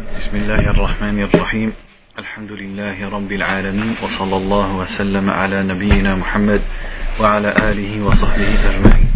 بسم 0.00 0.36
الله 0.36 0.70
الرحمن 0.70 1.22
الرحيم 1.22 1.72
الحمد 2.18 2.52
لله 2.52 3.08
رب 3.08 3.32
العالمين 3.32 3.94
وصلى 4.02 4.36
الله 4.36 4.76
وسلم 4.76 5.30
على 5.30 5.62
نبينا 5.62 6.14
محمد 6.16 6.62
وعلى 7.20 7.48
آله 7.70 7.92
وصحبه 8.04 8.48
أجمعين 8.70 9.10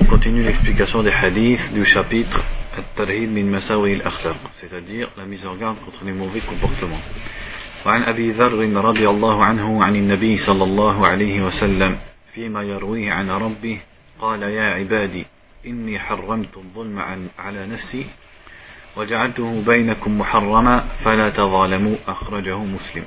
On 0.00 0.04
continue 0.04 0.42
l'explication 0.42 1.02
des 1.02 1.12
hadiths 1.12 1.72
du 1.72 1.84
chapitre 1.84 2.44
At-Tarhib 2.76 3.30
min 3.32 3.44
Masawi 3.44 3.94
al-Akhlaq, 4.00 4.36
c'est-à-dire 4.60 5.08
la 5.16 5.24
mise 5.24 5.46
en 5.46 5.56
garde 5.56 5.78
contre 5.84 6.04
les 6.04 6.12
mauvais 6.12 6.40
comportements. 6.40 7.00
وعن 7.86 8.02
أبي 8.02 8.30
ذر 8.32 8.84
رضي 8.84 9.08
الله 9.08 9.44
عنه 9.44 9.84
عن 9.84 9.96
النبي 9.96 10.36
صلى 10.36 10.64
الله 10.64 11.06
عليه 11.06 11.42
وسلم 11.42 11.96
فيما 12.34 12.62
يرويه 12.62 13.12
عن 13.12 13.30
ربه 13.30 13.78
قال 14.20 14.42
يا 14.42 14.74
عبادي 14.74 15.26
إني 15.66 15.98
حرمت 15.98 16.56
الظلم 16.56 16.98
على 17.38 17.66
نفسي 17.66 18.06
وجعلته 18.96 19.62
بينكم 19.62 20.18
محرما 20.18 20.88
فلا 21.04 21.30
تظالموا 21.30 21.96
أخرجه 22.06 22.58
مسلم 22.58 23.04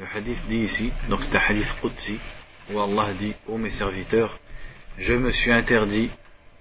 Le 0.00 0.06
hadith 0.06 0.38
dit 0.48 0.60
ici, 0.60 0.90
donc 1.10 1.22
c'est 1.24 1.36
un 1.36 1.40
hadith 1.46 1.68
Qudsi, 1.82 2.18
où 2.72 2.80
Allah 2.80 3.12
dit, 3.18 3.34
ô 3.46 3.58
mes 3.58 3.68
serviteurs, 3.68 4.38
je 4.96 5.12
me 5.12 5.30
suis 5.30 5.52
interdit 5.52 6.08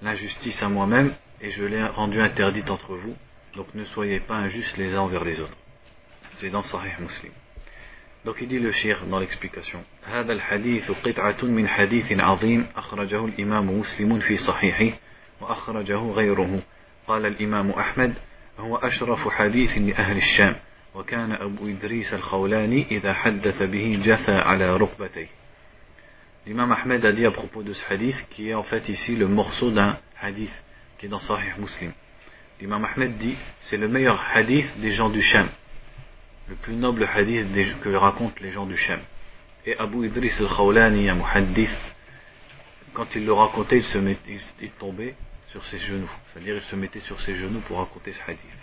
l'injustice 0.01 0.61
à 0.61 0.67
moi-même 0.67 1.13
et 1.39 1.51
je 1.51 1.63
l'ai 1.63 1.81
rendu 1.85 2.19
interdite 2.19 2.69
entre 2.69 2.95
vous, 2.95 3.15
donc 3.55 3.67
ne 3.75 3.85
soyez 3.85 4.19
pas 4.19 4.35
injustes 4.35 4.75
les 4.75 4.93
uns 4.93 4.99
envers 4.99 5.23
les 5.23 5.39
autres. 5.39 5.55
C'est 6.35 6.49
dans 6.49 6.63
Sahih 6.63 6.91
Muslim. 6.99 7.31
Donc 8.25 8.35
il 8.41 8.49
dit 8.49 8.59
le 8.59 8.71
shir 8.73 9.05
dans 9.05 9.19
l'explication. 9.19 9.79
هذا 10.03 10.33
الحديث 10.33 10.91
قطعة 10.91 11.43
من 11.43 11.67
حديث 11.67 12.11
عظيم 12.11 12.67
أخرجه 12.75 13.25
هو 18.59 18.75
أشرف 18.75 19.27
حديث 19.27 19.77
لأهل 19.77 20.17
الشام 20.17 20.55
وكان 20.95 21.31
أبو 21.31 21.67
إدريس 21.67 22.13
الخولاني 22.13 22.85
إذا 22.91 23.13
حدث 23.13 23.63
به 23.63 24.01
جثى 24.03 24.35
على 24.35 24.75
ركبتيه 24.77 25.27
L'imam 26.47 26.71
Ahmed 26.71 27.05
a 27.05 27.11
dit 27.11 27.25
à 27.25 27.31
propos 27.31 27.61
de 27.61 27.73
ce 27.73 27.83
hadith, 27.93 28.15
qui 28.31 28.49
est 28.49 28.53
en 28.55 28.63
fait 28.63 28.89
ici 28.89 29.15
le 29.15 29.27
morceau 29.27 29.69
d'un 29.71 29.99
hadith 30.19 30.51
qui 30.97 31.05
est 31.05 31.09
dans 31.09 31.19
Sahih 31.19 31.51
Muslim. 31.59 31.91
L'imam 32.59 32.85
Ahmed 32.85 33.17
dit, 33.17 33.35
c'est 33.59 33.77
le 33.77 33.87
meilleur 33.87 34.19
hadith 34.33 34.65
des 34.79 34.93
gens 34.93 35.09
du 35.09 35.21
Sham, 35.21 35.47
le 36.47 36.55
plus 36.55 36.73
noble 36.73 37.07
hadith 37.13 37.45
que 37.81 37.89
racontent 37.89 38.41
les 38.41 38.51
gens 38.51 38.65
du 38.65 38.77
Sham. 38.77 38.99
Et 39.65 39.77
Abu 39.77 40.07
Idris 40.07 40.33
al-Khawlani, 40.39 41.09
un 41.09 41.15
muhaddith, 41.15 41.77
quand 42.93 43.13
il 43.15 43.25
le 43.25 43.33
racontait, 43.33 43.77
il, 43.77 43.83
se 43.83 43.97
mettait, 43.97 44.39
il 44.61 44.71
tombait 44.71 45.15
sur 45.48 45.64
ses 45.66 45.78
genoux. 45.78 46.10
C'est-à-dire, 46.28 46.56
il 46.56 46.62
se 46.62 46.76
mettait 46.76 47.00
sur 47.00 47.20
ses 47.20 47.36
genoux 47.36 47.60
pour 47.60 47.78
raconter 47.78 48.12
ce 48.12 48.22
hadith. 48.22 48.60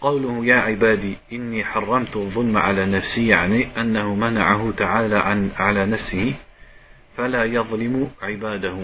قوله 0.00 0.46
يا 0.46 0.56
عبادي 0.56 1.16
إني 1.32 1.64
حرمت 1.64 2.16
الظلم 2.16 2.56
على 2.56 2.86
نفسي 2.86 3.28
يعني 3.28 3.80
أنه 3.80 4.14
منعه 4.14 4.72
تعالى 4.76 5.16
عن 5.16 5.50
على 5.56 5.86
نفسه 5.86 6.34
فلا 7.16 7.44
يظلم 7.44 8.10
عباده 8.22 8.76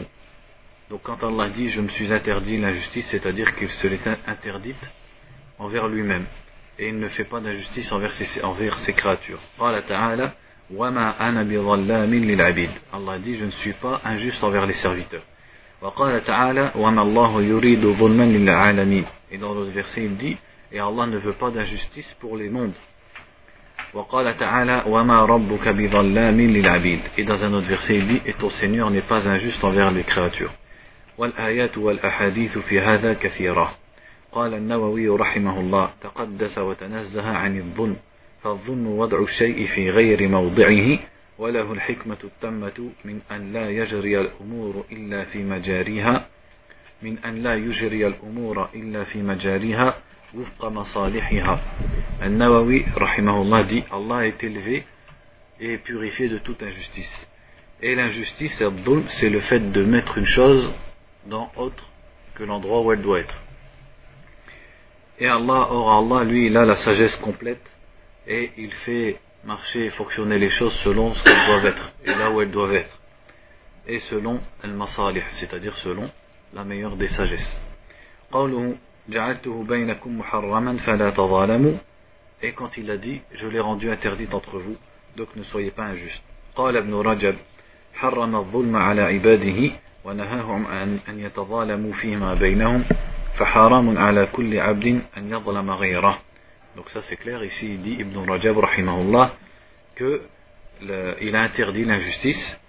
Donc 0.90 1.02
quand 1.02 1.22
Allah 1.22 1.48
dit 1.50 1.68
je 1.68 1.80
me 1.80 1.88
suis 1.88 2.12
interdit 2.12 2.56
l'injustice, 2.56 3.06
c'est-à-dire 3.08 3.54
qu'il 3.54 3.68
se 3.68 3.86
l'est 3.86 4.08
interdite 4.26 4.90
envers 5.58 5.88
lui-même 5.88 6.24
et 6.78 6.88
il 6.88 6.98
ne 6.98 7.08
fait 7.08 7.24
pas 7.24 7.40
d'injustice 7.40 7.92
envers 7.92 8.12
ses, 8.14 8.42
envers 8.42 8.78
ses 8.78 8.92
créatures. 8.94 9.40
قال 9.58 9.86
تعالى 9.86 10.32
وما 10.74 11.28
أنا 11.28 11.42
بظلام 11.42 12.14
للعبيد 12.14 12.70
Allah 12.92 13.18
dit 13.18 13.36
je 13.36 13.44
ne 13.44 13.50
suis 13.50 13.74
pas 13.74 14.00
injuste 14.04 14.42
envers 14.42 14.66
les 14.66 14.72
serviteurs. 14.72 15.22
وقال 15.81 16.23
تعالى 16.23 16.71
وما 16.75 17.01
الله 17.01 17.41
يريد 17.41 17.85
ظلما 17.85 18.23
للعالمين 18.23 19.05
Et 19.31 19.37
dans 19.37 19.53
l'autre 19.53 19.71
verset 19.71 20.03
il 20.03 20.17
dit 20.17 20.37
et 20.71 20.79
Allah 20.79 21.07
ne 21.07 21.17
veut 21.17 21.33
pas 21.33 21.51
d'injustice 21.51 22.15
pour 22.19 22.37
les 22.37 22.49
mondes. 22.49 22.73
وقال 23.93 24.37
تعالى 24.37 24.83
وما 24.87 25.25
ربك 25.25 25.67
بظلام 25.67 26.41
للعبيد 26.41 26.99
Et 27.17 27.23
dans 27.23 27.43
un 27.43 27.53
autre 27.53 27.67
verset 27.67 27.95
il 27.95 28.07
dit 28.07 28.21
et 28.25 28.33
ton 28.33 28.49
Seigneur 28.49 28.89
n'est 28.91 29.07
pas 29.07 29.27
injuste 29.27 29.63
envers 29.63 29.91
les 29.91 30.03
créatures. 30.03 30.53
والآيات 31.17 31.77
والأحاديث 31.77 32.57
في 32.57 32.79
هذا 32.79 33.13
كثيرة 33.13 33.75
قال 34.31 34.53
النووي 34.53 35.07
رحمه 35.07 35.59
الله 35.59 35.89
تقدس 36.01 36.57
وتنزه 36.57 37.31
عن 37.31 37.57
الظلم 37.57 37.95
فالظلم 38.43 38.87
وضع 38.87 39.19
الشيء 39.19 39.65
في 39.65 39.89
غير 39.89 40.27
موضعه 40.27 40.99
وله 41.38 41.72
الحكمة 41.72 42.18
التامة 42.24 42.90
من 43.04 43.20
أن 43.30 43.52
لا 43.52 43.70
يجري 43.70 44.20
الأمور 44.20 44.84
إلا 44.92 45.24
في 45.24 45.42
مجاريها 45.42 46.26
من 47.02 47.18
أن 47.18 47.42
لا 47.42 47.54
يجري 47.54 48.06
الأمور 48.06 48.68
إلا 48.74 49.04
في 49.04 49.22
مجاريها 49.22 49.98
وفق 50.34 50.64
مصالحها 50.64 51.60
النووي 52.22 52.84
رحمه 52.96 53.42
الله 53.42 53.62
dit 53.68 53.84
Allah 53.90 54.26
est 54.26 54.44
élevé 54.44 54.84
et 55.60 55.78
purifié 55.78 56.28
de 56.28 56.38
toute 56.38 56.62
injustice 56.62 57.28
et 57.82 57.94
l'injustice 57.94 58.62
c'est 59.08 59.30
le 59.30 59.40
fait 59.40 59.72
de 59.72 59.84
mettre 59.84 60.18
une 60.18 60.26
chose 60.26 60.70
dans 61.26 61.50
autre 61.56 61.88
que 62.34 62.44
l'endroit 62.44 62.82
où 62.82 62.92
elle 62.92 63.02
doit 63.02 63.20
être 63.20 63.34
et 65.20 65.26
Allah, 65.26 65.68
or 65.70 65.92
Allah, 65.98 66.24
lui, 66.24 66.46
il 66.46 66.56
a 66.56 66.64
la 66.64 66.76
sagesse 66.76 67.16
complète 67.16 67.64
et 68.26 68.50
il 68.56 68.72
fait 68.72 69.20
marcher 69.44 69.86
et 69.86 69.90
fonctionner 69.90 70.38
les 70.38 70.50
choses 70.50 70.74
selon 70.84 71.14
ce 71.14 71.24
qu'elles 71.24 71.46
doivent 71.46 71.66
être 71.66 71.92
et 72.04 72.14
là 72.14 72.30
où 72.30 72.40
elles 72.40 72.50
doivent 72.50 72.74
être 72.74 73.00
et 73.86 73.98
selon 74.00 74.40
al-masalih, 74.62 75.22
c'est-à-dire 75.32 75.76
selon 75.78 76.08
la 76.54 76.64
meilleure 76.64 76.96
des 76.96 77.08
sagesses. 77.08 77.60
Et 82.42 82.52
quand 82.52 82.76
il 82.76 82.90
a 82.90 82.96
dit, 82.96 83.20
je 83.32 83.46
l'ai 83.48 83.60
rendu 83.60 83.90
interdite 83.90 84.34
entre 84.34 84.58
vous, 84.58 84.76
donc 85.16 85.28
ne 85.36 85.42
soyez 85.44 85.70
pas 85.70 85.84
injustes. 85.84 86.22
قال 86.56 86.76
ابن 86.76 86.94
رجب 86.94 87.36
حرم 87.94 88.36
الظلم 88.36 88.76
على 88.76 89.02
عباده 89.02 89.70
ونهاهم 90.04 90.66
أن 90.66 90.98
أن 91.08 91.20
يتظالموا 91.20 91.92
فيما 91.92 92.34
بينهم 92.34 92.84
فحرام 93.38 93.98
على 93.98 94.26
كل 94.26 94.58
عبد 94.58 94.86
أن 95.16 95.30
يظلم 95.30 95.70
غيره 95.70 96.18
donc 96.75 96.89
ça 96.89 97.01
c'est 97.03 97.15
clair, 97.15 97.43
ici 97.43 97.67
il 97.67 97.81
dit 97.81 97.95
Ibn 97.99 98.29
Rajab 98.29 98.57
rahimahullah 98.57 99.33
que 99.95 100.23
il 100.81 101.35
a 101.35 101.41
interdit 101.41 101.85
l'injustice 101.85 102.59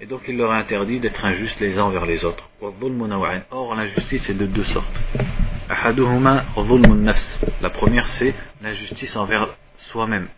et 0.00 0.06
donc 0.06 0.22
il 0.28 0.36
leur 0.36 0.52
a 0.52 0.58
interdit 0.58 1.00
d'être 1.00 1.24
injustes 1.24 1.58
les 1.58 1.76
uns 1.76 1.82
envers 1.84 2.06
les 2.06 2.24
autres. 2.24 2.48
Or 2.60 3.74
l'injustice 3.74 4.30
est 4.30 4.34
de 4.34 4.46
deux 4.46 4.64
sortes. 4.64 4.94
La 7.60 7.70
première 7.70 8.08
c'est 8.08 8.32
l'injustice 8.62 9.16
envers 9.16 9.48
soi-même. 9.76 10.28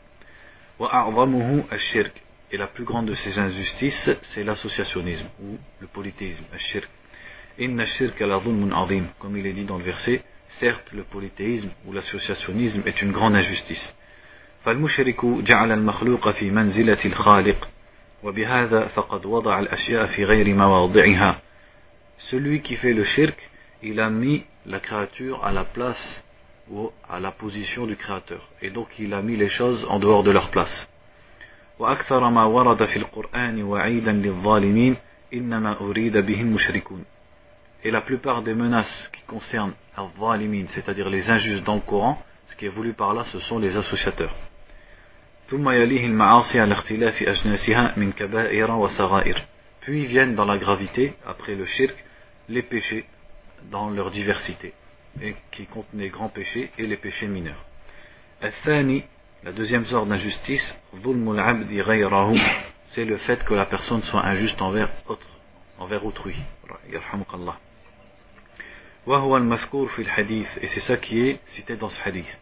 Et 2.53 2.57
la 2.57 2.67
plus 2.67 2.85
grande 2.85 3.07
de 3.07 3.15
ces 3.15 3.39
injustices 3.39 4.11
c'est 4.23 4.45
l'associationnisme 4.45 5.27
ou 5.43 5.59
le 5.81 5.87
polythéisme. 5.89 6.45
Comme 9.19 9.37
il 9.37 9.47
est 9.47 9.53
dit 9.53 9.67
dans 9.67 9.77
le 9.77 9.85
verset, 9.85 10.23
certes 10.59 10.93
le 10.93 11.05
polythéisme 11.05 11.71
ou 11.87 11.93
l'associationnisme 11.93 12.83
est 12.87 13.03
une 13.03 13.13
grande 13.13 13.37
injustice. 13.37 13.95
فالمشرك 14.65 15.25
جعل 15.25 15.73
المخلوق 15.73 16.31
في 16.31 16.51
منزلة 16.51 16.99
الخالق 17.05 17.69
وبهذا 18.23 18.87
فقد 18.87 19.27
وضع 19.27 19.61
الأشياء 19.61 20.07
في 20.07 20.25
غير 20.25 20.55
مواضعها 20.55 21.41
Celui 22.19 22.61
qui 22.61 22.77
fait 22.77 22.93
le 22.93 23.05
shirk, 23.05 23.51
il 23.83 23.99
a 23.99 24.11
mis 24.11 24.45
la 24.67 24.79
créature 24.79 25.43
à 25.43 25.53
la 25.53 25.65
place 25.65 26.23
ou 26.71 26.91
à 27.09 27.19
la 27.19 27.31
position 27.31 27.87
du 27.87 27.97
créateur. 27.97 28.51
Et 28.61 28.69
donc 28.69 28.89
il 28.99 29.15
a 29.15 29.23
mis 29.23 29.37
les 29.37 29.49
choses 29.49 29.87
en 29.89 29.99
dehors 29.99 30.23
de 30.23 30.31
leur 30.31 30.51
place. 30.51 30.87
وأكثر 31.79 32.31
ما 32.31 32.45
ورد 32.45 32.85
في 32.85 32.97
القرآن 32.97 33.63
وعيدا 33.63 34.13
للظالمين 34.13 34.97
إنما 35.35 35.81
أريد 35.81 36.17
به 36.17 36.41
المشركون 36.41 37.05
Et 37.83 37.91
la 37.91 38.03
plupart 38.03 38.43
des 38.43 38.55
menaces 38.55 39.11
qui 39.13 39.23
concernent 39.23 39.73
al-zalimin, 39.97 40.67
c'est-à-dire 40.69 41.09
les 41.09 41.31
injustes 41.31 41.65
dans 41.65 41.77
le 41.77 41.81
Coran, 41.81 42.23
ce 42.49 42.57
qui 42.57 42.67
est 42.67 42.69
voulu 42.69 42.93
par 42.93 43.15
là, 43.15 43.25
ce 43.25 43.39
sont 43.41 43.59
les 43.59 43.77
associateurs. 43.77 44.35
Puis 49.81 50.07
viennent 50.07 50.35
dans 50.35 50.45
la 50.45 50.59
gravité, 50.59 51.15
après 51.27 51.55
le 51.55 51.65
shirk, 51.65 52.05
les 52.49 52.63
péchés 52.63 53.07
dans 53.71 53.91
leur 53.91 54.11
diversité, 54.11 54.75
et 55.23 55.35
qui 55.51 55.67
les 55.95 56.09
grands 56.09 56.29
péchés 56.29 56.71
et 56.79 56.87
les 56.87 56.97
péchés 56.97 57.29
mineurs. 57.29 57.65
La 59.43 59.53
deuxième 59.53 59.87
sorte 59.87 60.09
d'injustice, 60.09 60.79
c'est 62.93 63.05
le 63.05 63.17
fait 63.17 63.45
que 63.45 63.55
la 63.55 63.67
personne 63.67 64.03
soit 64.03 64.25
injuste 64.25 64.61
envers 64.61 64.91
autre, 65.09 65.27
envers 65.79 66.05
autrui. 66.05 66.37
وهو 69.07 69.37
المذكور 69.37 69.89
في 69.89 70.03
الحديث 70.03 70.59
et 70.59 70.69
c'est 70.69 70.81
ça 70.81 70.97
qui 70.97 71.21
est 71.21 71.39
cité 71.47 71.77
dans 71.77 71.89
ce 71.91 72.09
hadith 72.09 72.39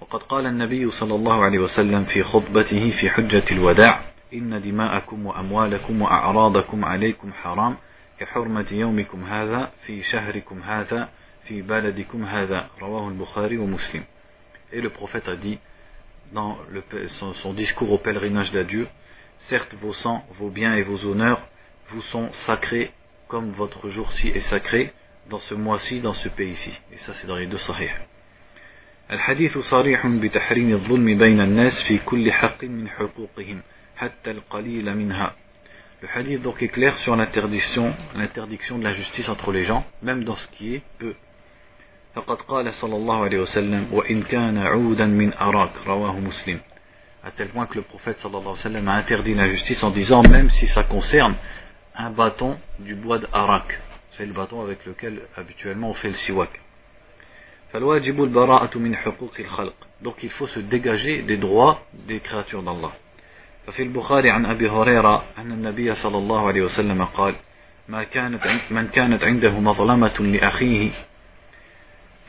وقد 0.00 0.22
قال 0.22 0.46
النبي 0.46 0.90
صلى 0.90 1.14
الله 1.14 1.44
عليه 1.44 1.58
وسلم 1.58 2.04
في 2.04 2.22
خطبته 2.22 2.90
في 2.90 3.10
حجة 3.10 3.44
الوداع 3.52 4.00
إن 4.34 4.62
دماءكم 4.62 5.26
وأموالكم 5.26 6.02
وأعراضكم 6.02 6.84
عليكم 6.84 7.32
حرام 7.32 7.76
كحرمة 8.20 8.66
يومكم 8.72 9.24
هذا 9.24 9.70
في 9.86 10.02
شهركم 10.02 10.60
هذا 10.62 11.08
في 11.44 11.62
بلدكم 11.62 12.24
هذا 12.24 12.68
رواه 12.82 13.08
البخاري 13.08 13.58
ومسلم 13.58 14.04
Et 14.72 14.80
le 14.80 14.90
prophète 14.90 15.28
a 15.28 15.36
dit 15.36 15.58
dans 16.32 16.58
le, 16.70 16.82
son, 17.08 17.34
son 17.34 17.52
discours 17.54 17.92
au 17.92 17.98
pèlerinage 17.98 18.50
d'adieu, 18.50 18.88
certes 19.38 19.74
vos 19.80 19.92
sangs, 19.92 20.24
vos 20.38 20.50
biens 20.50 20.74
et 20.74 20.82
vos 20.82 21.06
honneurs 21.06 21.40
vous 21.90 22.02
sont 22.02 22.32
sacrés 22.32 22.90
comme 23.28 23.52
votre 23.52 23.90
jour-ci 23.90 24.28
est 24.28 24.40
sacré 24.40 24.92
dans 25.29 25.39
ce 25.39 25.53
mois-ci, 25.53 25.99
dans 25.99 26.13
ce 26.13 26.29
pays-ci. 26.29 26.71
Et 26.91 26.97
ça 26.97 27.13
c'est 27.13 27.27
dans 27.27 27.37
les 27.37 27.47
deux 27.47 27.57
sahih. 27.57 27.91
الحديث 29.11 29.57
صريح 29.57 30.07
بتحريم 30.07 30.73
الظلم 30.73 31.17
بين 31.17 31.41
الناس 31.41 31.81
في 31.83 31.97
كل 31.97 32.31
حق 32.31 32.63
من 32.63 32.87
حقوقهم 32.89 33.61
حتى 33.97 34.31
القليل 34.31 34.97
منها 34.97 35.35
Le 36.01 36.07
hadith 36.07 36.41
donc 36.41 36.63
est 36.63 36.69
clair 36.69 36.97
sur 36.97 37.15
l'interdiction, 37.15 37.93
l'interdiction 38.15 38.79
de 38.79 38.83
la 38.83 38.93
justice 38.93 39.29
entre 39.29 39.51
les 39.51 39.65
gens, 39.65 39.85
même 40.01 40.23
dans 40.23 40.35
ce 40.35 40.47
qui 40.47 40.75
est 40.75 40.81
peu. 40.97 41.13
فقد 42.15 42.41
قال 42.41 42.73
صلى 42.73 42.95
الله 42.95 43.23
عليه 43.23 43.39
وسلم 43.39 43.87
وإن 43.93 44.21
كان 44.23 44.57
عودا 44.57 45.05
من 45.05 45.33
أراك 45.33 45.71
رواه 45.87 46.19
مسلم 46.19 46.59
à 47.23 47.31
tel 47.31 47.49
point 47.49 47.67
que 47.67 47.75
le 47.75 47.83
prophète 47.83 48.17
sallallahu 48.17 48.41
alayhi 48.41 48.57
wa 48.57 48.63
sallam 48.63 48.87
a 48.87 48.93
interdit 48.93 49.35
la 49.35 49.47
justice 49.47 49.83
en 49.83 49.91
disant 49.91 50.23
même 50.23 50.49
si 50.49 50.65
ça 50.67 50.83
concerne 50.83 51.35
un 51.95 52.09
bâton 52.09 52.57
du 52.79 52.95
bois 52.95 53.19
d'Arak 53.19 53.79
c'est 54.16 54.26
le 54.26 54.32
bâton 54.32 54.62
avec 54.62 54.84
lequel 54.86 55.22
habituellement 55.36 55.90
on 55.90 55.94
fait 55.94 56.08
le 56.08 56.14
siwak. 56.14 56.60
donc 60.02 60.22
il 60.22 60.30
faut 60.30 60.46
se 60.46 60.60
dégager 60.60 61.22
des 61.22 61.36
droits 61.36 61.82
des 61.92 62.20
créatures 62.20 62.62
d'Allah. 62.62 62.92
ففي 63.66 63.82
البخاري 63.82 64.30
عن 64.30 64.46
أبي 64.46 64.68
هريرة 64.68 65.24
أن 65.38 65.52
النبي 65.52 65.94
صلى 65.94 66.18
الله 66.18 66.46
عليه 66.46 66.62
وسلم 66.62 67.04
قال 67.04 67.34
ما 67.88 68.04
كانت 68.04 68.60
من 68.70 68.88
كانت 68.88 69.24
عنده 69.24 69.60
مظلمة 69.60 70.20
لأخيه 70.20 70.90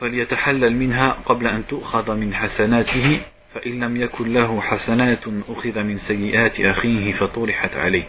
فليتحلل 0.00 0.76
منها 0.76 1.10
قبل 1.26 1.46
أن 1.46 1.66
تؤخذ 1.66 2.14
من 2.14 2.34
حسناته 2.34 3.20
فإن 3.54 3.84
لم 3.84 3.96
يكن 3.96 4.32
له 4.32 4.60
حسنات 4.60 5.24
أخذ 5.48 5.82
من 5.82 5.96
سيئات 5.96 6.60
أخيه 6.60 7.12
فطرحت 7.12 7.76
عليه. 7.76 8.08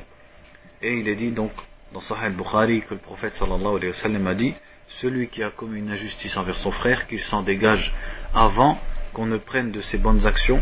Et 0.82 0.94
il 0.94 1.10
est 1.10 1.16
dit 1.16 1.32
donc 1.32 1.52
dans 1.93 2.01
Sahih 2.01 2.25
al-Bukhari 2.27 2.83
que 2.83 2.95
le 2.95 3.01
prophète 3.01 3.35
sallallahu 3.35 3.77
alayhi 3.77 3.89
wa 3.89 3.99
sallam 3.99 4.27
a 4.27 4.35
dit 4.35 4.55
celui 5.01 5.29
qui 5.29 5.43
a 5.43 5.51
commis 5.51 5.79
une 5.79 5.91
injustice 5.91 6.37
envers 6.37 6.57
son 6.57 6.71
frère, 6.71 7.07
qu'il 7.07 7.21
s'en 7.21 7.43
dégage 7.43 7.93
avant 8.35 8.79
qu'on 9.13 9.27
ne 9.27 9.39
prenne 9.39 9.71
de 9.71 9.81
ses 9.81 9.99
bonnes 9.99 10.27
actions 10.27 10.61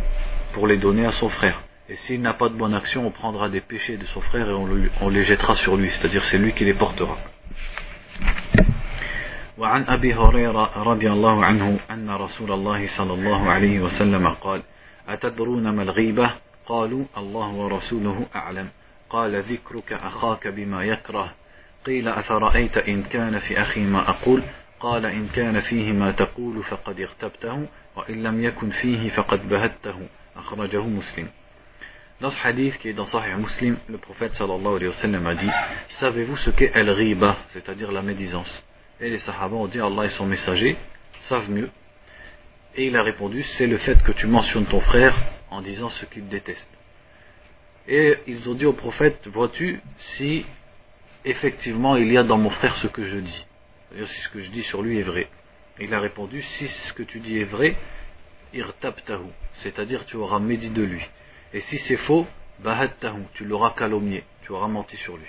pour 0.53 0.67
les 0.67 0.77
donner 0.77 1.07
à 1.07 1.13
son 1.13 1.29
frère. 1.29 1.63
Et 1.89 1.97
s'il 1.97 2.21
n'a 2.23 2.35
pas 2.35 2.49
de 2.49 2.55
bonnes 2.55 2.75
actions, 2.75 3.07
on 3.07 3.11
prendra 3.11 3.49
des 3.49 3.61
péchés 3.61 3.97
de 3.97 4.05
son 4.07 4.21
frère 4.21 4.49
et 4.49 4.53
on, 4.53 4.67
le, 4.67 4.91
on 5.01 5.09
les 5.09 5.25
jettera 5.25 5.57
sur 5.57 5.77
lui, 5.77 5.91
c'est-à-dire 5.91 6.25
c'est 6.25 6.39
lui 6.39 6.53
qui 6.53 6.65
les 6.65 6.75
portera. 6.75 7.17
وعن 9.59 9.85
أبي 9.89 10.15
هريرة 10.15 10.83
رضي 10.83 11.13
الله 11.13 11.45
عنه 11.45 11.79
أن 11.91 12.11
رسول 12.11 12.53
الله 12.53 12.87
صلى 12.87 13.15
الله 13.15 13.51
عليه 13.51 13.81
وسلم 13.81 14.29
قال 14.29 14.63
أتدرون 15.09 15.69
ما 15.69 15.83
الغيبة 15.83 16.31
قالوا 16.67 17.05
الله 17.17 17.49
ورسوله 17.49 18.27
أعلم 18.35 18.69
قال 19.10 19.44
ذكرك 19.44 19.94
أخاك 19.94 20.48
بما 20.48 20.84
يكره 20.84 21.34
قيل 21.86 22.08
أفرأيت 22.08 22.78
إن 22.78 23.04
كان 23.04 23.40
في 23.40 23.62
أخي 23.62 23.82
ما 23.82 24.10
أقول 24.10 24.44
قال 24.80 25.06
إن 25.06 25.28
كان 25.28 25.62
فيه 25.62 25.92
ما 25.92 26.12
تقول 26.12 26.64
فقد 26.64 27.00
اغتبته 27.00 27.68
وإن 27.96 28.24
لم 28.24 28.44
يكن 28.44 28.70
فيه 28.70 29.10
فقد 29.10 29.50
بهته 29.50 30.08
أخرجه 30.36 30.82
مسلم 30.82 31.28
Dans 32.20 32.32
ce 32.32 32.48
hadith 32.48 32.80
qui 32.80 32.90
est 32.90 32.94
dans 32.94 33.06
Sahih 33.06 33.36
Muslim, 33.36 33.78
le 33.88 34.00
prophète 34.00 34.34
sallallahu 34.34 34.78
alayhi 34.78 34.88
wa 34.88 34.94
sallam 34.94 35.28
a 35.28 35.36
dit 35.36 35.52
Savez-vous 35.90 36.36
ce 36.38 36.50
qu'est 36.50 36.74
al-ghiba, 36.74 37.38
c'est-à-dire 37.54 37.92
la 37.92 38.02
médisance 38.02 38.64
Et 39.00 39.12
les 39.12 39.20
sahaba 39.20 39.56
ont 39.56 39.68
dit 39.68 39.80
Allah 39.80 40.06
et 40.06 40.10
son 40.10 40.26
messager 40.26 40.78
savent 41.22 41.52
mieux. 41.52 41.70
Et 42.76 42.88
il 42.88 42.98
a 42.98 43.04
répondu 43.04 43.44
C'est 43.44 43.68
le 43.68 43.78
fait 43.78 44.02
que 44.02 44.12
tu 44.12 44.26
mentionnes 44.26 44.66
ton 44.66 44.82
frère 44.82 45.16
en 45.52 45.62
disant 45.62 45.90
ce 45.90 46.06
qu'il 46.06 46.28
déteste. 46.28 46.68
Et 47.89 48.17
ils 48.27 48.49
ont 48.49 48.55
dit 48.55 48.67
au 48.67 48.73
prophète 48.73 49.27
Vois-tu 49.29 49.81
si 49.99 50.47
effectivement 51.25 51.97
il 51.97 52.13
y 52.13 52.19
a 52.19 52.23
dans 52.23 52.39
mon 52.39 52.51
frère 52.51 52.77
ce 52.77 52.87
que 52.87 53.05
je 53.05 53.17
dis 53.17 53.47
C'est-à-dire 53.89 54.09
si 54.09 54.21
ce 54.21 54.29
que 54.29 54.41
je 54.41 54.51
dis 54.51 54.63
sur 54.63 54.83
lui 54.83 54.99
est 54.99 55.05
vrai. 55.05 55.29
Et 55.79 55.85
il 55.85 55.95
a 55.95 56.01
répondu 56.01 56.43
Si 56.43 56.69
ce 56.69 56.93
que 56.93 57.03
tu 57.03 57.19
dis 57.21 57.39
est 57.39 57.45
vrai, 57.45 57.77
irtabtahu, 58.55 59.27
c'est-à-dire 59.55 60.05
tu 60.07 60.17
auras 60.17 60.39
médit 60.39 60.71
de 60.71 60.83
lui. 60.83 61.03
Et 61.53 61.61
si 61.61 61.79
c'est 61.79 61.97
faux, 61.97 62.27
bahattahu, 62.63 63.23
tu 63.35 63.45
l'auras 63.45 63.71
calomnié, 63.71 64.25
tu 64.43 64.53
auras 64.53 64.69
menti 64.69 64.97
sur 64.97 65.17
lui. 65.17 65.29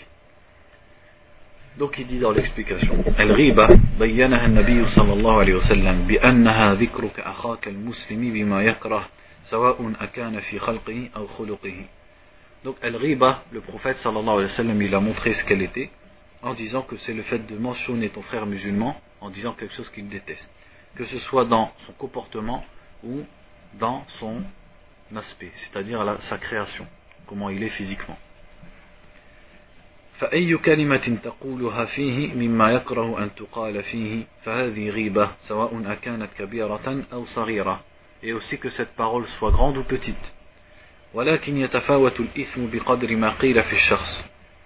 Donc 1.78 1.98
il 1.98 2.06
dit 2.06 2.20
dans 2.20 2.32
l'explication, 2.32 3.04
الغيبة 3.20 3.68
بينها 4.00 4.46
النبي 4.46 4.86
صلى 4.90 5.14
الله 5.14 5.40
عليه 5.40 5.56
وسلم 5.56 6.08
بأنها 6.08 6.74
ذكرك 6.74 7.20
أخاك 7.20 7.68
المسلم 7.68 8.34
بما 8.34 8.64
يكره 8.64 9.10
سواء 9.44 9.94
أكان 10.02 10.40
في 10.40 10.60
خلقه 10.60 11.10
أو 11.16 11.28
خلقه. 11.28 11.86
Donc 12.64 12.78
al-ghiba, 12.82 13.44
le 13.52 13.62
prophète 13.62 13.98
sallallahu 13.98 14.30
alayhi 14.30 14.44
wa 14.44 14.56
sallam, 14.56 14.82
il 14.82 14.96
a 14.96 15.00
montré 15.00 15.34
ce 15.34 15.44
qu'elle 15.44 15.62
était 15.62 15.90
en 16.42 16.54
disant 16.54 16.82
que 16.82 16.98
c'est 16.98 17.14
le 17.14 17.24
fait 17.24 17.40
de 17.40 17.58
mentionner 17.58 18.10
ton 18.10 18.22
frère 18.22 18.46
musulman 18.46 18.96
en 19.22 19.30
disant 19.30 19.54
quelque 19.54 19.74
chose 19.74 19.90
qu'il 19.90 20.08
déteste. 20.08 20.50
Que 20.96 21.06
ce 21.06 21.20
soit 21.20 21.46
dans 21.46 21.72
son 21.86 21.94
comportement 21.94 22.64
ou 23.04 23.22
dans 23.80 24.06
son 24.20 24.44
aspect, 25.16 25.52
c'est-à-dire 25.56 26.18
sa 26.22 26.38
création, 26.38 26.86
comment 27.28 27.50
il 27.50 27.64
est 27.64 27.70
physiquement. 27.70 28.18
فأي 30.20 30.58
كلمة 30.58 31.18
تقولها 31.24 31.86
فيه 31.86 32.34
مما 32.34 32.72
يكره 32.72 33.24
أن 33.24 33.36
تقال 33.36 33.84
فيه 33.84 34.24
فهذه 34.44 34.90
غيبة 34.90 35.32
سواء 35.48 35.92
أكانت 35.92 36.30
كبيرة 36.40 37.04
أو 37.14 37.26
صغيرة 37.26 37.82
et 38.24 38.32
aussi 38.32 38.58
que 38.58 38.70
cette 38.70 38.96
parole 38.96 39.28
soit 39.28 39.52
grande 39.52 39.78
ou 39.78 39.84
petite 39.84 40.34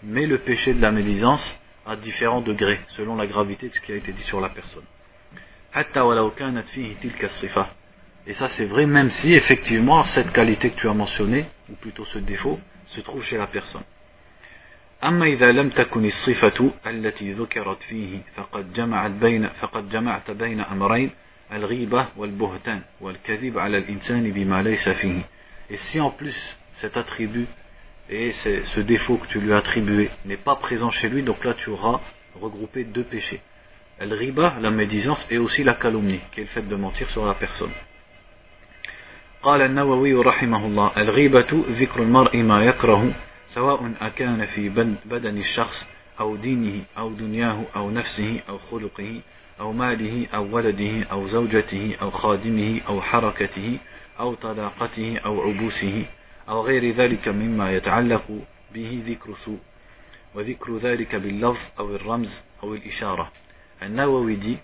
Mais 0.03 0.27
le 0.27 0.39
péché 0.39 0.75
de 0.75 0.83
la 0.83 0.91
médisance 0.91 1.57
à 1.87 1.97
différents 1.97 2.41
degrés 2.41 2.81
selon 2.89 3.15
la 3.17 3.27
gravité 3.27 3.69
de 3.69 3.75
ce 3.75 3.81
qui 3.81 3.93
a 3.93 3.97
été 3.97 4.13
dit 4.13 4.23
sur 4.23 4.41
la 4.41 4.49
personne 4.49 4.85
Et 8.27 8.35
ça 8.35 8.49
c'est 8.49 8.67
vrai 8.67 8.87
même 8.87 9.11
si 9.11 9.35
effectivement 9.35 10.05
cette 10.05 10.33
qualité 10.33 10.71
que 10.71 10.77
tu 10.77 10.89
as 10.89 10.95
mentionnée, 10.95 11.45
ou 11.71 11.75
plutôt 11.75 12.05
ce 12.05 12.19
défaut, 12.19 12.61
se 12.87 13.01
trouve 13.01 13.25
chez 13.25 13.39
la 13.39 13.47
personne. 13.47 13.83
أما 15.05 15.27
إذا 15.27 15.53
لم 15.53 15.69
تكن 15.69 16.05
الصفة 16.05 16.71
التي 16.87 17.33
ذكرت 17.33 17.83
فيه 17.83 18.19
فقد 18.37 18.73
جمعت 18.73 19.11
بين 19.11 19.49
فقد 19.49 19.91
جمعت 19.91 20.31
بين 20.31 20.61
أمرين 20.61 21.11
الغيبة 21.53 22.07
والبهتان 22.17 22.83
والكذب 23.01 23.59
على 23.59 23.79
الإنسان 23.79 24.31
بما 24.31 24.63
ليس 24.63 24.89
فيه. 24.89 25.23
Et 25.72 25.78
si 25.78 26.00
en 26.00 26.12
plus 26.12 26.58
cet 26.74 26.98
attribut 26.98 27.48
et 28.10 28.32
ce 28.32 28.80
défaut 28.80 29.18
que 29.18 29.28
tu 29.28 29.40
lui 29.40 29.54
as 29.54 29.58
attribué 29.58 30.10
n'est 30.26 30.38
pas 30.38 30.56
présent 30.56 30.92
chez 30.92 31.10
lui, 31.10 31.24
donc 31.24 31.44
là 31.44 31.54
tu 31.54 31.70
auras 31.70 32.00
regroupé 32.40 32.84
deux 32.86 33.04
péchés. 33.04 33.42
Al-riba, 34.00 34.58
la 34.62 34.70
médisance, 34.70 35.26
et 35.32 35.40
aussi 35.40 35.64
la 35.64 35.74
calomnie, 35.74 36.22
qui 36.32 36.42
est 36.42 36.44
le 36.44 36.50
fait 36.50 36.68
de 36.68 36.76
mentir 36.76 37.10
sur 37.10 37.26
la 37.26 37.34
personne. 37.34 37.72
قال 39.44 39.62
النووي 39.62 40.14
رحمه 40.14 40.66
الله 40.66 40.92
الغيبة 40.98 41.66
ذكر 41.70 42.02
المرء 42.02 42.38
ما 42.38 42.66
يكره 42.66 43.14
سواء 43.48 43.92
أكان 44.02 44.46
في 44.46 44.70
بدن 45.06 45.38
الشخص 45.38 45.88
أو 46.20 46.36
دينه 46.36 46.84
أو 46.98 47.14
دنياه 47.14 47.64
أو 47.76 47.92
نفسه 47.92 48.40
أو 48.50 48.58
خلقه 48.58 49.22
أو 49.60 49.72
ماله 49.74 50.28
أو 50.34 50.56
ولده 50.56 51.04
أو 51.12 51.28
زوجته 51.28 51.96
أو 52.02 52.12
خادمه 52.12 52.82
أو 52.88 53.02
حركته 53.02 53.78
أو 54.20 54.36
طلاقته 54.36 55.18
أو 55.18 55.42
عبوسه 55.42 56.06
أو 56.50 56.62
غير 56.62 56.92
ذلك 56.92 57.28
مما 57.28 57.72
يتعلق 57.72 58.40
به 58.74 59.04
ذكر 59.08 59.36
سوء 59.46 59.60
وذكر 60.36 60.78
ذلك 60.78 61.16
باللفظ 61.16 61.62
أو 61.80 61.96
الرمز 61.96 62.44
أو 62.64 62.74
الإشارة 62.74 63.32
النووي 63.84 64.36
dit 64.36 64.58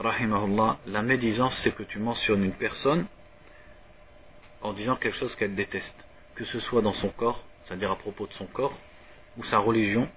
رحمه 0.00 0.44
الله 0.44 0.76
la 0.86 1.02
médisance 1.02 1.56
c'est 1.62 1.74
que 1.74 1.82
tu 1.82 1.98
mentionnes 1.98 2.44
une 2.44 2.52
personne 2.52 3.06
en 4.62 4.72
disant 4.72 4.96
quelque 4.96 5.16
chose 5.16 5.34
qu'elle 5.36 5.54
déteste, 5.54 5.94
que 6.34 6.44
ce 6.44 6.60
soit 6.60 6.82
dans 6.82 6.92
son 6.92 7.08
corps, 7.08 7.42
c'est-à-dire 7.64 7.90
à 7.90 7.96
propos 7.96 8.26
de 8.26 8.32
son 8.32 8.46
corps, 8.46 8.74
ou 9.36 9.44
sa 9.44 9.58
religion, 9.58 10.08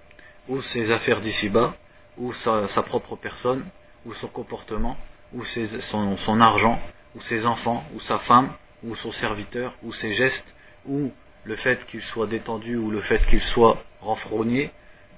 ou 0.48 0.60
ses 0.62 0.90
affaires 0.92 1.20
d'ici-bas, 1.20 1.74
ou 2.16 2.32
sa, 2.32 2.68
sa, 2.68 2.82
propre 2.82 3.16
personne, 3.16 3.64
ou 4.04 4.14
son 4.14 4.28
comportement, 4.28 4.96
ou 5.32 5.44
ses, 5.44 5.80
son, 5.80 6.16
son, 6.18 6.40
argent, 6.40 6.80
ou 7.14 7.20
ses 7.22 7.44
enfants, 7.44 7.84
ou 7.94 8.00
sa 8.00 8.18
femme, 8.20 8.52
ou 8.82 8.94
son 8.96 9.12
serviteur, 9.12 9.74
ou 9.82 9.92
ses 9.92 10.12
gestes, 10.12 10.54
ou 10.86 11.12
le 11.44 11.56
fait 11.56 11.84
qu'il 11.86 12.02
soit 12.02 12.26
détendu, 12.26 12.76
ou 12.76 12.90
le 12.90 13.00
fait 13.00 13.24
qu'il 13.26 13.42
soit 13.42 13.82
renfrogné, 14.00 14.70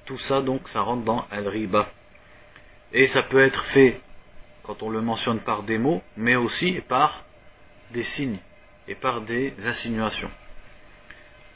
tout 0.04 0.18
ça 0.18 0.40
donc 0.40 0.68
ça 0.68 0.80
rentre 0.80 1.04
dans 1.04 1.26
al-riba. 1.30 1.90
Et 2.92 3.06
ça 3.06 3.22
peut 3.22 3.40
être 3.40 3.64
fait 3.66 4.00
quand 4.62 4.82
on 4.82 4.90
le 4.90 5.00
mentionne 5.00 5.40
par 5.40 5.62
des 5.62 5.78
mots, 5.78 6.02
mais 6.16 6.36
aussi 6.36 6.80
par 6.88 7.24
des 7.90 8.02
signes 8.02 8.38
et 8.86 8.94
par 8.94 9.22
des 9.22 9.54
insinuations. 9.64 10.30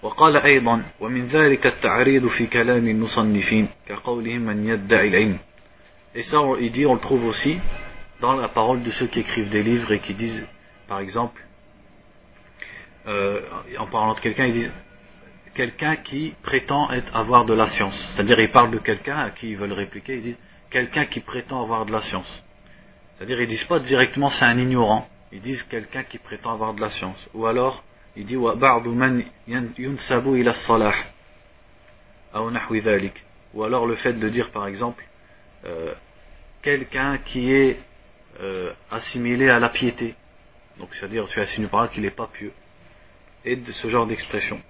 وقال 0.02 0.36
أيضا 0.36 0.82
ومن 1.00 1.26
ذلك 1.26 1.66
التعريض 1.66 2.26
في 2.26 2.46
كلام 2.46 2.88
المصنفين 2.88 3.68
كقولهم 3.88 4.40
من 4.40 4.68
يدعي 4.68 5.08
العلم 5.08 5.38
Et 6.14 6.22
ça, 6.24 6.42
il 6.60 6.70
dit, 6.72 6.84
on 6.84 6.94
le 6.94 7.00
trouve 7.00 7.24
aussi 7.24 7.58
dans 8.20 8.34
la 8.34 8.48
parole 8.48 8.82
de 8.82 8.90
ceux 8.90 9.06
qui 9.06 9.20
écrivent 9.20 9.48
des 9.48 9.62
livres 9.62 9.92
et 9.92 10.00
qui 10.00 10.12
disent, 10.12 10.46
par 10.86 11.00
exemple, 11.00 11.42
euh, 13.07 13.41
en 13.77 13.87
parlant 13.87 14.13
de 14.13 14.19
quelqu'un, 14.19 14.47
ils 14.47 14.53
disent 14.53 14.71
quelqu'un 15.53 15.95
qui 15.95 16.35
prétend 16.43 16.89
avoir 17.13 17.45
de 17.45 17.53
la 17.53 17.67
science. 17.67 17.95
C'est-à-dire, 18.13 18.39
ils 18.39 18.51
parlent 18.51 18.71
de 18.71 18.77
quelqu'un 18.77 19.17
à 19.17 19.29
qui 19.31 19.49
ils 19.49 19.57
veulent 19.57 19.73
répliquer, 19.73 20.15
ils 20.15 20.21
disent 20.21 20.37
quelqu'un 20.69 21.05
qui 21.05 21.21
prétend 21.21 21.61
avoir 21.61 21.85
de 21.85 21.91
la 21.91 22.01
science. 22.01 22.43
C'est-à-dire, 23.17 23.41
ils 23.41 23.47
disent 23.47 23.63
pas 23.63 23.79
directement 23.79 24.29
c'est 24.29 24.45
un 24.45 24.57
ignorant, 24.57 25.09
ils 25.31 25.41
disent 25.41 25.63
quelqu'un 25.63 26.03
qui 26.03 26.19
prétend 26.19 26.53
avoir 26.53 26.73
de 26.73 26.81
la 26.81 26.91
science. 26.91 27.29
Ou 27.33 27.45
alors, 27.45 27.83
ils 28.15 28.25
disent 28.25 28.37
ou 28.37 28.47
alors 33.63 33.85
le 33.85 33.95
fait 33.95 34.13
de 34.13 34.29
dire 34.29 34.51
par 34.51 34.67
exemple 34.67 35.03
euh, 35.65 35.93
quelqu'un 36.61 37.17
qui 37.19 37.51
est 37.51 37.79
euh, 38.41 38.73
assimilé 38.91 39.49
à 39.49 39.59
la 39.59 39.69
piété. 39.69 40.15
Donc 40.79 40.93
c'est-à-dire 40.93 41.27
tu 41.27 41.39
assignes 41.39 41.67
par 41.67 41.81
là 41.81 41.87
qu'il 41.87 42.03
n'est 42.03 42.11
pas 42.11 42.27
pieux 42.27 42.53
Et 43.46 43.56
de 43.56 43.72
ce 43.72 43.88
genre 43.88 44.06
d'expression. 44.06 44.60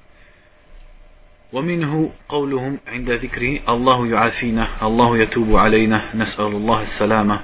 ومنه 1.52 2.12
قولهم 2.28 2.78
عند 2.86 3.10
ذكره 3.10 3.60
الله 3.68 4.06
يعافينا 4.06 4.86
الله 4.86 5.18
يتوب 5.18 5.56
علينا 5.56 6.14
نسأل 6.14 6.46
الله 6.46 6.82
السلامة 6.82 7.40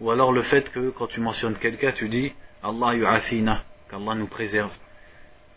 ou 0.00 0.10
alors 0.12 0.32
le 0.32 0.42
fait 0.42 0.70
que 0.70 0.90
quand 0.90 1.08
tu 1.08 1.20
mentionnes 1.20 1.56
quelqu'un 1.56 1.90
tu 1.90 2.08
dis 2.08 2.32
Allah 2.62 2.94
yu'afina 2.94 3.64
qu'Allah 3.90 4.14
nous 4.14 4.28
préserve 4.28 4.70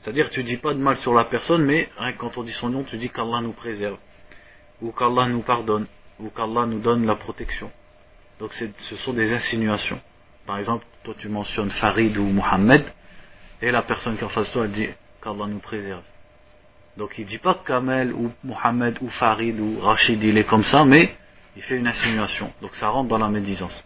c'est-à-dire 0.01 0.31
tu 0.31 0.41
dis 0.43 0.58
pas 0.58 0.74
de 0.74 0.79
mal 0.79 0.98
sur 0.98 1.13
la 1.13 1.25
personne 1.25 1.63
mais 1.63 1.89
hein, 2.00 2.13
quand 2.13 2.39
on 2.39 2.43
dit 2.43 2.51
son 2.53 2.70
nom 2.70 2.84
tu 2.84 2.98
dis 2.98 3.10
qu'Allah 3.10 3.41
nous 3.41 3.51
préserve 3.53 4.00
ou 4.81 4.91
qu'Allah 4.91 5.27
nous 5.27 5.41
pardonne 5.41 5.86
ou 6.20 6.29
qu'Allah 6.29 6.65
nous 6.65 6.79
donne 6.79 7.05
la 7.05 7.15
protection 7.15 7.70
donc 8.39 8.51
ce 8.55 8.96
sont 8.96 9.13
des 9.13 9.31
insinuations 9.31 10.01
par 10.48 10.58
exemple 10.58 10.86
toi 11.03 11.13
tu 11.20 11.29
mentionnes 11.29 11.70
Farid 11.70 12.17
ou 12.17 12.24
Mohammed 12.24 12.84
et 13.62 13.70
la 13.70 13.84
personne 13.84 14.17
qui 14.17 14.24
en 14.24 14.29
face 14.29 14.48
de 14.48 14.53
toi 14.53 14.65
elle 14.65 14.72
dit 14.72 14.89
qu'Allah 15.25 15.48
nous 15.48 15.60
préserve 15.60 16.03
donc 16.98 17.17
il 17.17 17.25
dit 17.25 17.38
pas 17.38 17.62
Kamel 17.65 18.12
ou 18.13 18.31
Mohamed 18.43 18.98
ou 19.01 19.10
Farid 19.10 19.60
ou 19.60 19.79
Rachid, 19.79 20.22
il 20.24 20.38
est 20.38 20.43
comme 20.43 20.63
ça, 20.63 20.84
mais 20.84 21.15
il 21.55 21.62
fait 21.63 21.77
une 21.77 21.88
insinuation. 21.88 22.51
Donc 22.62 22.75
ça 22.75 22.89
rentre 22.89 23.10
dans 23.10 23.17
la 23.17 23.29
médisance. 23.29 23.84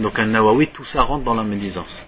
donc 0.00 0.18
un 0.18 0.66
tout 0.66 0.84
ça 0.84 1.02
rentre 1.02 1.24
dans 1.24 1.34
la 1.34 1.44
médisance 1.44 2.02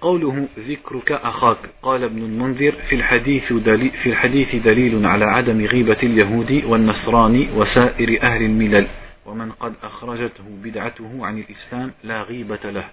قوله 0.00 0.48
ذكرك 0.58 1.12
أخاك 1.12 1.58
قال 1.82 2.04
ابن 2.04 2.22
المنذر 2.22 2.72
في 2.72 2.94
الحديث 2.94 3.52
دليل 3.52 3.90
في 3.90 4.08
الحديث 4.10 4.56
دليل 4.56 5.06
على 5.06 5.24
عدم 5.24 5.64
غيبة 5.64 5.96
اليهود 6.02 6.64
والنصراني 6.64 7.48
وسائر 7.56 8.22
أهل 8.22 8.42
الملل 8.42 8.88
ومن 9.28 9.52
قد 9.52 9.74
أخرجته 9.82 10.44
بدعته 10.48 11.26
عن 11.26 11.38
الإسلام 11.38 11.92
لا 12.04 12.22
غيبة 12.22 12.70
له 12.70 12.90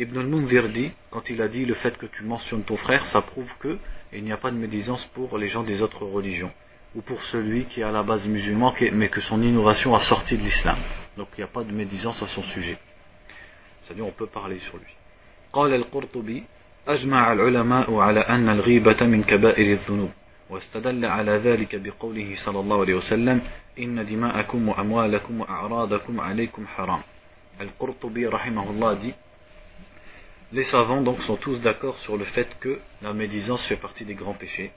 Ibn 0.00 0.16
al-Munzir 0.16 0.68
dit, 0.68 0.92
quand 1.10 1.28
il 1.28 1.42
a 1.42 1.48
dit 1.48 1.64
le 1.64 1.74
fait 1.74 1.98
que 1.98 2.06
tu 2.06 2.22
mentionnes 2.22 2.62
ton 2.62 2.76
frère, 2.76 3.04
ça 3.06 3.20
prouve 3.20 3.50
que 3.58 3.78
il 4.12 4.22
n'y 4.22 4.30
a 4.30 4.36
pas 4.36 4.52
de 4.52 4.56
médisance 4.56 5.04
pour 5.06 5.36
les 5.38 5.48
gens 5.48 5.64
des 5.64 5.82
autres 5.82 6.04
religions, 6.04 6.52
ou 6.94 7.02
pour 7.02 7.20
celui 7.24 7.64
qui 7.64 7.80
est 7.80 7.84
à 7.84 7.90
la 7.90 8.04
base 8.04 8.24
musulman, 8.28 8.72
mais 8.92 9.08
que 9.08 9.20
son 9.20 9.42
innovation 9.42 9.96
a 9.96 10.00
sorti 10.00 10.36
de 10.36 10.42
l'islam. 10.42 10.78
Donc 11.16 11.28
il 11.36 11.40
n'y 11.40 11.44
a 11.44 11.48
pas 11.48 11.64
de 11.64 11.72
médisance 11.72 12.22
à 12.22 12.28
son 12.28 12.44
sujet. 12.44 12.78
C'est-à-dire 13.82 14.06
on 14.06 14.12
peut 14.12 14.28
parler 14.28 14.60
sur 14.60 14.76
lui. 14.76 14.94
قال 15.52 15.74
القرطبي 15.74 16.44
أجمع 16.88 17.32
العلماء 17.32 17.94
على 17.94 18.20
أن 18.20 18.48
الغيبة 18.48 19.06
من 19.06 19.22
كبائر 19.22 19.72
الذنوب 19.72 20.10
واستدل 20.52 21.04
على 21.04 21.32
ذلك 21.32 21.76
بقوله 21.76 22.36
صلى 22.36 22.60
الله 22.60 22.80
عليه 22.80 22.94
وسلم 22.94 23.40
إن 23.78 24.06
دماءكم 24.06 24.68
وأموالكم 24.68 25.40
وأعراضكم 25.40 26.20
عليكم 26.20 26.66
حرام 26.66 27.02
القرطبي 27.60 28.26
رحمه 28.26 28.70
الله 28.70 28.94
dit 28.94 29.14
Les 30.52 30.64
savants 30.64 31.02
donc 31.02 31.20
sont 31.22 31.36
tous 31.36 31.60
d'accord 31.60 31.98
sur 31.98 32.16
le 32.16 32.24
fait 32.24 32.48
que 32.60 32.80
la 33.02 33.12
médisance 33.12 33.66
fait 33.66 33.76
partie 33.76 34.06
des 34.06 34.14
grands 34.14 34.32
péchés, 34.32 34.72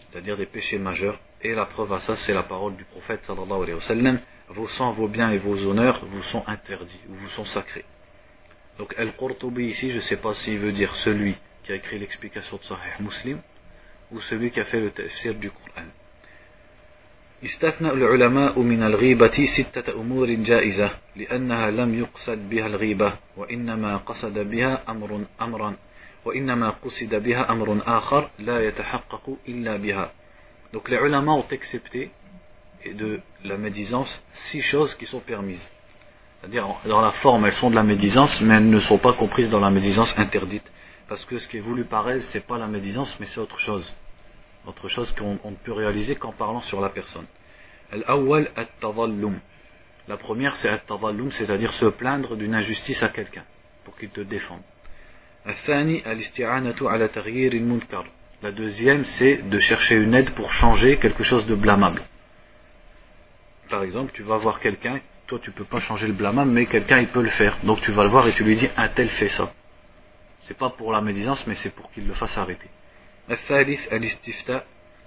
c'est-à-dire 0.00 0.36
des 0.36 0.46
péchés 0.46 0.78
majeurs, 0.78 1.20
et 1.42 1.54
la 1.54 1.66
preuve 1.66 1.92
à 1.92 2.00
ça 2.00 2.16
c'est 2.16 2.34
la 2.34 2.42
parole 2.42 2.74
du 2.74 2.84
prophète 2.84 3.22
sallallahu 3.22 3.62
alayhi 3.62 3.74
wa 3.74 3.80
sallam, 3.82 4.18
vos 4.48 4.66
sangs, 4.66 4.92
vos 4.92 5.06
biens 5.06 5.30
et 5.30 5.38
vos 5.38 5.56
honneurs 5.64 6.04
vous 6.04 6.22
sont 6.22 6.42
interdits, 6.48 7.00
ou 7.08 7.14
vous 7.14 7.28
sont 7.28 7.44
sacrés. 7.44 7.84
Donc 8.78 8.94
Al-Qurtubi 8.98 9.68
ici, 9.68 9.90
je 9.90 9.96
ne 9.96 10.00
sais 10.00 10.16
pas 10.16 10.34
s'il 10.34 10.58
veut 10.58 10.72
dire 10.72 10.92
celui 10.96 11.36
qui 11.62 11.72
a 11.72 11.76
écrit 11.76 11.98
l'explication 11.98 12.56
de 12.56 12.64
Sahih 12.64 13.00
Muslim, 13.00 13.40
ou 14.12 14.20
celui 14.20 14.50
qui 14.50 14.60
a 14.60 14.64
fait 14.64 14.80
le 14.80 14.90
tafsir 14.90 15.34
du 15.34 15.50
Coran. 15.50 15.86
استثنى 17.44 17.90
العلماء 17.90 18.58
من 18.58 18.82
الغيبة 18.82 19.46
ستة 19.46 20.00
أمور 20.00 20.30
جائزة 20.30 20.90
لأنها 21.16 21.70
لم 21.70 21.94
يقصد 21.94 22.48
بها 22.50 22.66
الغيبة 22.66 23.12
وإنما 23.36 23.96
قصد 23.96 24.38
بها 24.38 24.82
أمر 24.88 25.24
أمرا 25.40 25.76
وإنما 26.24 26.70
قصد 26.70 27.14
بها 27.14 27.52
أمر 27.52 27.82
آخر 27.86 28.30
لا 28.38 28.66
يتحقق 28.68 29.36
إلا 29.48 29.76
بها 29.76 30.12
Donc 30.72 30.88
les 30.88 30.96
ulama 30.96 31.32
ont 31.32 31.44
accepté 31.50 32.10
de 32.86 33.20
la 33.44 33.56
médisance 33.56 34.24
six 34.32 34.62
choses 34.62 34.94
qui 34.94 35.06
sont 35.06 35.20
permises. 35.20 35.70
C'est-à-dire 36.40 36.66
dans 36.86 37.00
la 37.00 37.12
forme 37.12 37.44
elles 37.46 37.52
sont 37.52 37.70
de 37.70 37.76
la 37.76 37.82
médisance 37.82 38.40
mais 38.40 38.54
elles 38.54 38.70
ne 38.70 38.80
sont 38.80 38.98
pas 38.98 39.12
comprises 39.12 39.50
dans 39.50 39.60
la 39.60 39.70
médisance 39.70 40.12
interdite. 40.18 40.70
Parce 41.08 41.24
que 41.26 41.38
ce 41.38 41.46
qui 41.48 41.58
est 41.58 41.60
voulu 41.60 41.84
par 41.84 42.08
elles 42.10 42.22
c'est 42.32 42.46
pas 42.46 42.58
la 42.58 42.66
médisance 42.66 43.14
mais 43.20 43.26
c'est 43.26 43.40
autre 43.40 43.60
chose. 43.60 43.86
autre 44.65 44.87
chose 44.89 45.11
qu'on 45.17 45.49
ne 45.49 45.55
peut 45.55 45.73
réaliser 45.73 46.15
qu'en 46.15 46.31
parlant 46.31 46.61
sur 46.61 46.81
la 46.81 46.89
personne. 46.89 47.25
La 50.07 50.17
première, 50.17 50.55
c'est 50.55 50.69
at-tadallum, 50.69 51.31
c'est-à-dire 51.31 51.73
se 51.73 51.85
plaindre 51.85 52.35
d'une 52.35 52.55
injustice 52.55 53.03
à 53.03 53.09
quelqu'un, 53.09 53.43
pour 53.83 53.95
qu'il 53.97 54.09
te 54.09 54.21
défende. 54.21 54.61
La 58.43 58.51
deuxième, 58.51 59.05
c'est 59.05 59.37
de 59.49 59.59
chercher 59.59 59.95
une 59.95 60.13
aide 60.13 60.31
pour 60.31 60.51
changer 60.51 60.97
quelque 60.97 61.23
chose 61.23 61.45
de 61.45 61.55
blâmable. 61.55 62.01
Par 63.69 63.83
exemple, 63.83 64.11
tu 64.13 64.23
vas 64.23 64.37
voir 64.37 64.59
quelqu'un, 64.59 64.99
toi 65.27 65.39
tu 65.41 65.51
peux 65.51 65.63
pas 65.63 65.79
changer 65.79 66.07
le 66.07 66.13
blâmable, 66.13 66.51
mais 66.51 66.65
quelqu'un 66.65 66.99
il 66.99 67.07
peut 67.07 67.21
le 67.21 67.29
faire. 67.29 67.57
Donc 67.63 67.81
tu 67.81 67.91
vas 67.91 68.03
le 68.03 68.09
voir 68.09 68.27
et 68.27 68.33
tu 68.33 68.43
lui 68.43 68.55
dis 68.55 68.69
un 68.77 68.89
tel 68.89 69.09
fait 69.09 69.29
ça. 69.29 69.53
C'est 70.41 70.57
pas 70.57 70.69
pour 70.69 70.91
la 70.91 71.01
médisance, 71.01 71.45
mais 71.47 71.55
c'est 71.55 71.69
pour 71.73 71.89
qu'il 71.91 72.07
le 72.07 72.13
fasse 72.13 72.37
arrêter. 72.37 72.69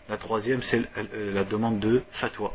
La 0.09 0.17
troisième, 0.19 0.63
c'est 0.63 0.83
la 1.33 1.45
demande 1.45 1.81
de 1.81 2.03
fatwa. 2.13 2.53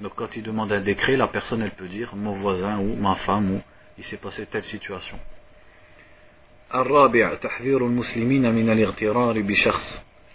Donc 0.00 0.12
quand 0.14 0.36
il 0.36 0.42
demande 0.42 0.72
un 0.72 0.80
décret, 0.80 1.16
la 1.16 1.28
personne 1.28 1.62
elle 1.62 1.72
peut 1.72 1.88
dire 1.88 2.14
mon 2.14 2.38
voisin 2.38 2.78
ou 2.78 2.94
ma 2.96 3.16
femme 3.16 3.56
ou 3.56 3.60
il 3.98 4.04
s'est 4.04 4.16
passé 4.16 4.46
telle 4.46 4.64
situation. 4.64 5.18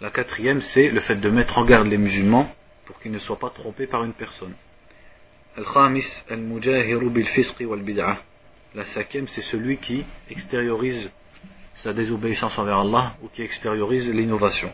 La 0.01 0.09
quatrième, 0.09 0.61
c'est 0.61 0.89
le 0.89 0.99
fait 1.01 1.15
de 1.15 1.29
mettre 1.29 1.57
en 1.57 1.65
garde 1.65 1.87
les 1.87 1.97
musulmans 1.97 2.53
pour 2.85 2.99
qu'ils 2.99 3.11
ne 3.11 3.19
soient 3.19 3.39
pas 3.39 3.51
trompés 3.51 3.87
par 3.87 4.03
une 4.03 4.13
personne. 4.13 4.53
La 8.75 8.85
cinquième, 8.85 9.27
c'est 9.27 9.43
celui 9.43 9.77
qui 9.77 10.03
extériorise 10.29 11.11
sa 11.74 11.92
désobéissance 11.92 12.58
envers 12.58 12.78
Allah 12.78 13.14
ou 13.22 13.28
qui 13.28 13.42
extériorise 13.42 14.10
l'innovation. 14.10 14.72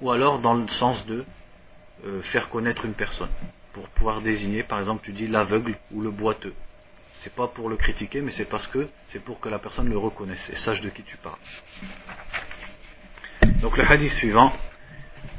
ou 0.00 0.10
alors 0.10 0.38
dans 0.38 0.54
le 0.54 0.68
sens 0.68 1.04
de 1.06 1.24
euh, 2.06 2.22
faire 2.22 2.48
connaître 2.48 2.84
une 2.86 2.94
personne 2.94 3.28
pour 3.74 3.88
pouvoir 3.90 4.22
désigner 4.22 4.62
par 4.62 4.80
exemple 4.80 5.02
tu 5.04 5.12
dis 5.12 5.26
l'aveugle 5.26 5.76
ou 5.92 6.00
le 6.00 6.10
boiteux 6.10 6.54
c'est 7.20 7.34
pas 7.34 7.48
pour 7.48 7.68
le 7.68 7.76
critiquer 7.76 8.22
mais 8.22 8.30
c'est 8.30 8.46
parce 8.46 8.66
que 8.68 8.88
c'est 9.08 9.22
pour 9.22 9.38
que 9.40 9.50
la 9.50 9.58
personne 9.58 9.88
le 9.88 9.98
reconnaisse 9.98 10.48
et 10.48 10.56
sache 10.56 10.80
de 10.80 10.88
qui 10.88 11.02
tu 11.02 11.18
parles 11.18 11.36
donc 13.60 13.76
le 13.76 13.84
hadith 13.84 14.12
suivant 14.12 14.52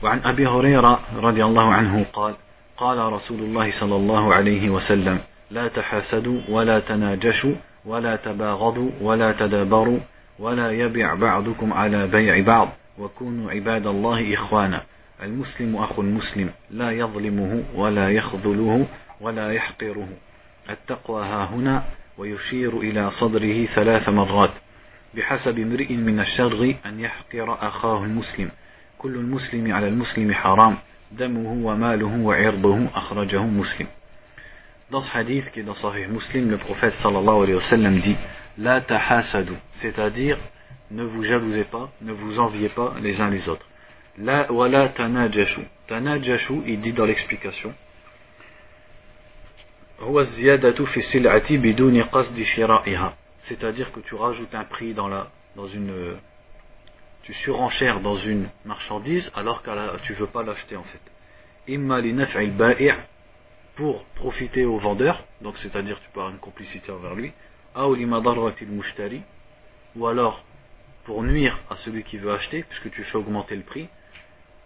وعن 0.03 0.21
أبي 0.25 0.47
هريرة 0.47 0.99
رضي 1.15 1.45
الله 1.45 1.73
عنه 1.73 2.05
قال 2.13 2.35
قال 2.77 3.13
رسول 3.13 3.39
الله 3.39 3.71
صلى 3.71 3.95
الله 3.95 4.33
عليه 4.33 4.69
وسلم 4.69 5.19
لا 5.50 5.68
تحاسدوا 5.68 6.40
ولا 6.48 6.80
تناجشوا 6.80 7.54
ولا 7.84 8.16
تباغضوا 8.16 8.90
ولا 9.00 9.32
تدابروا 9.32 9.98
ولا 10.38 10.70
يبع 10.70 11.14
بعضكم 11.14 11.72
على 11.72 12.06
بيع 12.06 12.40
بعض 12.40 12.68
وكونوا 12.98 13.50
عباد 13.50 13.86
الله 13.86 14.34
إخوانا. 14.34 14.82
المسلم 15.22 15.76
أخو 15.76 16.02
المسلم 16.02 16.50
لا 16.70 16.90
يظلمه 16.90 17.62
ولا 17.74 18.10
يخذله 18.10 18.86
ولا 19.20 19.52
يحقره. 19.52 20.08
التقوى 20.70 21.22
ها 21.22 21.44
هنا 21.44 21.84
ويشير 22.18 22.78
إلى 22.78 23.10
صدره 23.10 23.64
ثلاث 23.64 24.08
مرات. 24.08 24.50
بحسب 25.14 25.58
امرئ 25.58 25.92
من 25.92 26.20
الشر 26.20 26.74
أن 26.86 27.00
يحقر 27.00 27.68
أخاه 27.68 28.04
المسلم. 28.04 28.50
كل 28.98 29.14
المسلم 29.14 29.72
على 29.72 29.88
المسلم 29.88 30.32
حرام. 30.32 30.76
دمه 31.12 31.66
وماله 31.66 32.20
وعرضه 32.20 32.86
أخرجه 32.94 33.42
مسلم. 33.42 33.86
Dans 34.90 35.00
ce 35.00 35.16
hadith 35.16 35.50
qui 35.50 35.60
est 35.60 35.64
dans 35.64 35.74
Sahih 35.74 36.06
Muslim, 36.06 36.48
le 36.48 36.58
prophète 36.58 36.94
sallallahu 36.94 37.42
alayhi 37.42 37.54
wa 37.54 37.60
sallam 37.60 37.98
dit 37.98 38.16
La 38.56 38.80
tahasadu, 38.80 39.54
c'est-à-dire 39.80 40.38
ne 40.92 41.02
vous 41.02 41.24
jalousez 41.24 41.64
pas, 41.64 41.90
ne 42.02 42.12
vous 42.12 42.38
enviez 42.38 42.68
pas 42.68 42.94
les 43.00 43.20
uns 43.20 43.28
les 43.28 43.48
autres. 43.48 43.66
La 44.18 44.50
wala 44.52 44.88
tanajashu. 44.90 45.62
Tanajashu, 45.88 46.62
il 46.66 46.78
dit 46.80 46.92
dans 46.92 47.04
l'explication. 47.04 47.74
C'est-à-dire 53.42 53.92
que 53.92 54.00
tu 54.00 54.14
rajoutes 54.14 54.54
un 54.54 54.64
prix 54.64 54.94
dans 54.94 55.08
la, 55.08 55.30
dans 55.56 55.66
une, 55.66 56.16
tu 57.22 57.32
surenchères 57.34 58.00
dans 58.00 58.16
une 58.16 58.48
marchandise 58.64 59.32
alors 59.34 59.62
que 59.62 60.00
tu 60.02 60.12
veux 60.12 60.26
pas 60.26 60.42
l'acheter 60.42 60.76
en 60.76 60.84
fait. 60.84 61.00
Pour 63.76 64.04
profiter 64.14 64.64
au 64.64 64.78
vendeur, 64.78 65.22
donc 65.42 65.56
c'est-à-dire 65.58 66.00
tu 66.00 66.08
peux 66.10 66.20
avoir 66.20 66.32
une 66.32 66.40
complicité 66.40 66.90
envers 66.90 67.14
lui, 67.14 67.32
ou 69.96 70.06
alors 70.06 70.42
pour 71.04 71.22
nuire 71.22 71.58
à 71.70 71.76
celui 71.76 72.02
qui 72.02 72.16
veut 72.16 72.32
acheter, 72.32 72.64
puisque 72.64 72.90
tu 72.90 73.04
fais 73.04 73.16
augmenter 73.18 73.54
le 73.54 73.62
prix, 73.62 73.88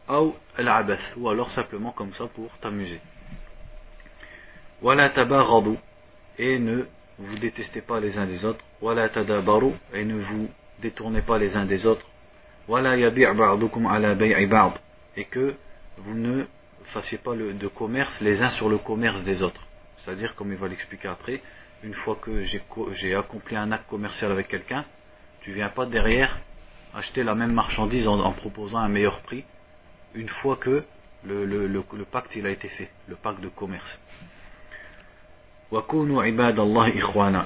ou 0.08 1.28
alors 1.28 1.52
simplement 1.52 1.90
comme 1.92 2.12
ça 2.14 2.26
pour 2.28 2.56
t'amuser. 2.58 3.00
et 6.38 6.58
ne 6.58 6.84
vous 7.18 7.38
détestez 7.38 7.82
pas 7.82 8.00
les 8.00 8.16
uns 8.16 8.26
des 8.26 8.44
autres, 8.44 8.64
et 9.92 10.04
ne 10.04 10.20
vous 10.20 10.48
détournez 10.80 11.22
pas 11.22 11.36
les 11.38 11.56
uns 11.56 11.66
des 11.66 11.84
autres, 11.84 12.06
et 15.16 15.24
que 15.24 15.54
vous 15.98 16.14
ne 16.14 16.44
fassiez 16.90 17.18
pas 17.18 17.34
le, 17.34 17.52
de 17.52 17.68
commerce 17.68 18.20
les 18.20 18.42
uns 18.42 18.50
sur 18.50 18.68
le 18.68 18.78
commerce 18.78 19.22
des 19.24 19.42
autres. 19.42 19.66
C'est-à-dire, 19.98 20.34
comme 20.34 20.52
il 20.52 20.58
va 20.58 20.68
l'expliquer 20.68 21.08
après, 21.08 21.42
une 21.82 21.94
fois 21.94 22.18
que 22.20 22.44
j'ai 22.92 23.14
accompli 23.14 23.56
un 23.56 23.72
acte 23.72 23.88
commercial 23.88 24.30
avec 24.32 24.48
quelqu'un, 24.48 24.84
tu 25.40 25.52
viens 25.52 25.68
pas 25.68 25.86
derrière 25.86 26.38
acheter 26.94 27.22
la 27.22 27.34
même 27.34 27.52
marchandise 27.52 28.06
en, 28.06 28.32
proposant 28.32 28.78
un 28.78 28.88
meilleur 28.88 29.20
prix, 29.20 29.44
une 30.14 30.28
fois 30.28 30.56
que 30.56 30.84
le, 31.24 31.44
le, 31.44 31.66
le, 31.66 32.04
pacte 32.04 32.34
il 32.34 32.46
a 32.46 32.50
été 32.50 32.68
fait, 32.68 32.90
le 33.08 33.14
pacte 33.14 33.40
de 33.40 33.48
commerce. 33.48 34.00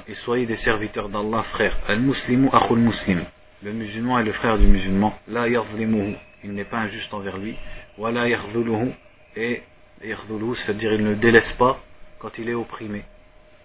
Et 0.08 0.14
soyez 0.14 0.46
des 0.46 0.56
serviteurs 0.56 1.08
d'Allah, 1.10 1.42
frère. 1.42 1.76
Al-Muslimu 1.86 2.48
muslim. 2.76 3.24
Le 3.62 3.72
musulman 3.72 4.18
est 4.18 4.24
le 4.24 4.32
frère 4.32 4.58
du 4.58 4.66
musulman. 4.66 5.18
La 5.28 5.46
Il 5.48 6.52
n'est 6.52 6.64
pas 6.64 6.78
injuste 6.78 7.12
envers 7.12 7.36
lui. 7.36 7.56
Wa 7.98 8.10
la 8.10 8.24
et 9.36 9.62
c'est-à-dire 10.00 10.92
il 10.92 11.04
ne 11.04 11.14
délaisse 11.14 11.52
pas 11.52 11.80
quand 12.18 12.38
il 12.38 12.48
est 12.48 12.54
opprimé. 12.54 13.04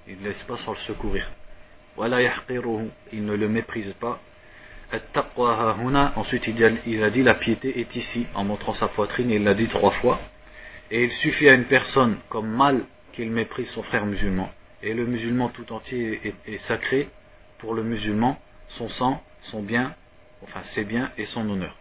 Il 0.07 0.19
ne 0.19 0.25
laisse 0.25 0.43
pas 0.43 0.57
sans 0.57 0.71
le 0.71 0.77
secourir. 0.77 1.29
Il 1.97 3.25
ne 3.25 3.35
le 3.35 3.49
méprise 3.49 3.93
pas. 3.93 4.19
Ensuite 6.15 6.47
il 6.47 7.03
a 7.03 7.09
dit 7.09 7.23
la 7.23 7.35
piété 7.35 7.79
est 7.79 7.95
ici 7.95 8.25
en 8.33 8.43
montrant 8.43 8.73
sa 8.73 8.87
poitrine, 8.87 9.29
il 9.29 9.43
l'a 9.43 9.53
dit 9.53 9.67
trois 9.67 9.91
fois. 9.91 10.19
Et 10.91 11.03
il 11.03 11.11
suffit 11.11 11.47
à 11.47 11.53
une 11.53 11.65
personne 11.65 12.17
comme 12.29 12.49
mal 12.49 12.85
qu'il 13.11 13.29
méprise 13.29 13.69
son 13.69 13.83
frère 13.83 14.05
musulman. 14.05 14.51
Et 14.81 14.93
le 14.93 15.05
musulman 15.05 15.49
tout 15.49 15.71
entier 15.73 16.21
est, 16.23 16.53
est 16.53 16.57
sacré 16.57 17.09
pour 17.59 17.73
le 17.75 17.83
musulman, 17.83 18.39
son 18.69 18.87
sang, 18.87 19.21
son 19.41 19.61
bien, 19.61 19.93
enfin 20.41 20.63
ses 20.63 20.85
biens 20.85 21.11
et 21.17 21.25
son 21.25 21.47
honneur. 21.49 21.78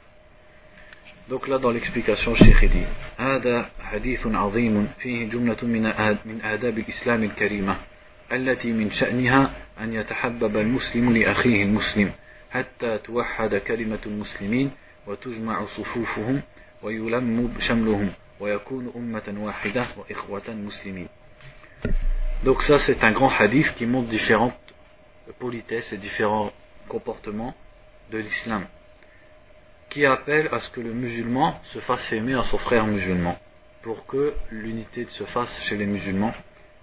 Donc 1.29 1.47
là 1.47 1.59
dans 1.59 1.71
l'explication 1.71 2.35
Cheikh 2.35 2.71
dit 2.71 2.87
هذا 3.19 3.71
حديث 3.81 4.27
عظيم 4.27 4.89
فيه 4.99 5.29
جملة 5.29 5.57
من 5.63 5.83
من 6.25 6.41
آداب 6.45 6.79
الإسلام 6.79 7.25
الكريمة 7.25 7.77
التي 8.33 8.73
من 8.73 8.91
شأنها 8.91 9.51
أن 9.81 9.93
يتحبب 9.93 10.57
المسلم 10.57 11.17
لأخيه 11.17 11.63
المسلم 11.63 12.13
حتى 12.51 12.99
توحد 12.99 13.55
كلمة 13.55 13.99
المسلمين 14.07 14.71
وتجمع 15.07 15.67
صفوفهم 15.67 16.43
ويلم 16.83 17.55
شملهم 17.69 18.11
ويكون 18.41 18.93
أمة 18.97 19.35
واحدة 19.39 19.87
وإخوة 19.97 20.49
مسلمين 20.49 21.09
Donc 22.45 22.63
ça 22.63 22.79
c'est 22.79 23.03
un 23.03 23.13
grand 23.13 23.31
hadith 23.31 23.75
qui 23.75 23.85
montre 23.85 24.09
différentes 24.09 24.55
politesses 25.39 25.93
et 25.93 25.99
différents 25.99 26.53
comportements 26.89 27.55
de 28.13 28.19
l'islam. 28.19 28.65
qui 29.90 30.06
appelle 30.06 30.50
à 30.52 30.60
ce 30.60 30.70
que 30.72 30.82
le 30.82 30.94
musulman 30.94 31.60
se 31.66 31.80
fasse 31.80 32.12
aimer 32.12 32.34
à 32.34 32.44
son 32.44 32.58
frère 32.58 32.88
musulman, 32.88 33.38
pour 33.84 34.06
que 34.06 34.34
l'unité 34.50 35.06
se 35.10 35.24
fasse 35.26 35.64
chez 35.66 35.78
les 35.78 35.86
musulmans 35.86 36.34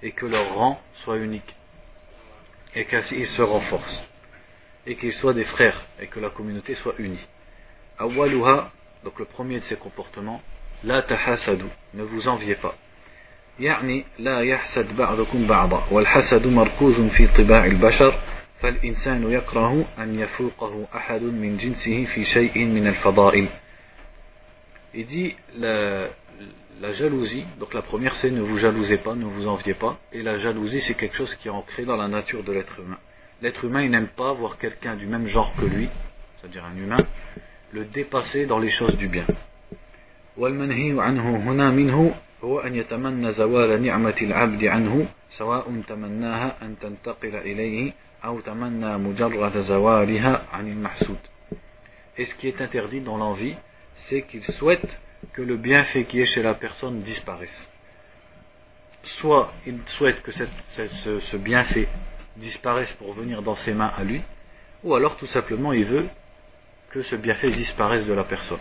et 0.02 0.12
que 0.12 0.26
leur 0.26 0.54
rang 0.54 0.80
soit 1.02 1.18
unique, 1.18 1.56
et 2.74 2.84
qu'ils 2.84 3.26
se 3.26 3.42
renforcent, 3.42 4.08
et 4.86 4.96
qu'ils 4.96 5.12
soient 5.14 5.34
des 5.34 5.44
frères, 5.44 5.80
et 6.00 6.06
que 6.06 6.20
la 6.20 6.30
communauté 6.30 6.74
soit 6.76 6.94
unie. 6.98 7.26
Awaluha, 7.98 8.70
donc 9.04 9.18
le 9.18 9.24
premier 9.24 9.56
de 9.56 9.64
ces 9.64 9.76
comportements, 9.76 10.40
la 10.84 11.02
tahasadu, 11.02 11.66
ne 11.94 12.02
vous 12.02 12.28
enviez 12.28 12.54
pas. 12.54 12.76
يعني 13.60 14.04
لا 14.18 14.40
يحسد 14.40 14.96
بعضكم 14.96 15.46
بعضا 15.46 15.84
والحسد 15.90 16.46
مركوز 16.46 17.10
في 17.10 17.26
طباع 17.26 17.64
البشر 17.64 18.18
فالإنسان 18.64 19.30
يكره 19.30 19.84
أن 19.98 20.18
يفوقه 20.20 20.86
أحد 20.94 21.22
من 21.22 21.56
جنسه 21.56 22.04
في 22.04 22.24
شيء 22.24 22.64
من 22.64 22.86
الفضائل 22.86 23.48
Il 24.92 25.06
dit 25.06 25.36
la, 25.56 26.08
la 26.80 26.92
jalousie, 26.94 27.44
donc 27.60 27.74
la 27.74 27.82
première 27.82 28.16
c'est 28.16 28.30
ne 28.30 28.40
vous 28.40 28.58
jalousez 28.58 28.96
pas, 28.96 29.14
ne 29.14 29.24
vous 29.24 29.46
enviez 29.46 29.74
pas, 29.74 29.98
et 30.12 30.22
la 30.22 30.38
jalousie 30.38 30.80
c'est 30.80 30.94
quelque 30.94 31.16
chose 31.16 31.34
qui 31.36 31.46
est 31.46 31.50
ancré 31.50 31.84
dans 31.84 31.96
la 31.96 32.08
nature 32.08 32.42
de 32.42 32.52
l'être 32.52 32.80
humain. 32.80 32.98
L'être 33.40 33.64
humain 33.64 33.82
il 33.82 33.90
n'aime 33.90 34.08
pas 34.08 34.32
voir 34.32 34.58
quelqu'un 34.58 34.96
du 34.96 35.06
même 35.06 35.26
genre 35.28 35.54
que 35.58 35.64
lui, 35.64 35.88
c'est-à-dire 36.36 36.64
un 36.64 36.76
humain, 36.76 37.04
le 37.72 37.84
dépasser 37.84 38.46
dans 38.46 38.58
les 38.58 38.70
choses 38.70 38.96
du 38.96 39.08
bien. 39.08 39.26
والمنهي 40.36 41.00
عنه 41.00 41.36
هنا 41.36 41.70
منه 41.70 42.14
هو 42.44 42.60
أن 42.60 42.74
يتمنى 42.74 43.32
زوال 43.32 43.82
نعمة 43.82 44.16
العبد 44.22 44.64
عنه 44.64 45.06
سواء 45.30 45.82
تمناها 45.88 46.56
أن 46.62 46.78
تنتقل 46.78 47.36
إليه 47.36 47.92
et 52.18 52.24
ce 52.26 52.34
qui 52.34 52.48
est 52.48 52.60
interdit 52.60 53.00
dans 53.00 53.16
l'envie, 53.16 53.56
c'est 53.94 54.22
qu'il 54.22 54.44
souhaite 54.44 54.98
que 55.32 55.40
le 55.40 55.56
bienfait 55.56 56.04
qui 56.04 56.20
est 56.20 56.26
chez 56.26 56.42
la 56.42 56.52
personne 56.54 57.00
disparaisse. 57.00 57.70
Soit 59.02 59.50
il 59.66 59.78
souhaite 59.86 60.20
que 60.22 60.32
ce, 60.32 61.36
bienfait 61.38 61.88
disparaisse 62.36 62.92
pour 62.94 63.14
venir 63.14 63.40
dans 63.42 63.54
ses 63.54 63.72
mains 63.72 63.92
à 63.96 64.04
lui, 64.04 64.20
ou 64.84 64.94
alors 64.94 65.16
tout 65.16 65.26
simplement 65.26 65.72
il 65.72 65.86
veut 65.86 66.08
que 66.90 67.02
ce 67.02 67.16
bienfait 67.16 67.52
disparaisse 67.52 68.04
de 68.04 68.12
la 68.12 68.24
personne. 68.24 68.60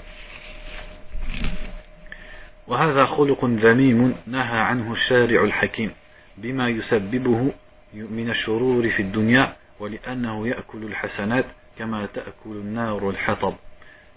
من 7.93 8.29
الشرور 8.29 8.89
في 8.89 9.01
الدنيا 9.01 9.55
ولأنه 9.79 10.47
يأكل 10.47 10.84
الحسنات 10.84 11.45
كما 11.77 12.05
تأكل 12.05 12.51
النار 12.51 13.10
الحطب 13.10 13.55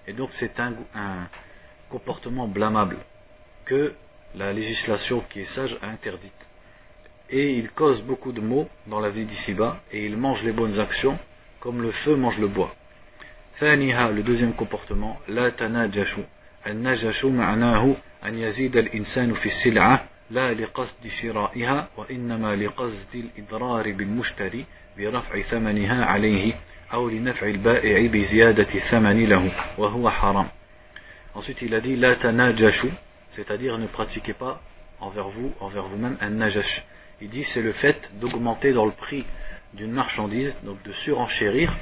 Et 0.08 0.12
donc 0.12 0.30
c'est 0.32 0.58
un, 0.58 0.74
un 0.96 1.28
comportement 1.88 2.48
blâmable 2.48 2.98
que 3.64 3.94
la 4.34 4.52
législation 4.52 5.22
qui 5.30 5.40
est 5.40 5.44
sage 5.44 5.76
a 5.80 5.86
interdite. 5.86 6.48
Et 7.30 7.54
il 7.54 7.70
cause 7.70 8.02
beaucoup 8.02 8.32
de 8.32 8.40
maux 8.40 8.68
dans 8.88 8.98
la 8.98 9.10
vie 9.10 9.24
d'ici-bas 9.24 9.80
et 9.92 10.04
il 10.04 10.16
mange 10.16 10.42
les 10.42 10.50
bonnes 10.52 10.80
actions 10.80 11.18
comme 11.60 11.80
le 11.82 11.92
feu 11.92 12.16
mange 12.16 12.38
le 12.38 12.48
bois. 12.48 12.74
ثانيها 13.60 14.10
le 14.10 14.22
deuxième 14.22 14.54
comportement 14.54 15.16
لا 15.28 15.48
تناجشوا 15.48 16.24
النجش 16.67 17.25
معناه 17.25 17.95
أن 18.25 18.35
يزيد 18.35 18.77
الإنسان 18.77 19.33
في 19.33 19.45
السلعة 19.45 20.03
لا 20.29 20.53
لقصد 20.53 21.07
شرائها 21.07 21.89
وإنما 21.97 22.55
لقصد 22.55 23.15
الإضرار 23.15 23.91
بالمشتري 23.91 24.65
برفع 24.97 25.41
ثمنها 25.41 26.05
عليه 26.05 26.53
أو 26.93 27.09
لنفع 27.09 27.47
البائع 27.47 28.07
بزيادة 28.11 28.67
الثمن 28.75 29.25
له 29.25 29.51
وهو 29.77 30.09
حرام 30.09 30.47
Ensuite 31.35 31.61
il 31.61 31.75
a 31.75 31.81
dit 31.81 31.95
la 31.95 32.15
tanajashu, 32.15 32.89
c'est-à-dire 33.29 33.77
ne 33.77 33.85
pratiquez 33.85 34.33
pas 34.33 34.59
envers 34.99 35.29
vous, 35.29 35.53
envers 35.59 35.83
vous-même 35.83 36.17
un 36.19 36.31
najash. 36.31 36.83
Il 37.21 37.29
dit 37.29 37.43
c'est 37.43 37.61
le 37.61 37.73
fait 37.73 38.11
d'augmenter 38.19 38.73
dans 38.73 38.85
le 38.87 38.91
prix 38.91 39.23
d'une 39.75 39.91
marchandise, 39.91 40.55
donc 40.63 40.81
de 40.81 40.91
surenchérir, 40.93 41.75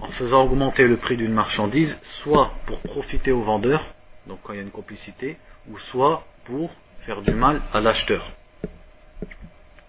en 0.00 0.10
faisant 0.12 0.44
augmenter 0.44 0.84
le 0.86 0.96
prix 0.96 1.16
d'une 1.16 1.32
marchandise, 1.32 1.98
soit 2.02 2.52
pour 2.66 2.80
profiter 2.80 3.32
au 3.32 3.42
vendeur, 3.42 3.84
donc 4.26 4.40
quand 4.42 4.52
il 4.52 4.56
y 4.56 4.60
a 4.60 4.62
une 4.62 4.70
complicité, 4.70 5.36
ou 5.68 5.78
soit 5.78 6.24
pour 6.44 6.70
faire 7.00 7.22
du 7.22 7.32
mal 7.32 7.62
à 7.72 7.80
l'acheteur. 7.80 8.30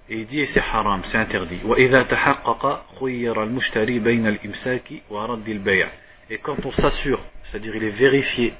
Et 0.10 0.19
il 0.19 0.26
dit, 0.28 0.45
c'est 0.47 0.60
haram, 0.60 1.02
c'est 1.06 1.17
interdit. 1.17 1.60
Et 6.30 6.38
quand 6.38 6.65
on 6.65 6.71
s'assure, 6.71 7.19
c'est-à-dire 7.43 7.76
il 7.76 7.84
est 7.84 7.89
vérifié 7.89 8.54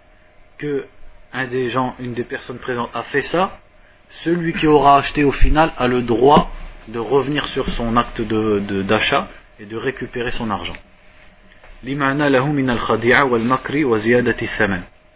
que 0.58 0.86
un 1.34 1.48
des 1.48 1.70
gens, 1.70 1.96
une 2.00 2.14
des 2.14 2.24
personnes 2.24 2.60
présentes 2.60 2.90
a 2.94 3.04
fait 3.04 3.22
ça, 3.22 3.60
celui 4.24 4.54
qui 4.54 4.68
aura 4.68 4.98
acheté 4.98 5.24
au 5.24 5.32
final 5.32 5.74
a 5.78 5.88
le 5.88 6.02
droit 6.02 6.52
de 6.88 7.00
revenir 7.00 7.46
sur 7.48 7.70
son 7.72 7.96
acte 7.96 8.22
d'achat 8.22 9.30
et 9.60 9.66
de 9.66 9.78
récupérer 9.78 10.32
son 10.32 10.50
argent. 10.50 10.76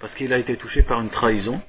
parce 0.01 0.15
qu'il 0.15 0.33
a 0.33 0.39
été 0.39 0.57
touché 0.57 0.83
par 0.83 1.01
une 1.01 1.09
trahison 1.09 1.61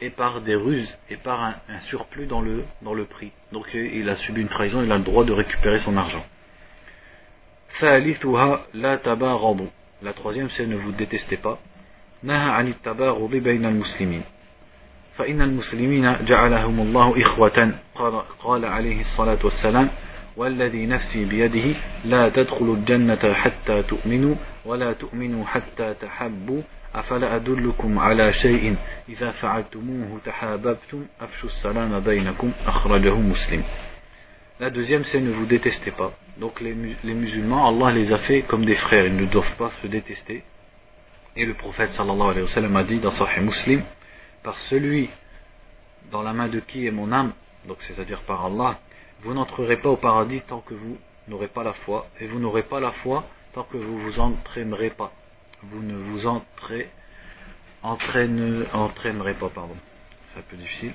et 0.00 0.10
par 0.10 0.40
des 0.40 0.54
ruses 0.54 0.96
et 1.10 1.16
par 1.16 1.42
un, 1.42 1.54
un 1.68 1.80
surplus 1.80 2.26
dans 2.26 2.40
le, 2.40 2.64
dans 2.82 2.94
le 2.94 3.04
prix. 3.04 3.32
Donc 3.52 3.72
il 3.74 4.08
a 4.08 4.16
subi 4.16 4.40
une 4.40 4.48
trahison, 4.48 4.82
il 4.82 4.92
a 4.92 4.98
le 4.98 5.04
droit 5.04 5.24
de 5.24 5.32
récupérer 5.32 5.78
son 5.78 5.96
argent. 5.96 6.24
La 10.02 10.12
troisième 10.12 10.50
c'est 10.50 10.66
ne 10.66 10.76
vous 10.76 10.92
détestez 10.92 11.36
pas. 11.36 11.58
نهى 12.24 12.50
عن 12.50 12.68
التباغض 12.68 13.30
بين 13.30 13.66
المسلمين 13.66 14.22
فإن 15.16 15.42
المسلمين 15.42 16.24
جعلهم 16.24 16.80
الله 16.80 17.22
إخوة 17.22 17.70
قال, 17.94 18.22
قال 18.38 18.64
عليه 18.64 19.00
الصلاة 19.00 19.38
والسلام 19.44 19.88
والذي 20.37 20.85
نفسي 20.85 21.25
بيده 21.25 21.75
لا 22.05 22.29
تدخلوا 22.29 22.75
الجنة 22.75 23.33
حتى 23.33 23.83
تؤمنوا 23.83 24.35
ولا 24.65 24.93
تؤمنوا 24.93 25.45
حتى 25.45 25.93
تحبوا 25.93 26.61
أفلا 26.95 27.35
أدلكم 27.35 27.99
على 27.99 28.33
شيء 28.33 28.75
إذا 29.09 29.31
فعلتموه 29.31 30.19
تحاببتم 30.25 31.05
أفشوا 31.21 31.49
السلام 31.49 31.99
بينكم 31.99 32.51
أخرجه 32.67 33.15
مسلم 33.15 33.63
La 34.61 34.69
deuxième, 34.69 35.05
c'est 35.05 35.21
ne 35.21 35.31
vous 35.31 35.45
détestez 35.45 35.91
pas. 35.91 36.11
Donc 36.37 36.59
les, 36.59 36.75
les 37.05 37.13
musulmans, 37.13 37.65
Allah 37.65 37.93
les 37.93 38.11
a 38.11 38.17
fait 38.17 38.41
comme 38.41 38.65
des 38.65 38.75
frères. 38.75 39.05
Ils 39.05 39.15
ne 39.15 39.25
doivent 39.25 39.55
pas 39.55 39.71
se 39.81 39.87
détester. 39.87 40.43
Et 41.37 41.45
le 41.45 41.53
prophète 41.53 41.91
sallallahu 41.91 42.31
alayhi 42.31 42.41
wa 42.41 42.47
sallam 42.47 42.75
a 42.75 42.83
dit 42.83 42.99
dans 42.99 43.11
Sahih 43.11 43.39
Muslim, 43.39 43.83
par 44.43 44.57
celui 44.69 45.09
dans 46.11 46.23
la 46.23 46.33
main 46.33 46.49
de 46.49 46.59
qui 46.59 46.85
est 46.85 46.91
mon 46.91 47.09
âme, 47.13 47.31
donc 47.69 47.77
c'est-à-dire 47.83 48.21
par 48.23 48.45
Allah, 48.45 48.79
vous 49.22 49.34
n'entrerez 49.34 49.76
pas 49.78 49.88
au 49.88 49.96
paradis 49.96 50.40
tant 50.42 50.60
que 50.60 50.74
vous 50.74 50.98
n'aurez 51.28 51.48
pas 51.48 51.64
la 51.64 51.72
foi, 51.72 52.06
et 52.20 52.26
vous 52.26 52.38
n'aurez 52.38 52.62
pas 52.62 52.80
la 52.80 52.92
foi 52.92 53.24
tant 53.52 53.64
que 53.64 53.76
vous 53.76 53.98
vous 53.98 54.20
entraînerez 54.20 54.90
pas. 54.90 55.12
Vous 55.62 55.82
ne 55.82 55.96
vous 55.96 56.26
entrez, 56.26 56.90
entraîne, 57.82 58.66
entraînerez 58.72 59.34
pas, 59.34 59.48
pardon. 59.48 59.76
C'est 60.32 60.40
un 60.40 60.42
peu 60.42 60.56
difficile. 60.56 60.92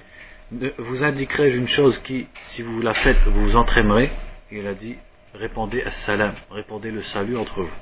Vous 0.78 1.04
indiquerai 1.04 1.50
une 1.56 1.68
chose 1.68 1.98
qui, 2.00 2.28
si 2.52 2.62
vous 2.62 2.82
la 2.82 2.94
faites, 2.94 3.24
vous 3.28 3.42
vous 3.42 3.56
entraînerez. 3.56 4.12
Il 4.52 4.68
a 4.68 4.74
dit, 4.74 4.98
répondez 5.34 5.82
as-salam, 5.82 6.34
répondez 6.52 6.92
le 6.92 7.02
salut 7.04 7.38
entre 7.38 7.62
vous. 7.62 7.78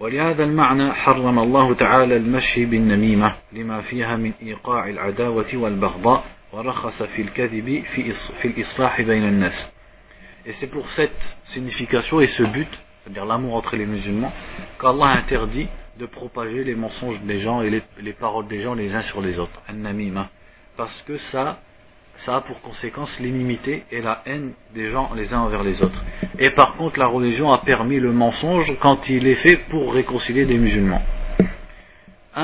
ولهذا 0.00 0.44
المعنى 0.44 0.92
حرم 0.92 1.38
الله 1.38 1.74
تعالى 1.74 2.16
المشي 2.16 2.64
بالنميمة 2.64 3.34
لما 3.52 3.80
فيها 3.80 4.16
من 4.16 4.32
إيقاع 4.42 4.88
العداوة 4.88 5.46
والبغضاء 5.54 6.24
ورخص 6.52 7.02
في 7.02 7.22
الكذب 7.22 7.84
في, 7.94 8.12
في 8.12 8.48
الإصلاح 8.48 9.00
بين 9.00 9.24
الناس 9.24 9.70
Et 10.46 10.52
c'est 10.52 10.68
pour 10.68 10.90
cette 10.92 11.36
signification 11.44 12.20
et 12.20 12.26
ce 12.26 12.42
but, 12.42 12.68
c'est-à-dire 13.02 13.26
l'amour 13.26 13.54
entre 13.56 13.76
les 13.76 13.84
musulmans, 13.84 14.32
qu'Allah 14.80 15.18
interdit 15.18 15.68
de 15.98 16.06
propager 16.06 16.64
les 16.64 16.74
mensonges 16.74 17.20
des 17.22 17.40
gens 17.40 17.60
et 17.60 17.68
les, 17.68 17.82
les 18.00 18.14
paroles 18.14 18.48
des 18.48 18.62
gens 18.62 18.74
les 18.74 18.94
uns 18.94 19.02
sur 19.02 19.20
les 19.20 19.38
autres. 19.38 19.60
An-namima. 19.68 20.30
Parce 20.76 21.02
que 21.02 21.18
ça 21.18 21.58
ça 22.24 22.36
a 22.36 22.40
pour 22.42 22.60
conséquence 22.60 23.18
l'inimité 23.18 23.84
et 23.90 24.02
la 24.02 24.22
haine 24.26 24.52
des 24.74 24.90
gens 24.90 25.10
les 25.14 25.32
uns 25.32 25.40
envers 25.40 25.62
les 25.62 25.82
autres. 25.82 26.04
Et 26.38 26.50
par 26.50 26.74
contre, 26.76 26.98
la 26.98 27.06
religion 27.06 27.50
a 27.52 27.58
permis 27.58 27.98
le 27.98 28.12
mensonge 28.12 28.74
quand 28.78 29.08
il 29.08 29.26
est 29.26 29.36
fait 29.36 29.56
pour 29.68 29.94
réconcilier 29.94 30.44
des 30.44 30.58
musulmans. 30.58 31.02
Et 32.37 32.41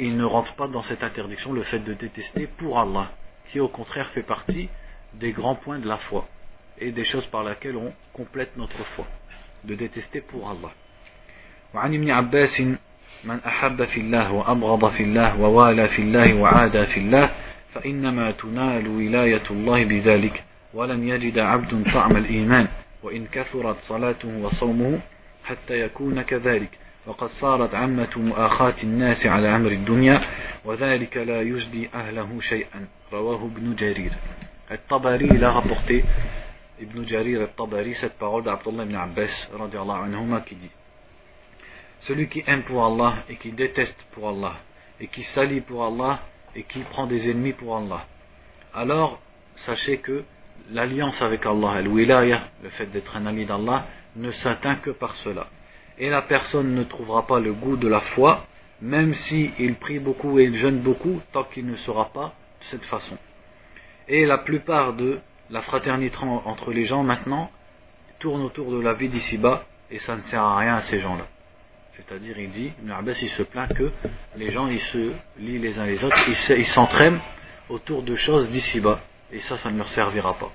il 0.00 0.16
ne 0.16 0.24
rentre 0.24 0.54
pas 0.54 0.68
dans 0.68 0.82
cette 0.82 1.02
interdiction 1.02 1.54
le 1.54 1.62
fait 1.62 1.78
de 1.78 1.94
détester 1.94 2.46
pour 2.58 2.78
Allah, 2.78 3.10
qui 3.48 3.58
au 3.60 3.68
contraire 3.68 4.08
fait 4.08 4.22
partie 4.22 4.68
des 5.14 5.32
grands 5.32 5.54
points 5.54 5.78
de 5.78 5.88
la 5.88 5.96
foi 5.96 6.28
et 6.78 6.92
des 6.92 7.04
choses 7.04 7.24
par 7.26 7.42
lesquelles 7.42 7.76
on 7.76 7.90
complète 8.12 8.54
notre 8.58 8.84
foi, 8.94 9.06
de 9.64 9.74
détester 9.74 10.20
pour 10.20 10.50
Allah. 10.50 10.72
وعن 11.74 11.94
ابن 11.94 12.10
عباس 12.10 12.60
من 13.24 13.40
أحب 13.46 13.84
في 13.84 14.00
الله 14.00 14.32
وأبغض 14.32 14.90
في 14.90 15.02
الله 15.02 15.40
ووالى 15.40 15.88
في 15.88 16.02
الله 16.02 16.34
وعادى 16.34 16.86
في 16.86 17.00
الله 17.00 17.30
فإنما 17.74 18.30
تنال 18.30 18.88
ولاية 18.88 19.42
الله 19.50 19.84
بذلك 19.84 20.44
ولن 20.74 21.08
يجد 21.08 21.38
عبد 21.38 21.92
طعم 21.92 22.16
الإيمان 22.16 22.68
وإن 23.06 23.26
كثرت 23.26 23.76
صلاته 23.80 24.38
وصومه 24.38 25.00
حتى 25.44 25.80
يكون 25.80 26.22
كذلك 26.22 26.70
وقد 27.06 27.28
صارت 27.28 27.74
عمة 27.74 28.10
مؤاخاة 28.16 28.74
الناس 28.82 29.26
على 29.26 29.56
أمر 29.56 29.70
الدنيا 29.70 30.20
وذلك 30.64 31.16
لا 31.16 31.40
يجدي 31.42 31.88
أهله 31.94 32.40
شيئا 32.40 32.86
رواه 33.12 33.44
ابن 33.44 33.74
جرير 33.74 34.12
الطبري 34.70 35.26
لا 35.26 35.60
rapporté 35.60 36.04
ابن 36.80 37.04
جرير 37.04 37.42
الطبري 37.42 37.94
cette 37.94 38.18
parole 38.18 38.42
d'Abdullah 38.42 38.82
ibn 38.82 38.96
Abbas 38.96 39.54
رضي 39.54 39.78
الله 39.78 39.96
عنهما 39.96 40.40
qui 40.44 40.54
dit 40.56 40.70
Celui 42.00 42.28
qui 42.28 42.42
aime 42.46 42.62
pour 42.64 42.84
Allah 42.84 43.24
et 43.28 43.36
qui 43.36 43.52
déteste 43.52 44.00
pour 44.12 44.28
Allah, 44.28 44.56
et 45.00 45.06
qui 45.06 45.22
s'allie 45.22 45.60
pour 45.60 45.84
Allah 45.84 46.20
et 46.54 46.64
qui 46.64 46.80
prend 46.80 47.06
des 47.06 47.30
ennemis 47.30 47.52
pour 47.52 47.76
Allah. 47.76 48.06
Alors, 48.74 49.20
sachez 49.56 49.98
que 49.98 50.24
l'alliance 50.70 51.20
avec 51.22 51.46
Allah, 51.46 51.80
le 51.82 52.68
fait 52.70 52.86
d'être 52.86 53.16
un 53.16 53.26
ami 53.26 53.46
d'Allah, 53.46 53.86
ne 54.16 54.30
s'atteint 54.30 54.76
que 54.76 54.90
par 54.90 55.14
cela. 55.16 55.48
Et 55.98 56.10
la 56.10 56.22
personne 56.22 56.74
ne 56.74 56.84
trouvera 56.84 57.26
pas 57.26 57.40
le 57.40 57.52
goût 57.52 57.76
de 57.76 57.88
la 57.88 58.00
foi, 58.00 58.46
même 58.80 59.14
s'il 59.14 59.74
prie 59.76 59.98
beaucoup 59.98 60.38
et 60.38 60.44
il 60.44 60.56
jeûne 60.56 60.80
beaucoup, 60.80 61.20
tant 61.32 61.44
qu'il 61.44 61.66
ne 61.66 61.76
sera 61.76 62.12
pas 62.12 62.34
de 62.60 62.64
cette 62.66 62.84
façon. 62.84 63.16
Et 64.08 64.26
la 64.26 64.38
plupart 64.38 64.94
de 64.94 65.20
la 65.50 65.62
fraternité 65.62 66.18
entre 66.22 66.72
les 66.72 66.84
gens 66.84 67.02
maintenant 67.02 67.50
tourne 68.18 68.42
autour 68.42 68.70
de 68.70 68.80
la 68.80 68.94
vie 68.94 69.08
d'ici-bas, 69.08 69.64
et 69.90 69.98
ça 69.98 70.16
ne 70.16 70.20
sert 70.22 70.42
à 70.42 70.58
rien 70.58 70.74
à 70.76 70.80
ces 70.82 71.00
gens-là. 71.00 71.26
C'est-à-dire, 71.92 72.38
il 72.38 72.50
dit, 72.50 72.72
Ibn 72.82 72.90
Abbas, 72.90 73.18
il 73.22 73.28
se 73.30 73.42
plaint 73.42 73.72
que 73.72 73.90
les 74.36 74.50
gens, 74.50 74.66
ils 74.66 74.80
se 74.80 75.12
lient 75.38 75.58
les 75.58 75.78
uns 75.78 75.86
les 75.86 76.04
autres, 76.04 76.18
ils 76.28 76.66
s'entraînent 76.66 77.20
autour 77.70 78.02
de 78.02 78.16
choses 78.16 78.50
d'ici-bas. 78.50 79.00
Et 79.31 79.39
ça, 79.39 79.57
ça 79.57 79.71
ne 79.71 79.77
leur 79.77 79.89
servira 79.89 80.35
pas. 80.35 80.51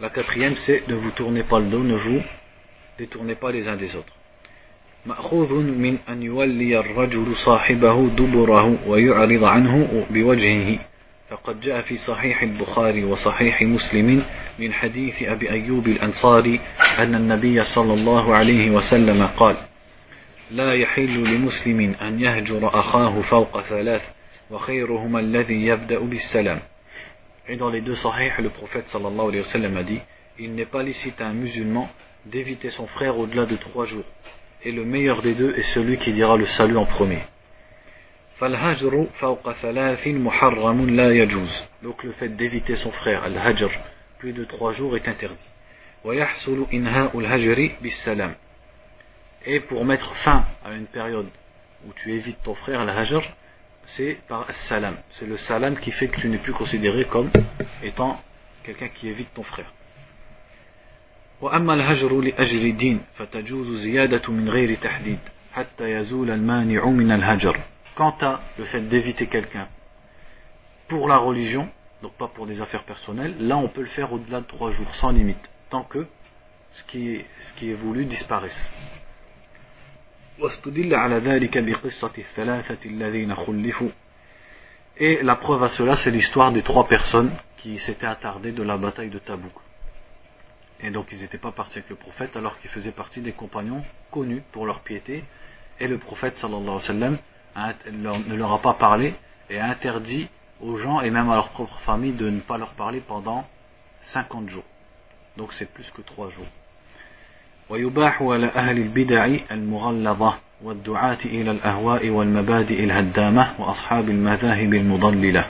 La 0.00 0.10
quatrième, 0.10 0.54
c'est 0.56 0.86
ne 0.88 0.94
vous 0.94 1.10
tournez 1.10 1.42
pas 1.42 1.58
le 1.58 1.66
dos, 1.66 1.82
ne 1.82 1.96
vous 1.96 2.22
détournez 2.98 3.34
pas 3.34 3.52
les 3.52 3.68
uns 3.68 3.76
des 3.76 3.94
autres. 3.96 4.14
مأخوذ 5.06 5.54
من 5.54 5.98
أن 6.08 6.22
يولي 6.22 6.78
الرجل 6.78 7.36
صاحبه 7.36 8.08
دبره 8.08 8.78
ويعرض 8.86 9.44
عنه 9.44 10.06
بوجهه 10.10 10.78
فقد 11.30 11.60
جاء 11.60 11.80
في 11.80 11.96
صحيح 11.96 12.42
البخاري 12.42 13.04
وصحيح 13.04 13.62
مسلم 13.62 14.22
من 14.58 14.72
حديث 14.72 15.22
أبي 15.22 15.50
أيوب 15.50 15.88
الأنصاري 15.88 16.60
أن 16.98 17.14
النبي 17.14 17.60
صلى 17.60 17.94
الله 17.94 18.34
عليه 18.34 18.70
وسلم 18.70 19.26
قال 19.26 19.56
لا 20.51 20.73
يحل 20.73 21.23
لمسلم 21.23 21.95
أن 22.01 22.19
يهجر 22.19 22.79
أخاه 22.79 23.21
فوق 23.21 23.61
ثلاث 23.61 24.01
وخيرهما 24.51 25.19
الذي 25.19 25.65
يبدأ 25.65 25.99
بالسلام 25.99 26.59
Et 27.49 27.55
dans 27.55 27.69
les 27.69 27.79
deux 27.79 27.95
sahih, 27.95 28.31
le 28.39 28.49
prophète 28.49 28.85
sallallahu 28.87 29.29
alayhi 29.29 29.39
wa 29.39 29.45
sallam 29.45 29.77
a 29.77 29.83
dit 29.83 30.01
Il 30.37 30.53
n'est 30.53 30.65
pas 30.65 30.83
licite 30.83 31.21
à 31.21 31.27
un 31.27 31.33
musulman 31.33 31.89
d'éviter 32.25 32.69
son 32.69 32.87
frère 32.87 33.17
au-delà 33.17 33.45
de 33.45 33.55
trois 33.55 33.85
jours. 33.85 34.03
Et 34.63 34.71
le 34.71 34.83
meilleur 34.83 35.21
des 35.21 35.33
deux 35.33 35.53
est 35.55 35.61
celui 35.61 35.97
qui 35.97 36.11
dira 36.11 36.35
le 36.35 36.45
salut 36.45 36.77
en 36.77 36.85
premier. 36.85 37.21
donc 41.83 42.03
le 42.03 42.11
fait 42.11 42.29
d'éviter 42.29 42.75
son 42.75 42.91
frère 42.91 43.23
al-hajr 43.23 43.69
plus 44.19 44.33
de 44.33 44.43
trois 44.43 44.73
jours 44.73 44.95
est 44.95 45.07
interdit 45.07 45.37
et 49.46 49.60
pour 49.60 49.84
mettre 49.84 50.14
fin 50.16 50.44
à 50.64 50.72
une 50.72 50.86
période 50.86 51.28
où 51.86 51.92
tu 51.94 52.12
évites 52.12 52.42
ton 52.42 52.54
frère 52.54 52.80
al-hajr 52.80 53.22
c'est 53.86 54.18
par 54.28 54.50
salam 54.52 54.96
c'est 55.10 55.26
le 55.26 55.36
salam 55.36 55.76
qui 55.78 55.90
fait 55.90 56.08
que 56.08 56.20
tu 56.20 56.28
n'es 56.28 56.38
plus 56.38 56.52
considéré 56.52 57.04
comme 57.06 57.30
étant 57.82 58.20
quelqu'un 58.62 58.88
qui 58.88 59.08
évite 59.08 59.32
ton 59.34 59.42
frère 59.42 59.72
وأما 61.42 61.74
الهجر 61.74 62.20
لأجل 62.20 62.76
دين 62.76 63.00
فتجوز 63.14 63.80
زيادة 63.80 64.32
من 64.32 64.48
غير 64.48 64.74
تحديد 64.74 65.18
حتى 65.52 65.92
يزول 65.92 66.30
المانع 66.30 66.84
من 66.86 67.10
الهجر 67.10 67.56
Quant 67.94 68.16
à 68.22 68.40
le 68.58 68.64
fait 68.64 68.80
d'éviter 68.80 69.26
quelqu'un 69.26 69.68
pour 70.88 71.08
la 71.08 71.18
religion, 71.18 71.68
donc 72.00 72.12
pas 72.12 72.28
pour 72.28 72.46
des 72.46 72.60
affaires 72.62 72.84
personnelles, 72.84 73.34
là 73.38 73.58
on 73.58 73.68
peut 73.68 73.82
le 73.82 73.88
faire 73.88 74.10
au-delà 74.12 74.40
de 74.40 74.46
trois 74.46 74.70
jours, 74.70 74.94
sans 74.94 75.10
limite, 75.10 75.50
tant 75.68 75.82
que 75.82 76.06
ce 76.70 76.84
qui 76.84 77.16
est, 77.16 77.26
ce 77.40 77.52
qui 77.54 77.70
est 77.70 77.74
voulu 77.74 78.06
disparaisse. 78.06 78.72
Et 84.99 85.23
la 85.23 85.35
preuve 85.35 85.63
à 85.63 85.69
cela, 85.69 85.95
c'est 85.95 86.11
l'histoire 86.11 86.51
des 86.51 86.61
trois 86.61 86.87
personnes 86.87 87.31
qui 87.57 87.79
s'étaient 87.79 88.05
attardées 88.05 88.51
de 88.51 88.61
la 88.63 88.77
bataille 88.77 89.09
de 89.09 89.17
Tabouk. 89.17 89.53
Et 90.81 90.91
donc 90.91 91.07
ils 91.11 91.19
n'étaient 91.19 91.39
pas 91.39 91.51
partis 91.51 91.79
avec 91.79 91.89
le 91.89 91.95
prophète 91.95 92.35
alors 92.35 92.59
qu'ils 92.59 92.69
faisaient 92.69 92.91
partie 92.91 93.21
des 93.21 93.31
compagnons 93.31 93.83
connus 94.11 94.43
pour 94.51 94.67
leur 94.67 94.81
piété. 94.81 95.23
Et 95.79 95.87
le 95.87 95.97
prophète 95.97 96.37
sallallahu 96.37 96.61
alayhi 96.61 96.75
wa 96.75 96.81
sallam 96.81 97.17
ne 97.91 98.35
leur 98.35 98.53
a 98.53 98.61
pas 98.61 98.75
parlé 98.75 99.15
et 99.49 99.59
a 99.59 99.65
interdit 99.65 100.29
aux 100.61 100.77
gens 100.77 101.01
et 101.01 101.09
même 101.09 101.29
à 101.31 101.35
leur 101.35 101.49
propre 101.49 101.79
famille 101.79 102.13
de 102.13 102.29
ne 102.29 102.41
pas 102.41 102.59
leur 102.59 102.73
parler 102.73 103.01
pendant 103.01 103.47
50 104.01 104.49
jours. 104.49 104.65
Donc 105.35 105.51
c'est 105.53 105.71
plus 105.71 105.89
que 105.91 106.01
3 106.01 106.29
jours. 106.29 106.47
ويباح 107.70 108.22
على 108.22 108.46
أهل 108.46 108.78
البدع 108.78 109.36
المغلظة 109.50 110.38
والدعاة 110.62 111.18
إلى 111.24 111.50
الأهواء 111.50 112.08
والمبادئ 112.10 112.84
الهدامة 112.84 113.54
وأصحاب 113.58 114.08
المذاهب 114.08 114.74
المضللة. 114.74 115.44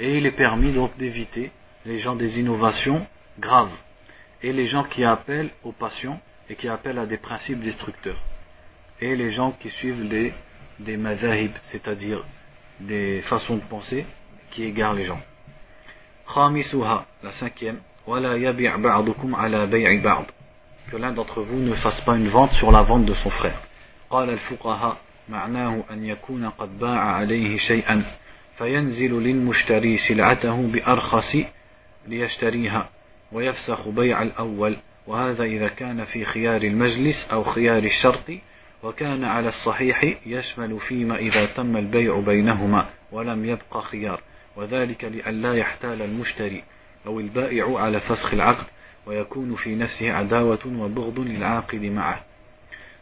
Et 0.00 0.18
il 0.18 0.26
est 0.26 0.36
permis 0.36 0.72
donc 0.72 0.96
d'éviter 0.98 1.50
les 1.86 1.98
gens 1.98 2.16
des 2.16 2.38
innovations 2.40 3.06
graves 3.38 3.72
et 4.42 4.52
les 4.52 4.66
gens 4.66 4.84
qui 4.84 5.04
appellent 5.04 5.50
aux 5.64 5.72
passions 5.72 6.18
et 6.50 6.54
qui 6.54 6.68
appellent 6.68 6.98
à 6.98 7.06
des 7.06 7.16
principes 7.18 7.60
destructeurs 7.60 8.20
et 9.00 9.16
les 9.16 9.30
gens 9.30 9.52
qui 9.58 9.70
suivent 9.70 10.08
des, 10.08 10.32
des 10.78 10.96
madhahib, 10.96 11.52
c'est-à-dire 11.64 12.24
des 12.80 13.20
façons 13.22 13.56
de 13.56 13.62
penser 13.62 14.06
qui 14.50 14.64
égarent 14.64 14.94
les 14.94 15.04
gens. 15.04 15.20
Khamisuha, 16.32 17.06
la 17.22 17.32
cinquième, 17.32 17.78
wala 18.06 18.38
yabi' 18.38 18.68
ba'dukum 18.78 19.34
ala 19.34 19.66
bay'i 19.66 19.98
ba'd. 19.98 20.26
Que 20.91 20.97
l'un 20.97 21.11
d'entre 21.11 21.41
vous 21.41 21.59
ne 21.59 21.73
fasse 21.73 22.01
pas 22.01 22.15
une 22.15 22.29
vente 22.29 22.51
sur 22.51 22.71
la 22.71 22.81
vente 22.81 23.05
de 23.05 23.13
son 23.13 23.29
frère. 23.29 23.59
قال 24.09 24.29
الفقهاء 24.29 24.97
معناه 25.29 25.83
أن 25.91 26.05
يكون 26.05 26.49
قد 26.49 26.79
باع 26.79 26.99
عليه 26.99 27.57
شيئا 27.57 28.05
فينزل 28.57 29.11
للمشتري 29.11 29.97
سلعته 29.97 30.67
بأرخص 30.67 31.37
ليشتريها 32.07 32.89
ويفسخ 33.31 33.87
بيع 33.87 34.21
الأول 34.21 34.77
وهذا 35.07 35.43
إذا 35.43 35.67
كان 35.67 36.05
في 36.05 36.25
خيار 36.25 36.61
المجلس 36.61 37.27
أو 37.31 37.43
خيار 37.43 37.83
الشرط 37.83 38.31
وكان 38.83 39.23
على 39.23 39.49
الصحيح 39.49 40.17
يشمل 40.25 40.79
فيما 40.79 41.15
إذا 41.15 41.45
تم 41.45 41.77
البيع 41.77 42.19
بينهما 42.19 42.85
ولم 43.11 43.45
يبق 43.45 43.79
خيار 43.79 44.21
وذلك 44.55 45.03
لئلا 45.03 45.53
يحتال 45.53 46.01
المشتري 46.01 46.63
أو 47.07 47.19
البائع 47.19 47.79
على 47.79 47.99
فسخ 47.99 48.33
العقد 48.33 48.65
ويكون 49.06 49.56
في 49.56 49.74
نفسه 49.74 50.12
عداوة 50.12 50.66
وبغض 50.66 51.18
للعاقد 51.20 51.84
معه 51.84 52.24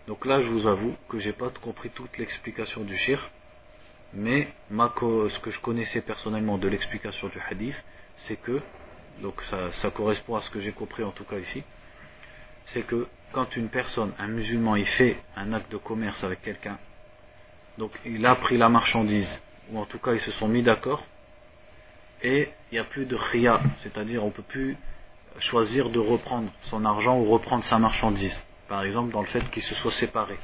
Donc 0.06 0.24
là, 0.24 0.40
je 0.40 0.48
vous 0.48 0.66
avoue 0.66 0.96
que 1.08 1.20
j'ai 1.20 1.32
pas 1.32 1.50
compris 1.50 1.90
toute 1.90 2.18
l'explication 2.18 2.82
du 2.82 2.96
shir, 2.96 3.30
mais 4.12 4.48
ma, 4.68 4.92
ce 4.98 5.38
que 5.38 5.50
je 5.52 5.60
connaissais 5.60 6.00
personnellement 6.00 6.58
de 6.58 6.66
l'explication 6.66 7.28
du 7.28 7.38
hadith, 7.48 7.76
c'est 8.16 8.36
que, 8.36 8.60
donc 9.22 9.40
ça, 9.42 9.70
ça 9.72 9.90
correspond 9.90 10.34
à 10.34 10.42
ce 10.42 10.50
que 10.50 10.58
j'ai 10.58 10.72
compris 10.72 11.04
en 11.04 11.12
tout 11.12 11.22
cas 11.24 11.38
ici, 11.38 11.62
c'est 12.64 12.82
que 12.82 13.06
quand 13.32 13.54
une 13.56 13.68
personne, 13.68 14.12
un 14.18 14.26
musulman, 14.26 14.74
il 14.74 14.86
fait 14.86 15.16
un 15.36 15.52
acte 15.52 15.70
de 15.70 15.76
commerce 15.76 16.24
avec 16.24 16.42
quelqu'un, 16.42 16.78
donc 17.78 17.92
il 18.04 18.24
a 18.26 18.34
pris 18.34 18.56
la 18.56 18.68
marchandise, 18.68 19.40
ou 19.70 19.78
en 19.78 19.84
tout 19.84 19.98
cas 19.98 20.14
ils 20.14 20.20
se 20.20 20.32
sont 20.32 20.48
mis 20.48 20.62
d'accord, 20.62 21.04
et 22.22 22.50
il 22.70 22.74
n'y 22.74 22.78
a 22.78 22.84
plus 22.84 23.06
de 23.06 23.16
khiyar, 23.16 23.62
c'est-à-dire 23.78 24.24
on 24.24 24.28
ne 24.28 24.32
peut 24.32 24.42
plus 24.42 24.76
choisir 25.39 25.89
de 25.89 25.99
reprendre 25.99 26.49
son 26.61 26.85
argent 26.85 27.17
ou 27.17 27.25
reprendre 27.25 27.63
sa 27.63 27.79
marchandise, 27.79 28.43
par 28.67 28.83
exemple 28.83 29.11
dans 29.11 29.21
le 29.21 29.27
fait 29.27 29.49
qu'ils 29.51 29.63
se 29.63 29.75
soient 29.75 29.91
séparés. 29.91 30.39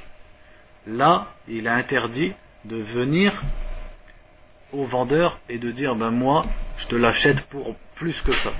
Là, 0.86 1.28
il 1.48 1.68
a 1.68 1.74
interdit 1.74 2.32
de 2.64 2.76
venir 2.76 3.40
au 4.72 4.84
vendeur 4.84 5.38
et 5.48 5.58
de 5.58 5.70
dire 5.70 5.94
ben 5.94 6.10
moi 6.10 6.46
je 6.78 6.86
te 6.86 6.96
l'achète 6.96 7.40
pour 7.46 7.76
plus 7.94 8.20
que 8.22 8.32
ça. 8.32 8.52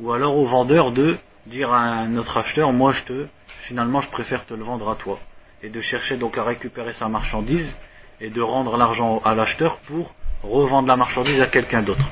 Ou 0.00 0.12
alors 0.12 0.36
au 0.36 0.44
vendeur 0.44 0.92
de 0.92 1.16
dire 1.46 1.72
à 1.72 2.06
notre 2.06 2.36
acheteur, 2.36 2.72
moi 2.72 2.92
je 2.92 3.02
te, 3.02 3.26
finalement 3.62 4.00
je 4.00 4.10
préfère 4.10 4.44
te 4.46 4.54
le 4.54 4.64
vendre 4.64 4.90
à 4.90 4.96
toi. 4.96 5.18
Et 5.62 5.70
de 5.70 5.80
chercher 5.80 6.16
donc 6.16 6.36
à 6.36 6.44
récupérer 6.44 6.92
sa 6.92 7.08
marchandise 7.08 7.76
et 8.20 8.28
de 8.28 8.40
rendre 8.42 8.76
l'argent 8.76 9.20
à 9.24 9.34
l'acheteur 9.34 9.78
pour 9.80 10.14
revendre 10.42 10.88
la 10.88 10.96
marchandise 10.96 11.40
à 11.40 11.46
quelqu'un 11.46 11.82
d'autre. 11.82 12.06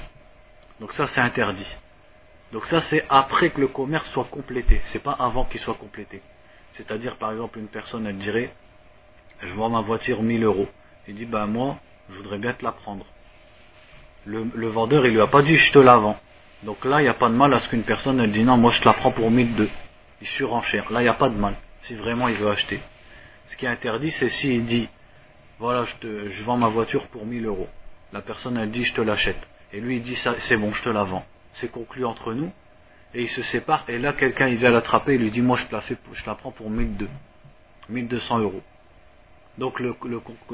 Donc 0.81 0.93
ça 0.93 1.07
c'est 1.07 1.21
interdit. 1.21 1.67
Donc 2.53 2.67
ça 2.67 2.83
c'est 2.83 3.05
après 3.09 3.51
que 3.51 3.61
le 3.61 3.69
commerce 3.69 4.09
soit 4.11 4.27
complété, 4.31 4.83
c'est 4.85 5.03
pas 5.03 5.17
avant 5.19 5.47
qu'il 5.47 5.61
soit 5.61 5.75
complété. 5.75 6.21
C'est-à-dire 6.75 7.17
par 7.17 7.33
exemple 7.33 7.59
une 7.59 7.69
personne 7.69 8.07
elle 8.07 8.19
dirait 8.19 8.53
je 9.41 9.53
vends 9.55 9.71
ma 9.71 9.81
voiture 9.81 10.23
1000 10.23 10.45
euros. 10.45 10.69
Il 11.09 11.15
dit 11.15 11.25
ben 11.25 11.47
moi 11.47 11.79
je 12.11 12.17
voudrais 12.17 12.39
bien 12.39 12.53
te 12.53 12.63
la 12.63 12.73
prendre. 12.73 13.07
Le, 14.27 14.69
vendeur 14.69 15.07
il 15.07 15.15
lui 15.15 15.21
a 15.21 15.27
pas 15.27 15.43
dit 15.43 15.57
je 15.57 15.73
te 15.73 15.79
la 15.79 15.97
vends. 15.97 16.19
Donc 16.63 16.85
là, 16.85 17.01
il 17.01 17.05
n'y 17.05 17.09
a 17.09 17.15
pas 17.15 17.29
de 17.29 17.35
mal 17.35 17.53
à 17.55 17.59
ce 17.59 17.69
qu'une 17.69 17.83
personne 17.83 18.21
elle 18.21 18.31
dit 18.31 18.45
non, 18.45 18.57
moi 18.57 18.71
je 18.71 18.81
te 18.81 18.85
la 18.85 18.93
prends 18.93 19.11
pour 19.11 19.31
1002. 19.31 19.69
Il 20.21 20.27
surenchère. 20.29 20.93
Là, 20.93 21.01
il 21.01 21.05
n'y 21.05 21.09
a 21.09 21.15
pas 21.15 21.29
de 21.29 21.37
mal. 21.37 21.57
Si 21.81 21.95
vraiment 21.95 22.29
il 22.29 22.37
veut 22.37 22.51
acheter. 22.51 22.81
Ce 23.49 23.57
qui 23.57 23.65
est 23.65 23.69
interdit, 23.69 24.11
c'est 24.11 24.29
s'il 24.29 24.67
dit 24.67 24.89
voilà, 25.59 25.85
je, 25.85 25.95
te, 25.97 26.29
je 26.29 26.45
vends 26.45 26.57
ma 26.57 26.69
voiture 26.69 27.07
pour 27.09 27.25
1000 27.25 27.47
euros. 27.47 27.69
La 28.13 28.21
personne 28.21 28.57
elle 28.59 28.71
dit 28.71 28.85
je 28.85 28.95
te 28.95 29.01
l'achète. 29.01 29.49
Et 29.73 29.81
lui 29.81 29.97
il 29.97 30.03
dit 30.03 30.17
c'est 30.17 30.57
bon, 30.57 30.73
je 30.73 30.83
te 30.83 30.91
la 30.91 31.03
vends. 31.05 31.25
C'est 31.55 31.71
conclu 31.71 32.05
entre 32.05 32.35
nous. 32.35 32.51
Et 33.15 33.23
il 33.23 33.29
se 33.29 33.43
sépare. 33.43 33.85
Et 33.89 33.99
là, 33.99 34.13
quelqu'un 34.13 34.49
il 34.49 34.57
vient 34.57 34.71
l'attraper 34.71 35.15
et 35.15 35.19
lui 35.19 35.31
dit 35.31 35.43
moi 35.43 35.57
je 35.57 35.67
la, 35.71 35.81
fais, 35.83 35.97
je 36.13 36.27
la 36.27 36.35
prends 36.35 36.51
pour 36.53 36.71
1002. 36.71 37.09
1200 37.89 38.39
euros. 38.39 38.63
Donc 39.59 39.81
le 39.81 39.93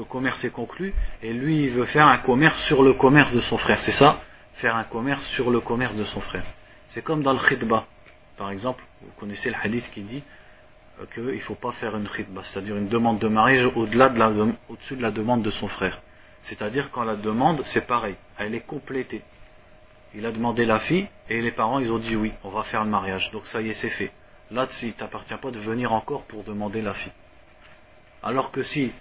commerce 0.09 0.43
est 0.43 0.49
conclu. 0.49 0.93
Et 1.21 1.31
lui 1.31 1.63
il 1.63 1.71
veut 1.71 1.85
faire 1.85 2.07
un 2.07 2.17
commerce 2.17 2.61
sur 2.63 2.83
le 2.83 2.93
commerce 2.93 3.31
de 3.33 3.41
son 3.41 3.57
frère. 3.57 3.81
C'est 3.81 3.91
ça? 3.91 4.21
Faire 4.55 4.75
un 4.75 4.83
commerce 4.83 5.25
sur 5.27 5.51
le 5.51 5.61
commerce 5.61 5.95
de 5.95 6.03
son 6.03 6.19
frère. 6.19 6.43
C'est 6.89 7.01
comme 7.03 7.23
dans 7.23 7.33
le 7.33 7.39
khidba. 7.39 7.85
Par 8.35 8.51
exemple, 8.51 8.83
vous 9.01 9.11
connaissez 9.19 9.49
le 9.49 9.55
hadith 9.61 9.89
qui 9.91 10.01
dit 10.01 10.23
euh, 10.99 11.05
qu'il 11.13 11.23
ne 11.23 11.39
faut 11.39 11.55
pas 11.55 11.71
faire 11.73 11.95
une 11.95 12.07
khidba, 12.07 12.41
c'est-à-dire 12.43 12.75
une 12.77 12.87
demande 12.87 13.19
de 13.19 13.27
mariage 13.27 13.71
au-delà 13.75 14.09
de 14.09 14.17
la, 14.17 14.29
au-dessus 14.69 14.95
de 14.95 15.01
la 15.01 15.11
demande 15.11 15.43
de 15.43 15.51
son 15.51 15.67
frère. 15.67 16.01
C'est-à-dire 16.43 16.89
quand 16.91 17.03
la 17.03 17.15
demande, 17.15 17.61
c'est 17.65 17.85
pareil, 17.85 18.15
elle 18.37 18.55
est 18.55 18.61
complétée. 18.65 19.21
Il 20.15 20.25
a 20.25 20.31
demandé 20.31 20.65
la 20.65 20.79
fille 20.79 21.07
et 21.29 21.41
les 21.41 21.51
parents 21.51 21.79
ils 21.79 21.91
ont 21.91 21.99
dit 21.99 22.15
oui, 22.15 22.33
on 22.43 22.49
va 22.49 22.63
faire 22.63 22.83
le 22.83 22.89
mariage. 22.89 23.29
Donc 23.31 23.45
ça 23.47 23.61
y 23.61 23.69
est, 23.69 23.73
c'est 23.75 23.89
fait. 23.89 24.11
Là, 24.51 24.67
il 24.81 24.93
t'appartient 24.93 25.37
pas 25.37 25.51
de 25.51 25.59
venir 25.59 25.93
encore 25.93 26.23
pour 26.23 26.43
demander 26.43 26.81
la 26.81 26.95
fille. 26.95 27.11
Alors 28.23 28.51
que 28.51 28.63
si 28.63 28.91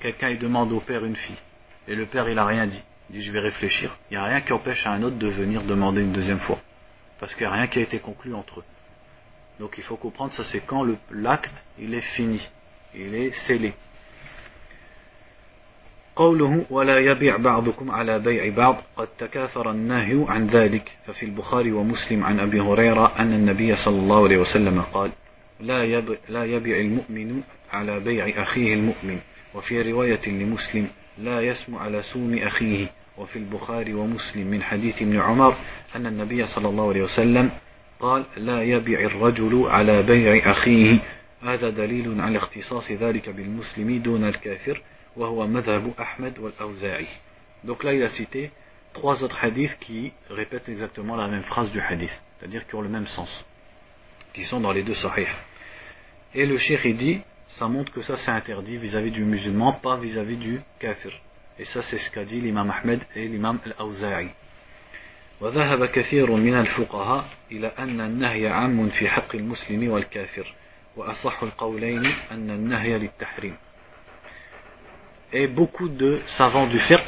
quelqu'un 0.00 0.30
il 0.30 0.38
demande 0.38 0.72
au 0.72 0.80
père 0.80 1.04
une 1.04 1.16
fille 1.16 1.38
et 1.86 1.94
le 1.94 2.06
père 2.06 2.28
il 2.28 2.38
a 2.38 2.44
rien 2.44 2.66
dit, 2.66 2.82
il 3.10 3.20
dit 3.20 3.24
je 3.24 3.30
vais 3.30 3.40
réfléchir. 3.40 3.96
Il 4.10 4.14
n'y 4.14 4.22
a 4.22 4.24
rien 4.24 4.40
qui 4.40 4.52
empêche 4.52 4.84
à 4.86 4.90
un 4.90 5.02
autre 5.02 5.16
de 5.16 5.28
venir 5.28 5.62
demander 5.62 6.02
une 6.02 6.12
deuxième 6.12 6.40
fois. 6.40 6.58
Parce 7.20 7.34
qu'il 7.34 7.46
n'y 7.46 7.52
a 7.52 7.56
rien 7.56 7.68
qui 7.68 7.78
a 7.78 7.82
été 7.82 8.00
conclu 8.00 8.34
entre 8.34 8.60
eux. 8.60 8.64
Donc 9.60 9.74
il 9.78 9.84
faut 9.84 9.96
comprendre 9.96 10.32
ça 10.32 10.44
c'est 10.44 10.60
quand 10.60 10.84
l'acte 11.10 11.54
il 11.78 11.94
est 11.94 12.00
fini. 12.00 12.46
Il 12.94 13.14
est 13.14 13.30
scellé. 13.32 13.74
قوله 16.18 16.64
ولا 16.70 16.98
يبيع 16.98 17.36
بعضكم 17.36 17.90
على 17.90 18.18
بيع 18.18 18.54
بعض 18.56 18.76
قد 18.96 19.08
تكاثر 19.18 19.70
النهي 19.70 20.24
عن 20.28 20.46
ذلك. 20.46 20.96
ففي 21.06 21.26
البخاري 21.26 21.72
ومسلم 21.72 22.24
عن 22.24 22.40
أبي 22.40 22.60
هريرة 22.60 23.12
أن 23.18 23.32
النبي 23.32 23.76
صلى 23.76 23.98
الله 23.98 24.24
عليه 24.24 24.38
وسلم 24.38 24.80
قال 24.80 25.10
لا 25.60 25.84
يبيع, 25.84 26.16
لا 26.28 26.44
يبيع 26.44 26.80
المؤمن 26.80 27.42
على 27.72 28.00
بيع 28.00 28.42
أخيه 28.42 28.74
المؤمن. 28.74 29.18
وفي 29.54 29.92
رواية 29.92 30.28
لمسلم 30.28 30.88
لا 31.18 31.40
يسمع 31.40 31.80
على 31.80 32.02
سوم 32.02 32.38
أخيه. 32.38 32.86
وفي 33.18 33.36
البخاري 33.36 33.94
ومسلم 33.94 34.46
من 34.46 34.62
حديث 34.62 35.02
ابن 35.02 35.20
عمر 35.20 35.54
أن 35.96 36.06
النبي 36.06 36.46
صلى 36.46 36.68
الله 36.68 36.88
عليه 36.88 37.02
وسلم 37.02 37.50
قال 38.00 38.24
لا 38.36 38.62
يبيع 38.62 39.00
الرجل 39.00 39.66
على 39.66 40.02
بيع 40.02 40.50
أخيه. 40.50 40.98
هذا 41.42 41.70
دليل 41.70 42.20
على 42.20 42.38
اختصاص 42.38 42.92
ذلك 42.92 43.28
بالمسلم 43.28 43.98
دون 43.98 44.24
الكافر. 44.24 44.82
وهو 45.17 45.47
مذهب 45.47 45.93
أحمد 45.99 46.39
والأوزاعي 46.39 47.07
Donc 47.63 47.83
là, 47.83 47.93
il 47.93 48.03
a 48.03 48.09
cité 48.09 48.51
trois 48.91 49.23
autres 49.23 49.41
hadiths 49.41 49.77
qui 49.79 50.11
répètent 50.29 50.67
exactement 50.67 51.15
la 51.15 51.27
même 51.27 51.43
phrase 51.43 51.71
du 51.71 51.79
hadith, 51.79 52.21
c'est-à-dire 52.37 52.67
qui 52.67 52.75
ont 52.75 52.81
le 52.81 52.89
même 52.89 53.07
sens, 53.07 53.45
qui 54.33 54.43
sont 54.43 54.59
dans 54.59 54.73
les 54.73 54.83
deux 54.83 54.95
sahih. 54.95 55.27
Et 56.35 56.45
le 56.45 56.57
cheikh, 56.57 56.81
il 56.83 56.97
dit, 56.97 57.21
ça 57.59 57.67
montre 57.67 57.93
que 57.93 58.01
ça 58.01 58.17
c'est 58.17 58.31
interdit 58.31 58.77
vis-à-vis 58.77 59.11
du 59.11 59.23
musulman, 59.23 59.73
pas 59.73 59.95
vis-à-vis 59.95 60.37
du 60.37 60.61
kafir. 60.79 61.13
Et 61.57 61.65
ça 61.65 61.81
c'est 61.81 61.97
ce 61.97 62.11
qu'a 62.11 62.25
dit 62.25 62.41
l'imam 62.41 62.69
Ahmed 62.69 63.01
et 63.15 63.27
l'imam 63.27 63.59
Al-Awza'i. 63.65 64.29
وذهب 65.41 65.85
كثير 65.85 66.31
من 66.31 66.53
الفقهاء 66.53 67.25
إلى 67.51 67.67
أن 67.79 68.01
النهي 68.01 68.47
عام 68.47 68.89
في 68.89 69.09
حق 69.09 69.35
المسلم 69.35 69.91
والكافر 69.91 70.53
وأصح 70.95 71.43
القولين 71.43 72.05
أن 72.31 72.49
النهي 72.49 72.97
للتحريم 72.97 73.55
et 75.32 75.46
beaucoup 75.46 75.88
de 75.88 76.20
savants 76.26 76.66
du 76.66 76.78
fiqh, 76.78 77.04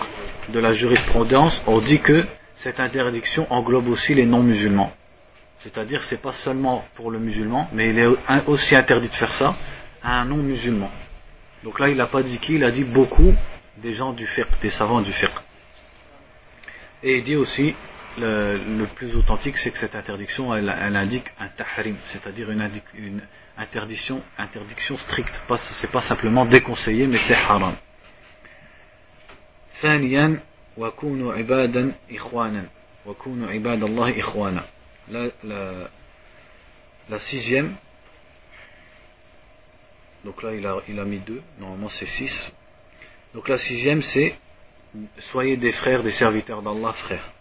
de 0.51 0.61
la 0.61 0.73
jurisprudence, 0.75 1.63
ont 1.67 1.79
dit 1.79 2.01
que 2.01 2.27
cette 2.57 2.79
interdiction 2.79 3.51
englobe 3.51 3.89
aussi 3.89 4.15
les 4.15 4.27
non-musulmans. 4.27 4.93
C'est-à-dire 5.61 6.03
c'est 6.05 6.21
pas 6.21 6.33
seulement 6.33 6.85
pour 6.95 7.11
le 7.11 7.19
musulman, 7.19 7.69
mais 7.73 7.89
il 7.91 7.99
est 7.99 8.09
aussi 8.47 8.77
interdit 8.77 9.09
de 9.09 9.15
faire 9.15 9.33
ça 9.33 9.57
à 10.03 10.21
un 10.21 10.27
non-musulman. 10.27 10.91
Donc 11.65 11.79
là, 11.81 11.89
il 11.89 11.97
n'a 11.97 12.07
pas 12.07 12.23
dit 12.23 12.39
qui, 12.39 12.55
il 12.55 12.65
a 12.65 12.71
dit 12.71 12.85
beaucoup 12.85 13.35
des 13.79 13.95
gens 13.95 14.13
du 14.13 14.27
fiqh, 14.27 14.49
des 14.61 14.71
savants 14.71 15.01
du 15.01 15.13
fiqh. 15.13 15.31
Et 17.03 17.19
il 17.19 17.25
dit 17.25 17.37
aussi, 17.37 17.75
le, 18.19 18.85
plus 18.97 19.17
authentique, 19.17 19.57
c'est 19.57 19.71
que 19.71 19.79
cette 19.79 19.95
interdiction, 19.95 20.55
elle, 20.55 20.69
indique 20.69 21.27
un 21.39 21.49
tahrim, 21.49 21.97
c'est-à-dire 22.07 22.51
une, 22.51 23.21
interdiction, 23.57 24.23
interdiction 24.37 24.97
stricte. 24.99 25.41
Ce 25.57 25.87
n'est 25.87 25.93
pas 25.93 26.03
simplement 26.03 26.45
déconseillé, 26.45 27.07
mais 27.07 27.19
c'est 27.19 27.35
haram. 27.35 27.77
ثانيا 29.82 30.40
وكونوا 30.78 31.34
عبادا 31.34 31.92
إخوانا 32.12 32.66
وكونوا 33.06 33.50
عباد 33.50 33.84
الله 33.84 34.20
إخوانا 34.20 34.64
la, 35.12 35.28
la, 35.44 35.90
la 37.10 37.20
sixième 37.20 37.76
donc 40.24 40.42
là 40.42 40.54
il 40.56 40.66
a, 40.66 40.82
il 40.88 41.00
a 41.00 41.06
mis 41.06 41.20
deux 41.20 41.42
normalement 41.60 41.90
c'est 41.90 42.08
six 42.08 42.52
donc 43.34 43.48
la 43.48 43.58
sixième 43.58 44.02
c'est 44.02 44.36
soyez 45.32 45.58
des 45.58 45.72
frères 45.74 46.02
des 46.04 46.12
serviteurs 46.12 46.62
d'Allah 46.62 46.94
frères 46.94 47.32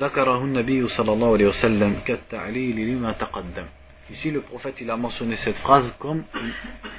ذكره 0.00 0.44
النبي 0.44 0.88
صلى 0.88 1.12
الله 1.12 1.32
عليه 1.32 1.46
وسلم 1.46 2.00
كالتعليل 2.06 2.76
لما 2.76 3.12
تقدم 3.12 3.66
Ici, 4.08 4.30
le 4.30 4.40
prophète 4.40 4.76
il 4.80 4.88
a 4.88 4.96
mentionné 4.96 5.34
cette 5.34 5.56
phrase 5.56 5.92
comme 5.98 6.22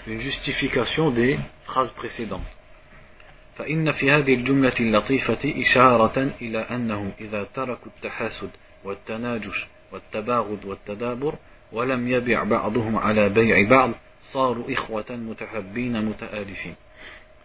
une 0.08 0.20
justification 0.20 1.10
des 1.10 1.40
phrases 1.64 1.92
précédentes. 1.92 2.42
فإن 3.56 3.92
في 3.92 4.12
هذه 4.12 4.34
الجملة 4.34 4.74
اللطيفة 4.80 5.40
إشارة 5.46 6.32
إلى 6.42 6.58
أنهم 6.60 7.12
إذا 7.22 7.48
تركوا 7.54 7.92
التحاسد 7.98 8.50
والتناجش 8.84 9.68
والتباغض 9.92 10.66
والتدابر 10.66 11.36
ولم 11.72 12.08
يبع 12.08 12.44
بعضهم 12.44 12.98
على 12.98 13.30
بيع 13.30 13.70
بعض 13.70 13.92
صاروا 14.22 14.74
إخوة 14.74 15.06
متحبين 15.10 16.06
متآلفين 16.06 16.76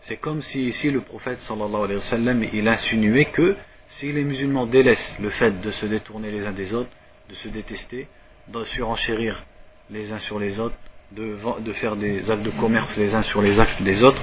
C'est 0.00 0.16
comme 0.16 0.42
si 0.42 0.66
ici 0.66 0.90
le 0.90 1.00
prophète 1.00 1.38
sallallahu 1.38 1.84
alayhi 1.84 2.00
wa 2.00 2.00
sallam 2.00 2.42
il 2.52 2.66
insinuait 2.66 3.26
que 3.26 3.54
si 3.86 4.10
les 4.10 4.24
musulmans 4.24 4.66
délaissent 4.66 5.16
le 5.20 5.30
fait 5.30 5.60
de 5.60 5.70
se 5.70 5.86
détourner 5.86 6.32
les 6.32 6.44
uns 6.44 6.50
des 6.52 6.74
autres, 6.74 6.90
de 7.28 7.34
se 7.36 7.48
détester, 7.48 8.08
de 8.48 8.64
surenchérir 8.64 9.44
les 9.90 10.10
uns 10.10 10.18
sur 10.18 10.40
les 10.40 10.58
autres, 10.58 10.74
de, 11.12 11.38
de 11.60 11.72
faire 11.74 11.94
des 11.94 12.28
actes 12.32 12.42
de 12.42 12.50
commerce 12.50 12.96
les 12.96 13.14
uns 13.14 13.22
sur 13.22 13.42
les 13.42 13.60
actes 13.60 13.80
des 13.82 14.02
autres, 14.02 14.22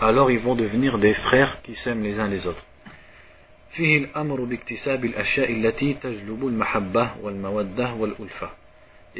alors 0.00 0.30
ils 0.30 0.38
vont 0.38 0.54
devenir 0.54 0.98
des 0.98 1.14
frères 1.14 1.60
qui 1.62 1.74
s'aiment 1.74 2.02
les 2.02 2.18
uns 2.18 2.28
les 2.28 2.46
autres. 2.46 2.64
Et 3.78 4.08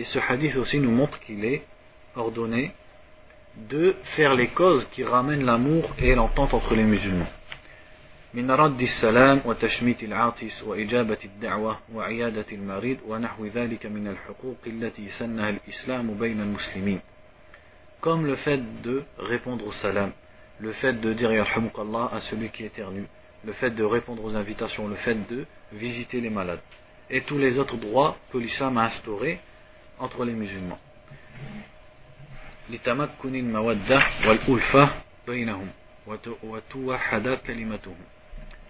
ce 0.04 0.18
hadith 0.18 0.56
aussi 0.56 0.78
nous 0.78 0.90
montre 0.90 1.20
qu'il 1.20 1.44
est 1.44 1.62
ordonné 2.16 2.72
de 3.68 3.94
faire 4.16 4.34
les 4.34 4.48
causes 4.48 4.86
qui 4.92 5.04
ramènent 5.04 5.44
l'amour 5.44 5.90
et 5.98 6.14
l'entente 6.14 6.54
entre 6.54 6.74
les 6.74 6.84
musulmans. 6.84 7.30
من 8.34 8.50
رد 8.50 8.80
السلام 8.80 9.40
وتشميت 9.44 10.02
العاطس 10.02 10.62
وإجابة 10.62 11.18
الدعوة 11.24 11.78
وعيادة 11.94 12.46
المريض 12.52 12.98
ونحو 13.08 13.46
ذلك 13.46 13.86
من 13.86 14.08
الحقوق 14.08 14.58
التي 14.66 15.08
سنها 15.08 15.48
الإسلام 15.50 16.14
بين 16.14 16.40
المسلمين 16.40 17.00
comme 18.00 18.26
le 18.26 18.36
fait 18.36 18.60
de 18.82 19.02
répondre 19.18 19.66
au 19.66 19.72
salam 19.72 20.12
le 20.59 20.71
fait 20.73 20.93
de 20.93 21.13
dire 21.13 21.31
Allah 21.31 22.09
à 22.13 22.21
celui 22.21 22.49
qui 22.49 22.63
éternue, 22.63 23.05
le 23.43 23.53
fait 23.53 23.71
de 23.71 23.83
répondre 23.83 24.23
aux 24.23 24.35
invitations, 24.35 24.87
le 24.87 24.95
fait 24.95 25.15
de 25.29 25.45
visiter 25.73 26.21
les 26.21 26.29
malades, 26.29 26.61
et 27.09 27.21
tous 27.21 27.37
les 27.37 27.59
autres 27.59 27.77
droits 27.77 28.17
que 28.31 28.37
l'islam 28.37 28.77
a 28.77 28.85
instaurés 28.85 29.39
entre 29.99 30.25
les 30.25 30.33
musulmans. 30.33 30.79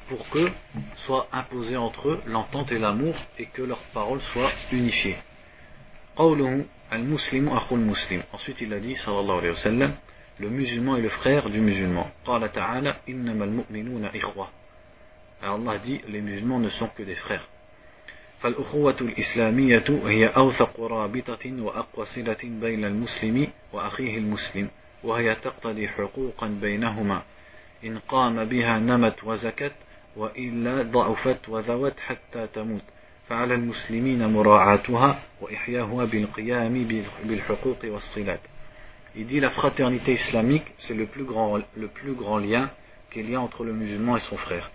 Pour 0.07 0.29
que 0.29 0.51
soit 0.97 1.27
imposée 1.31 1.77
entre 1.77 2.09
eux 2.09 2.21
l'entente 2.27 2.71
et 2.71 2.77
l'amour 2.77 3.15
et 3.39 3.47
que 3.47 3.61
leurs 3.61 3.81
paroles 3.93 4.21
soient 4.21 4.51
unifiées. 4.71 5.17
Ensuite 6.17 6.67
il 8.61 8.73
a 8.73 8.79
dit 8.79 8.95
sallallahu 8.95 9.37
alayhi 9.37 9.49
wa 9.49 9.55
sallam 9.55 9.93
le 10.39 10.49
musulman 10.49 10.97
est 10.97 11.01
le 11.01 11.09
frère 11.09 11.49
du 11.49 11.59
musulman. 11.59 12.07
Allah 15.41 15.77
dit 15.77 16.01
les 16.07 16.21
musulmans 16.21 16.59
ne 16.59 16.69
sont 16.69 16.89
que 16.95 17.03
des 17.03 17.15
frères. 17.15 17.47
فالأخوة 18.41 18.95
الإسلامية 19.01 19.83
هي 19.89 20.27
أوثق 20.27 20.79
رابطة 20.79 21.61
وأقوى 21.61 22.05
صلة 22.05 22.37
بين 22.43 22.85
المسلم 22.85 23.47
وأخيه 23.73 24.17
المسلم 24.17 24.69
وهي 25.03 25.35
تقتضي 25.35 25.87
حقوقا 25.87 26.47
بينهما 26.47 27.21
إن 27.85 27.99
قام 27.99 28.45
بها 28.45 28.79
نمت 28.79 29.23
وزكت 29.23 29.71
وإلا 30.15 30.81
ضعفت 30.81 31.49
وذوت 31.49 31.99
حتى 31.99 32.47
تموت 32.53 32.81
فعلى 33.29 33.55
المسلمين 33.55 34.33
مراعاتها 34.33 35.19
وإحياها 35.41 36.05
بالقيام 36.05 37.03
بالحقوق 37.23 37.85
والصلات 37.85 38.39
Il 39.17 39.27
dit 39.27 39.39
la 39.39 39.49
fraternité 39.49 40.13
islamique, 40.13 40.65
c'est 40.79 40.93
le 40.93 41.05
plus 41.05 41.23
grand, 41.23 41.57
lien 42.37 42.69
qu'il 43.11 43.29
y 43.29 43.35
a 43.35 43.39
entre 43.39 43.63
le 43.63 43.73
musulman 43.73 44.17
et 44.17 44.21
son 44.21 44.37
frère. 44.37 44.71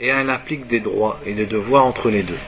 Et 0.00 0.08
elle 0.08 0.30
implique 0.30 0.66
des 0.66 0.80
droits 0.80 1.20
et 1.24 1.34
des 1.34 1.46
devoirs 1.46 1.84
entre 1.84 2.10
les 2.10 2.24
deux. 2.24 2.38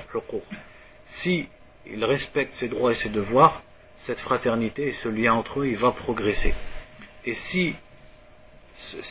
Si 1.07 1.49
il 1.87 2.05
respecte 2.05 2.55
ses 2.55 2.69
droits 2.69 2.93
et 2.93 2.97
ses 2.97 3.11
devoirs, 3.11 3.63
cette 4.07 4.21
fraternité 4.21 4.89
et 4.89 4.93
ce 4.93 5.09
lien 5.09 5.35
entre 5.35 5.61
eux, 5.61 5.69
il 5.69 5.77
va 5.77 5.93
progresser. 5.93 6.53
Et 7.25 7.33
si 7.33 7.75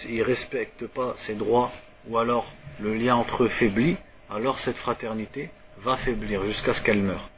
il 0.10 0.18
ne 0.18 0.24
respecte 0.24 0.88
pas 0.88 1.16
ses 1.26 1.36
droits 1.36 1.72
ou 2.08 2.18
alors 2.18 2.52
le 2.80 2.94
lien 2.96 3.16
entre 3.16 3.44
eux 3.44 3.50
faiblit, 3.50 3.98
alors 4.30 4.60
cette 4.60 4.78
fraternité 4.78 5.50
va 5.78 5.98
faiblir 5.98 6.46
jusqu'à 6.46 6.74
ce 6.74 6.82
qu'elle 6.82 7.02
meure. 7.02 7.30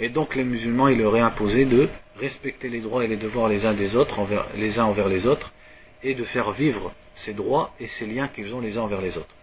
Et 0.00 0.08
donc 0.08 0.34
les 0.34 0.44
musulmans, 0.44 0.88
il 0.88 0.98
leur 0.98 1.16
est 1.16 1.20
imposé 1.20 1.64
de 1.64 1.88
respecter 2.16 2.68
les 2.68 2.80
droits 2.80 3.04
et 3.04 3.08
les 3.08 3.16
devoirs 3.16 3.48
les 3.48 3.66
uns 3.66 3.74
des 3.74 3.96
autres, 3.96 4.18
envers, 4.18 4.46
les 4.56 4.78
uns 4.78 4.84
envers 4.84 5.08
les 5.08 5.26
autres, 5.26 5.52
et 6.02 6.14
de 6.14 6.24
faire 6.24 6.52
vivre 6.52 6.92
ces 7.16 7.32
droits 7.34 7.72
et 7.80 7.86
ces 7.86 8.06
liens 8.06 8.28
qu'ils 8.28 8.54
ont 8.54 8.60
les 8.60 8.78
uns 8.78 8.82
envers 8.82 9.00
les 9.00 9.16
autres. 9.18 9.34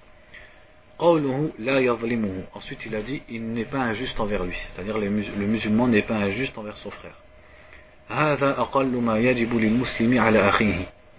Ensuite 2.53 2.85
il 2.85 2.95
a 2.95 3.01
dit, 3.01 3.21
il 3.29 3.51
n'est 3.51 3.65
pas 3.65 3.79
injuste 3.79 4.17
envers 4.19 4.45
lui, 4.45 4.55
c'est-à-dire 4.69 4.97
le 4.97 5.09
musulman 5.09 5.89
n'est 5.89 6.03
pas 6.03 6.15
injuste 6.15 6.57
envers 6.57 6.77
son 6.77 6.89
frère. 6.91 7.21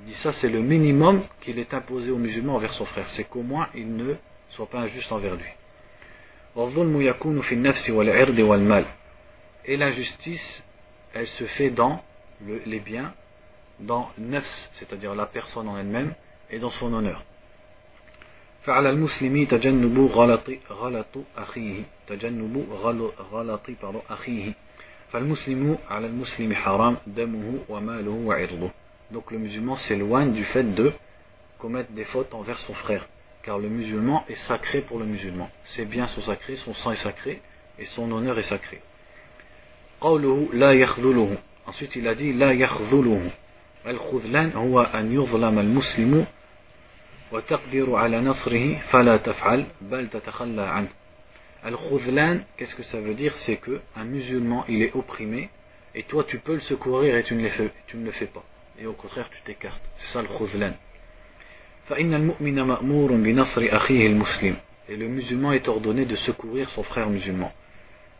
Dit 0.06 0.14
ça 0.14 0.32
c'est 0.32 0.48
le 0.48 0.60
minimum 0.60 1.22
qu'il 1.40 1.58
est 1.58 1.74
imposé 1.74 2.10
aux 2.10 2.16
musulmans 2.16 2.54
envers 2.54 2.72
son 2.72 2.86
frère, 2.86 3.08
c'est 3.10 3.24
qu'au 3.24 3.42
moins 3.42 3.68
il 3.74 3.96
ne 3.96 4.14
soit 4.50 4.66
pas 4.66 4.78
injuste 4.78 5.12
envers 5.12 5.34
lui 5.34 5.50
Et 9.65 9.77
l'injustice, 9.77 10.63
elle 11.13 11.27
se 11.27 11.45
fait 11.45 11.69
dans 11.69 12.03
les 12.65 12.79
biens, 12.79 13.13
dans 13.79 14.09
nefs, 14.17 14.69
c'est-à-dire 14.73 15.15
la 15.15 15.25
personne 15.25 15.67
en 15.67 15.77
elle-même, 15.77 16.13
et 16.49 16.59
dans 16.59 16.71
son 16.71 16.93
honneur. 16.93 17.23
فعلى 18.61 18.89
المسلم 18.89 19.45
تجنب 19.45 20.11
غلط 20.13 20.51
غلط 20.69 21.17
أخيه 21.37 21.83
تجنب 22.07 22.65
غلط 23.31 23.69
أخيه 24.09 24.53
فالمسلم 25.11 25.77
على 25.89 26.07
المسلم 26.07 26.55
حرام 26.55 26.97
دمه 27.07 27.59
وماله 27.69 28.11
وعرضه 28.11 28.69
donc 29.11 29.31
le 29.31 29.37
musulman 29.37 29.75
s'éloigne 29.75 30.31
du 30.31 30.45
fait 30.45 30.63
de 30.63 30.93
commettre 31.59 31.91
des 31.91 32.05
fautes 32.05 32.33
envers 32.33 32.59
son 32.59 32.73
frère. 32.73 33.07
Car 33.43 33.59
le 33.59 33.69
musulman 33.69 34.23
est 34.29 34.35
sacré 34.47 34.81
pour 34.81 34.99
le 34.99 35.05
musulman. 35.05 35.49
Ses 35.75 35.85
biens 35.85 36.07
sont 36.07 36.21
sacrés, 36.21 36.55
son 36.57 36.73
sang 36.73 36.91
est 36.91 37.03
sacré 37.03 37.41
et 37.77 37.85
son 37.85 38.11
honneur 38.11 38.37
est 38.39 38.43
sacré. 38.43 38.81
Ensuite 41.67 41.95
il 41.95 42.07
a 42.07 42.15
dit 42.15 42.33
La 42.33 42.53
yakhzuluhu. 42.53 43.29
الخذلان 43.87 44.51
هو 44.53 44.81
أن 44.81 45.13
يظلم 45.13 45.59
المسلم 45.59 46.25
وتقدر 47.31 47.95
على 47.95 48.21
نصره 48.21 48.77
فلا 48.77 49.17
تفعل 49.17 49.65
بل 49.81 50.09
تتخلى 50.09 50.61
عنه 50.61 50.87
Al-Khudlan, 51.63 52.39
qu'est-ce 52.57 52.75
que 52.75 52.83
ça 52.83 52.99
veut 52.99 53.15
dire 53.15 53.35
C'est 53.37 53.57
que 53.57 53.81
un 53.95 54.03
musulman, 54.03 54.65
il 54.67 54.83
est 54.83 54.95
opprimé, 54.95 55.49
et 55.95 56.03
toi 56.03 56.23
tu 56.23 56.37
peux 56.39 56.53
le 56.53 56.59
secourir 56.59 57.15
et 57.15 57.23
tu 57.23 57.33
ne 57.33 57.41
le 57.41 57.49
fais, 57.49 57.71
tu 57.87 57.97
ne 57.97 58.05
le 58.05 58.11
fais 58.11 58.27
pas 58.27 58.43
et 58.81 58.85
au 58.87 58.93
contraire 58.93 59.29
tu 59.29 59.41
t'écartes. 59.43 59.81
C'est 59.97 60.13
ça 60.13 60.21
le 60.21 60.27
khuzlan. 60.27 60.73
Et 64.89 64.95
le 64.95 65.07
musulman 65.07 65.51
est 65.51 65.67
ordonné 65.67 66.05
de 66.05 66.15
secourir 66.15 66.69
son 66.71 66.83
frère 66.83 67.09
musulman. 67.09 67.51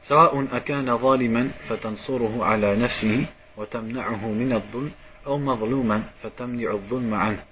سواء 0.08 0.46
أكان 0.52 0.98
ظالما 0.98 1.50
فتنصره 1.68 2.44
على 2.44 2.76
نفسه 2.76 3.26
وتمنعه 3.56 4.26
من 4.26 4.52
الظلم 4.52 4.90
أو 5.26 5.38
مظلوما 5.38 6.02
فتمنع 6.22 6.70
الظلم 6.70 7.14
عنه 7.14 7.42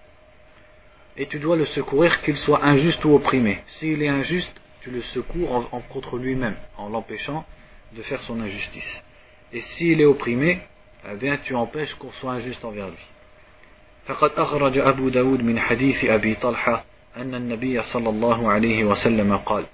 Et 1.16 1.26
tu 1.26 1.38
dois 1.38 1.57
le 1.57 1.64
secourir 1.64 2.22
qu'il 2.22 2.36
soit 2.36 2.64
injuste 2.64 3.05
ou 3.05 3.14
opprimé. 3.14 3.59
S'il 3.66 4.02
est 4.02 4.09
injuste, 4.09 4.61
tu 4.80 4.90
le 4.90 5.00
secours 5.00 5.52
en, 5.52 5.76
en 5.76 5.80
contre 5.80 6.18
lui-même, 6.18 6.57
en 6.76 6.88
l'empêchant 6.88 7.44
de 7.92 8.02
faire 8.02 8.20
son 8.22 8.40
injustice. 8.40 9.05
Et 9.52 9.61
s'il 9.61 10.00
est 10.00 10.05
opprimé, 10.05 10.61
eh 11.09 11.14
bien 11.14 11.36
tu 11.36 11.55
empêches 11.55 11.94
qu'on 11.94 12.11
soit 12.12 12.32
injuste 12.32 12.64
envers 12.64 12.88
lui. 12.88 13.07
فقد 14.07 14.30
أخرج 14.36 14.78
أبو 14.78 15.09
داود 15.09 15.42
من 15.42 15.61
حديث 15.61 16.05
أبي 16.05 16.34
طلحة 16.34 16.84
أن 17.16 17.34
النبي 17.34 17.82
صلى 17.82 18.09
الله 18.09 18.50
عليه 18.50 18.84
وسلم 18.84 19.36
قال 19.36 19.64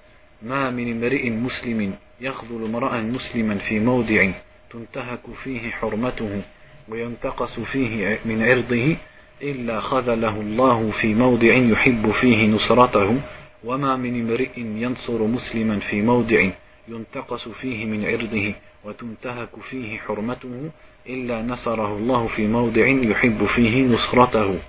ما 0.41 0.69
من 0.69 0.91
امرئ 0.91 1.29
مسلم 1.29 1.93
يخذل 2.21 2.65
امرأ 2.65 3.01
مسلما 3.01 3.57
في 3.57 3.79
موضع 3.79 4.31
تنتهك 4.69 5.21
فيه 5.43 5.71
حرمته 5.71 6.41
وينتقص 6.89 7.59
فيه 7.59 8.19
من 8.25 8.43
عرضه 8.43 8.97
إلا 9.41 9.79
خذله 9.79 10.41
الله 10.41 10.91
في 10.91 11.13
موضع 11.13 11.53
يحب 11.53 12.11
فيه 12.11 12.47
نصرته 12.47 13.21
وما 13.63 13.95
من 13.95 14.21
امرئ 14.21 14.59
ينصر 14.59 15.23
مسلما 15.23 15.79
في 15.79 16.01
موضع 16.01 16.49
ينتقص 16.87 17.49
فيه 17.49 17.85
من 17.85 18.05
عرضه 18.05 18.53
وتنتهك 18.85 19.59
فيه 19.69 19.97
حرمته 19.97 20.71
إلا 21.09 21.41
نصره 21.41 21.97
الله 21.97 22.27
في 22.27 22.47
موضع 22.47 22.87
يحب 22.87 23.45
فيه 23.45 23.83
نصرته. 23.83 24.59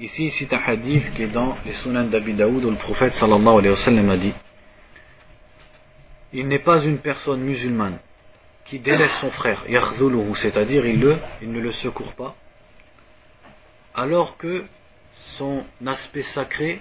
Ici, 0.00 0.30
c'est 0.30 0.52
un 0.52 0.58
hadith 0.58 1.14
qui 1.14 1.22
est 1.22 1.28
dans 1.28 1.56
les 1.64 1.74
Sunan 1.74 2.04
d'Abi 2.04 2.34
Daoud 2.34 2.64
où 2.64 2.70
le 2.70 2.76
prophète 2.76 3.12
sallallahu 3.12 3.58
alayhi 3.58 3.70
wa 3.70 3.76
sallam 3.76 4.10
a 4.10 4.16
dit 4.16 4.34
Il 6.32 6.48
n'est 6.48 6.58
pas 6.58 6.82
une 6.82 6.98
personne 6.98 7.40
musulmane 7.40 7.98
qui 8.64 8.78
délaisse 8.78 9.12
son 9.20 9.30
frère, 9.30 9.64
c'est-à-dire 10.36 10.86
il, 10.86 10.98
ne 10.98 11.60
le 11.60 11.72
secourt 11.72 12.14
pas, 12.14 12.34
alors 13.94 14.36
que 14.38 14.64
son 15.36 15.64
aspect 15.84 16.22
sacré, 16.22 16.80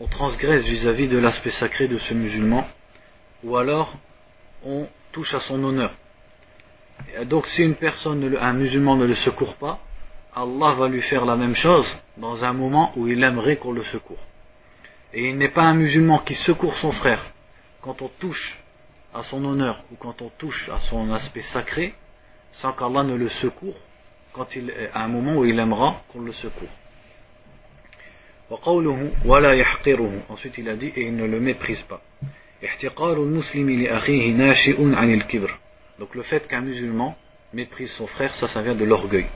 on 0.00 0.06
transgresse 0.06 0.66
vis-à-vis 0.66 1.08
de 1.08 1.16
l'aspect 1.16 1.50
sacré 1.50 1.88
de 1.88 1.98
ce 1.98 2.12
musulman, 2.12 2.66
ou 3.42 3.56
alors 3.56 3.94
on 4.64 4.86
touche 5.12 5.32
à 5.32 5.40
son 5.40 5.62
honneur. 5.64 5.94
donc 7.24 7.46
si 7.46 7.62
une 7.62 7.76
personne, 7.76 8.36
un 8.38 8.52
musulman 8.52 8.96
ne 8.96 9.06
le 9.06 9.14
secourt 9.14 9.54
pas, 9.54 9.78
Allah 10.34 10.74
va 10.74 10.88
lui 10.88 11.00
faire 11.00 11.24
la 11.24 11.36
même 11.36 11.54
chose 11.54 11.86
dans 12.18 12.44
un 12.44 12.52
moment 12.52 12.92
où 12.96 13.08
il 13.08 13.22
aimerait 13.24 13.56
qu'on 13.56 13.72
le 13.72 13.84
secourt. 13.84 14.22
Et 15.14 15.30
il 15.30 15.38
n'est 15.38 15.48
pas 15.48 15.62
un 15.62 15.74
musulman 15.74 16.18
qui 16.18 16.34
secourt 16.34 16.76
son 16.76 16.92
frère 16.92 17.32
quand 17.85 18.01
on 18.01 18.09
touche 18.19 18.57
à 19.13 19.23
son 19.23 19.43
honneur 19.43 19.83
ou 19.91 19.95
quand 19.95 20.21
on 20.21 20.29
touche 20.29 20.69
à 20.69 20.79
son 20.79 21.11
aspect 21.11 21.41
sacré 21.41 21.93
sans 22.51 22.73
qu'Allah 22.73 23.03
ne 23.03 23.15
le 23.15 23.29
secourt 23.29 23.77
quand 24.33 24.55
il, 24.55 24.73
à 24.93 25.03
un 25.03 25.07
moment 25.07 25.35
où 25.37 25.45
il 25.45 25.59
aimera 25.59 26.01
qu'on 26.11 26.21
le 26.21 26.31
secourt. 26.33 26.69
Ensuite 30.29 30.57
il 30.57 30.69
a 30.69 30.75
dit 30.75 30.91
et 30.95 31.01
il 31.01 31.15
ne 31.15 31.25
le 31.25 31.39
méprise 31.39 31.81
pas. 31.83 32.01
Donc 35.99 36.15
le 36.15 36.23
fait 36.23 36.47
qu'un 36.47 36.61
musulman 36.61 37.17
méprise 37.53 37.91
son 37.91 38.07
frère, 38.07 38.33
ça, 38.35 38.47
ça 38.47 38.61
vient 38.61 38.75
de 38.75 38.85
l'orgueil. 38.85 39.27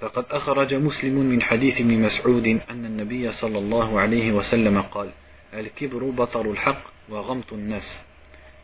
فقد 0.00 0.24
أخرج 0.30 0.74
مسلم 0.74 1.14
من 1.14 1.42
حديث 1.42 1.80
ابن 1.80 1.98
مسعود 1.98 2.46
أن 2.46 2.84
النبي 2.84 3.32
صلى 3.32 3.58
الله 3.58 4.00
عليه 4.00 4.32
وسلم 4.32 4.82
قال 4.82 5.10
الكبر 5.54 6.04
بطر 6.04 6.50
الحق 6.50 6.82
وغمط 7.08 7.52
الناس 7.52 8.04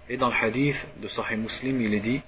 Et 0.08 0.16
dans 0.16 0.28
le 0.28 0.34
hadith 0.34 0.76
de 1.02 1.08
Sahih 1.08 1.36
Muslim, 1.36 1.80
il 1.80 1.92
est 1.94 2.00
dit 2.00 2.20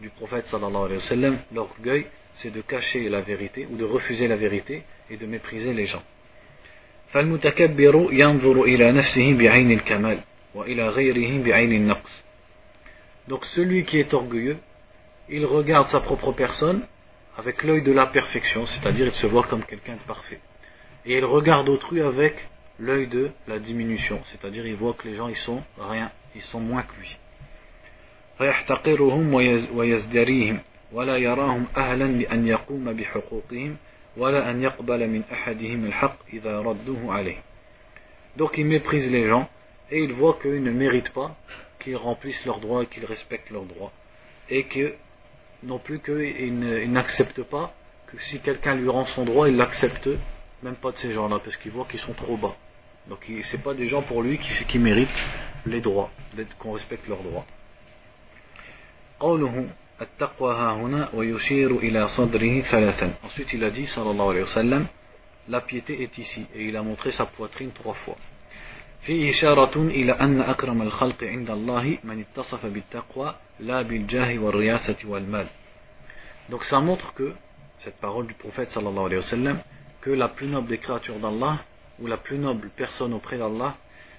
du 0.00 0.08
prophète 0.08 0.46
sallallahu 0.46 0.84
alayhi 0.86 1.00
wa 1.00 1.08
sallam, 1.08 1.38
l'orgueil, 1.52 2.06
c'est 2.36 2.50
de 2.50 2.62
cacher 2.62 3.08
la 3.10 3.20
vérité 3.20 3.66
ou 3.70 3.76
de 3.76 3.84
refuser 3.84 4.26
la 4.26 4.36
vérité 4.36 4.84
et 5.10 5.16
de 5.16 5.26
mépriser 5.26 5.74
les 5.74 5.86
gens. 5.86 6.02
فالمتكبر 7.12 8.08
ينظر 8.12 8.62
إلى 8.62 8.92
نفسه 8.92 9.32
بعين 9.32 9.70
الكمال 9.70 10.18
وإلى 10.54 10.88
غيره 10.88 11.42
بعين 11.44 11.72
النقص. 11.72 12.24
Donc 13.28 13.44
celui 13.54 13.84
qui 13.84 13.98
est 13.98 14.14
orgueilleux, 14.14 14.58
il 15.28 15.44
regarde 15.44 15.88
sa 15.88 16.00
propre 16.00 16.32
personne 16.32 16.86
avec 17.36 17.62
l'œil 17.62 17.82
de 17.82 17.92
la 17.92 18.06
perfection, 18.06 18.66
c'est-à-dire 18.66 19.06
il 19.06 19.12
se 19.12 19.26
voit 19.26 19.44
comme 19.44 19.64
quelqu'un 19.64 19.94
de 19.94 20.06
parfait. 20.06 20.40
Et 21.04 21.18
il 21.18 21.24
regarde 21.24 21.68
autrui 21.68 22.00
avec 22.00 22.34
l'œil 22.81 23.07
de 23.07 23.31
la 23.47 23.59
diminution, 23.59 24.19
c'est-à-dire 24.25 24.65
il 24.65 24.75
voit 24.75 24.93
que 24.93 25.07
les 25.07 25.15
gens 25.15 25.27
ils 25.27 25.35
sont 25.35 25.61
rien, 25.79 26.11
ils 26.35 26.41
sont 26.41 26.59
moins 26.59 26.81
que 26.81 26.93
lui. 26.99 27.17
Donc 38.37 38.57
il 38.57 38.65
méprise 38.65 39.11
les 39.11 39.27
gens 39.27 39.47
et 39.91 39.99
il 40.03 40.13
voit 40.13 40.39
qu'ils 40.41 40.63
ne 40.63 40.71
méritent 40.71 41.13
pas 41.13 41.35
qu'ils 41.79 41.97
remplissent 41.97 42.45
leurs 42.45 42.59
droits 42.59 42.83
et 42.83 42.87
qu'ils 42.87 43.05
respectent 43.05 43.51
leurs 43.51 43.65
droits 43.65 43.91
et 44.49 44.63
que 44.63 44.95
non 45.63 45.77
plus 45.77 45.99
qu'il 45.99 46.91
n'accepte 46.91 47.43
pas 47.43 47.73
que 48.07 48.17
si 48.23 48.39
quelqu'un 48.39 48.75
lui 48.75 48.89
rend 48.89 49.05
son 49.05 49.23
droit, 49.23 49.47
il 49.47 49.55
l'accepte 49.55 50.09
même 50.63 50.75
pas 50.75 50.91
de 50.91 50.97
ces 50.97 51.13
gens-là, 51.13 51.39
parce 51.43 51.55
qu'il 51.57 51.71
voit 51.71 51.85
qu'ils 51.85 51.99
sont 51.99 52.13
trop 52.13 52.37
bas. 52.37 52.55
Donc 53.08 53.24
ce 53.28 53.56
n'est 53.56 53.62
pas 53.62 53.74
des 53.74 53.88
gens 53.88 54.02
pour 54.02 54.22
lui 54.22 54.38
qui, 54.38 54.64
qui 54.64 54.78
méritent 54.78 55.26
les 55.64 55.80
droits, 55.80 56.10
qu'on 56.58 56.72
respecte 56.72 57.06
leurs 57.08 57.22
droits. 57.22 57.46
Ensuite 63.24 63.52
il 63.52 63.64
a 63.64 63.70
dit 63.70 63.86
sallallahu 63.86 64.28
alayhi 64.30 64.42
wa 64.42 64.46
sallam 64.46 64.86
la 65.48 65.60
piété 65.60 66.02
est 66.02 66.18
ici 66.18 66.46
et 66.54 66.64
il 66.64 66.76
a 66.76 66.82
montré 66.82 67.12
sa 67.12 67.26
poitrine 67.26 67.70
trois 67.70 67.94
fois. 67.94 68.16
فيه 69.06 69.30
إشارة 69.30 69.76
إلى 69.76 70.12
أن 70.12 70.40
أكرم 70.40 70.82
الخلق 70.82 71.24
عند 71.24 71.50
الله 71.50 71.98
من 72.04 72.20
اتصف 72.20 72.66
بالتقوى 72.66 73.34
لا 73.60 73.82
بالجاه 73.82 74.38
والرياسة 74.38 74.96
والمال. 75.04 75.46
Donc 76.50 76.64
ça 76.64 76.80
montre 76.80 77.14
que, 77.14 77.34
cette 77.78 78.00
parole 78.00 78.26
du 78.26 78.34
prophète 78.34 78.70
sallallahu 78.70 79.06
alayhi 79.06 79.20
wa 79.20 79.26
sallam, 79.26 79.58
que 80.00 80.10
la 80.10 80.28
plus 80.28 80.48
noble 80.48 80.66
des 80.68 80.78
créatures 80.78 81.20
d'Allah, 81.20 81.60
ou 82.00 82.06
la 82.06 82.16
plus 82.16 82.38
noble 82.38 82.70
personne 82.76 83.14
auprès 83.14 83.38
d'Allah, 83.38 83.76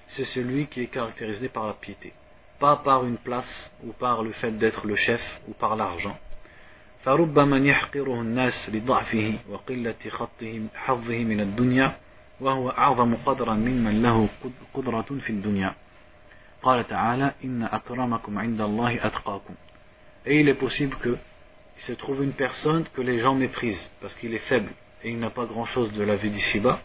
c'est 0.08 0.24
celui 0.24 0.66
qui 0.66 0.82
est 0.82 0.86
caractérisé 0.86 1.48
par 1.48 1.66
la 1.66 1.74
piété. 1.74 2.12
Pas 2.58 2.76
par 2.76 3.04
une 3.04 3.18
place, 3.18 3.70
ou 3.84 3.92
par 3.92 4.22
le 4.22 4.32
fait 4.32 4.52
d'être 4.52 4.86
le 4.86 4.96
chef, 4.96 5.40
ou 5.48 5.52
par 5.52 5.76
l'argent. 5.76 6.16
فرب 7.04 7.38
من 7.38 7.66
يحقره 7.66 8.20
الناس 8.20 8.70
لضعفه 8.70 9.34
وقلة 9.48 9.94
خطه 10.08 10.62
حظه 10.74 11.24
من 11.24 11.40
الدنيا 11.40 11.96
وهو 12.40 12.70
أعظم 12.70 13.14
قدرا 13.14 13.54
ممن 13.54 14.02
له 14.02 14.28
قدرة 14.74 15.06
في 15.22 15.30
الدنيا 15.30 15.74
قال 16.62 16.86
تعالى 16.86 17.34
إن 17.44 17.62
أكرمكم 17.62 18.38
عند 18.38 18.60
الله 18.60 19.06
أتقاكم 19.06 19.54
Et 20.26 20.40
il 20.40 20.48
est 20.48 20.58
possible 20.58 20.96
que 20.96 21.16
il 21.78 21.82
se 21.82 21.92
trouve 21.92 22.24
une 22.24 22.32
personne 22.32 22.84
que 22.94 23.00
les 23.00 23.20
gens 23.20 23.34
méprisent 23.34 23.90
parce 24.00 24.14
qu'il 24.16 24.34
est 24.34 24.46
faible 24.50 24.70
et 25.04 25.10
il 25.10 25.18
n'a 25.18 25.30
pas 25.30 25.46
grand 25.46 25.64
chose 25.64 25.92
de 25.92 26.02
la 26.02 26.16
vie 26.16 26.30
d'ici-bas. 26.30 26.80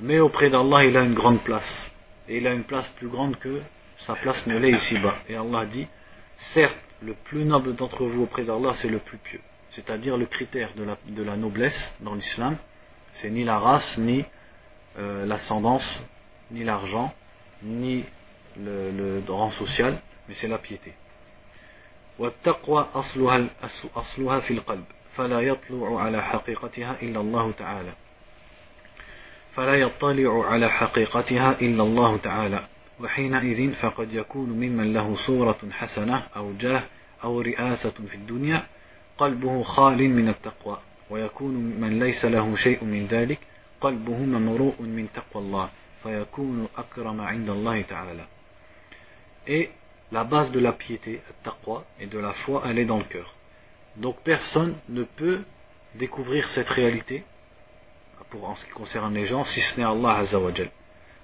Mais 0.00 0.20
auprès 0.20 0.50
d'Allah, 0.50 0.84
il 0.84 0.96
a 0.96 1.02
une 1.02 1.14
grande 1.14 1.42
place. 1.42 1.90
Et 2.28 2.38
il 2.38 2.46
a 2.46 2.52
une 2.52 2.64
place 2.64 2.86
plus 2.96 3.08
grande 3.08 3.36
que 3.38 3.60
sa 3.98 4.14
place 4.14 4.46
ne 4.46 4.56
l'est 4.56 4.70
ici-bas. 4.70 5.16
Et 5.28 5.34
Allah 5.34 5.66
dit 5.66 5.88
Certes, 6.52 6.76
le 7.02 7.14
plus 7.14 7.44
noble 7.44 7.74
d'entre 7.74 8.04
vous 8.04 8.22
auprès 8.22 8.44
d'Allah, 8.44 8.72
c'est 8.74 8.88
le 8.88 8.98
plus 8.98 9.18
pieux. 9.18 9.40
C'est-à-dire 9.70 10.16
le 10.16 10.26
critère 10.26 10.70
de 10.74 11.22
la, 11.22 11.36
noblesse 11.36 11.92
dans 12.00 12.14
l'islam, 12.14 12.56
c'est 13.12 13.30
ni 13.30 13.44
la 13.44 13.58
race, 13.58 13.98
ni 13.98 14.24
euh, 14.98 15.26
l'ascendance, 15.26 16.02
ni 16.50 16.64
l'argent, 16.64 17.12
ni 17.62 18.04
le, 18.56 18.90
le 18.90 19.22
rang 19.28 19.50
social, 19.52 20.00
mais 20.28 20.34
c'est 20.34 20.48
la 20.48 20.58
piété. 20.58 20.94
فلا 29.58 29.74
يطلع 29.74 30.46
على 30.46 30.70
حقيقتها 30.70 31.60
إلا 31.60 31.82
الله 31.82 32.16
تعالى 32.16 32.66
وحينئذ 33.00 33.72
فقد 33.72 34.14
يكون 34.14 34.50
ممن 34.50 34.92
له 34.92 35.16
صورة 35.16 35.58
حسنة 35.70 36.26
أو 36.36 36.52
جاه 36.60 36.82
أو 37.24 37.40
رئاسة 37.40 37.90
في 38.08 38.14
الدنيا 38.14 38.66
قلبه 39.18 39.62
خال 39.62 40.10
من 40.10 40.28
التقوى 40.28 40.78
ويكون 41.10 41.54
من 41.54 41.98
ليس 41.98 42.24
له 42.24 42.56
شيء 42.56 42.84
من 42.84 43.06
ذلك 43.06 43.38
قلبه 43.80 44.18
ممروء 44.18 44.82
من 44.82 45.08
تقوى 45.14 45.42
الله 45.42 45.68
فيكون 46.02 46.68
أكرم 46.76 47.20
عند 47.20 47.50
الله 47.50 47.82
تعالى 47.82 48.26
Et 49.48 49.70
la 50.12 50.22
base 50.22 50.52
de 50.52 50.60
la 50.60 50.72
piété, 50.72 51.20
taqwa, 51.42 51.84
et 51.98 52.06
de 52.06 52.18
la 52.18 52.32
foi, 52.32 52.62
elle 52.66 52.78
est 52.78 52.84
dans 52.84 52.98
le 52.98 53.04
cœur. 53.04 53.34
Donc 53.96 54.16
personne 54.22 54.76
ne 54.88 55.02
peut 55.02 55.42
découvrir 55.96 56.48
cette 56.50 56.68
réalité 56.68 57.24
pour 58.29 58.49
en 58.49 58.55
ce 58.55 58.65
qui 58.65 58.71
concerne 58.71 59.13
les 59.13 59.25
gens 59.27 59.43
si 59.43 59.61
ce 59.61 59.79
n'est 59.79 59.85
Allah 59.85 60.17
Azzawajal. 60.17 60.71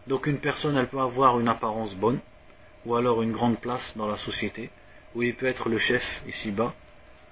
Donc 0.07 0.27
une 0.27 0.39
personne 0.39 0.77
elle 0.77 0.87
peut 0.87 0.99
avoir 0.99 1.39
une 1.39 1.47
apparence 1.47 1.93
bonne 1.95 2.19
ou 2.85 2.95
alors 2.95 3.21
une 3.21 3.31
grande 3.31 3.59
place 3.59 3.93
dans 3.97 4.07
la 4.07 4.17
société 4.17 4.69
où 5.15 5.23
il 5.23 5.35
peut 5.35 5.47
être 5.47 5.69
le 5.69 5.79
chef 5.79 6.23
ici-bas 6.27 6.73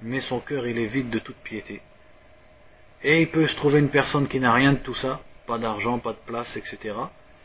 mais 0.01 0.19
son 0.21 0.39
cœur 0.39 0.67
il 0.67 0.77
est 0.77 0.85
vide 0.85 1.09
de 1.09 1.19
toute 1.19 1.37
piété. 1.37 1.81
Et 3.03 3.21
il 3.21 3.29
peut 3.29 3.47
se 3.47 3.55
trouver 3.55 3.79
une 3.79 3.89
personne 3.89 4.27
qui 4.27 4.39
n'a 4.39 4.53
rien 4.53 4.73
de 4.73 4.79
tout 4.79 4.95
ça, 4.95 5.21
pas 5.45 5.59
d'argent, 5.59 5.99
pas 5.99 6.13
de 6.13 6.25
place, 6.25 6.55
etc. 6.57 6.95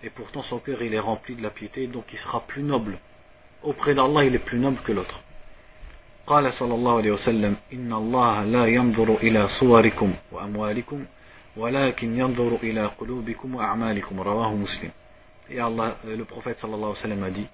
Et 0.03 0.11
pourtant 0.11 0.43
son 0.43 0.59
cœur 0.59 0.83
il 0.83 0.95
est 0.95 0.99
rempli 0.99 1.35
de 1.35 1.43
la 1.43 1.51
piété 1.51 1.87
donc 1.87 2.05
il 2.13 2.19
sera 2.19 2.41
plus 2.41 2.63
noble 2.63 2.99
auprès 3.63 3.95
d'Allah 3.95 4.25
il 4.25 4.35
est 4.35 4.47
plus 4.51 4.59
noble 4.59 4.81
que 4.83 4.93
l'autre. 4.93 5.23
قال 6.27 6.53
صلى 6.53 6.75
الله 6.75 6.97
عليه 6.97 7.13
وسلم 7.13 7.57
إن 7.73 7.93
الله 7.93 8.45
لا 8.45 8.67
ينظر 8.67 9.17
إلى 9.23 9.49
صوركم 9.49 10.15
وأموالكم 10.33 11.05
ولكن 11.57 12.19
ينظر 12.19 12.59
إلى 12.63 12.87
قلوبكم 12.87 13.55
وأعمالكم 13.55 14.21
رواه 14.21 14.55
مسلم 14.55 14.91
Et 15.51 15.61
Allah, 15.61 15.99
le 16.07 16.25
prophète 16.25 16.61
sallallahu 16.61 16.93
alayhi 16.93 16.97
wa 16.97 17.03
sallam 17.03 17.25
a 17.25 17.31
dit 17.31 17.47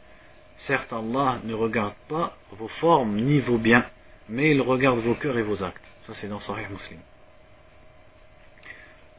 Certes 0.58 0.92
Allah 0.92 1.40
ne 1.44 1.54
regarde 1.54 1.94
pas 2.08 2.36
vos 2.52 2.68
formes 2.68 3.16
ni 3.16 3.40
vos 3.40 3.58
biens 3.58 3.84
mais 4.28 4.50
il 4.52 4.60
regarde 4.60 4.98
vos 5.00 5.14
cœurs 5.14 5.38
et 5.38 5.42
vos 5.42 5.62
actes. 5.62 5.84
Ça 6.02 6.14
c'est 6.14 6.28
dans 6.28 6.40
Sahih 6.40 6.66
Muslim. 6.70 6.98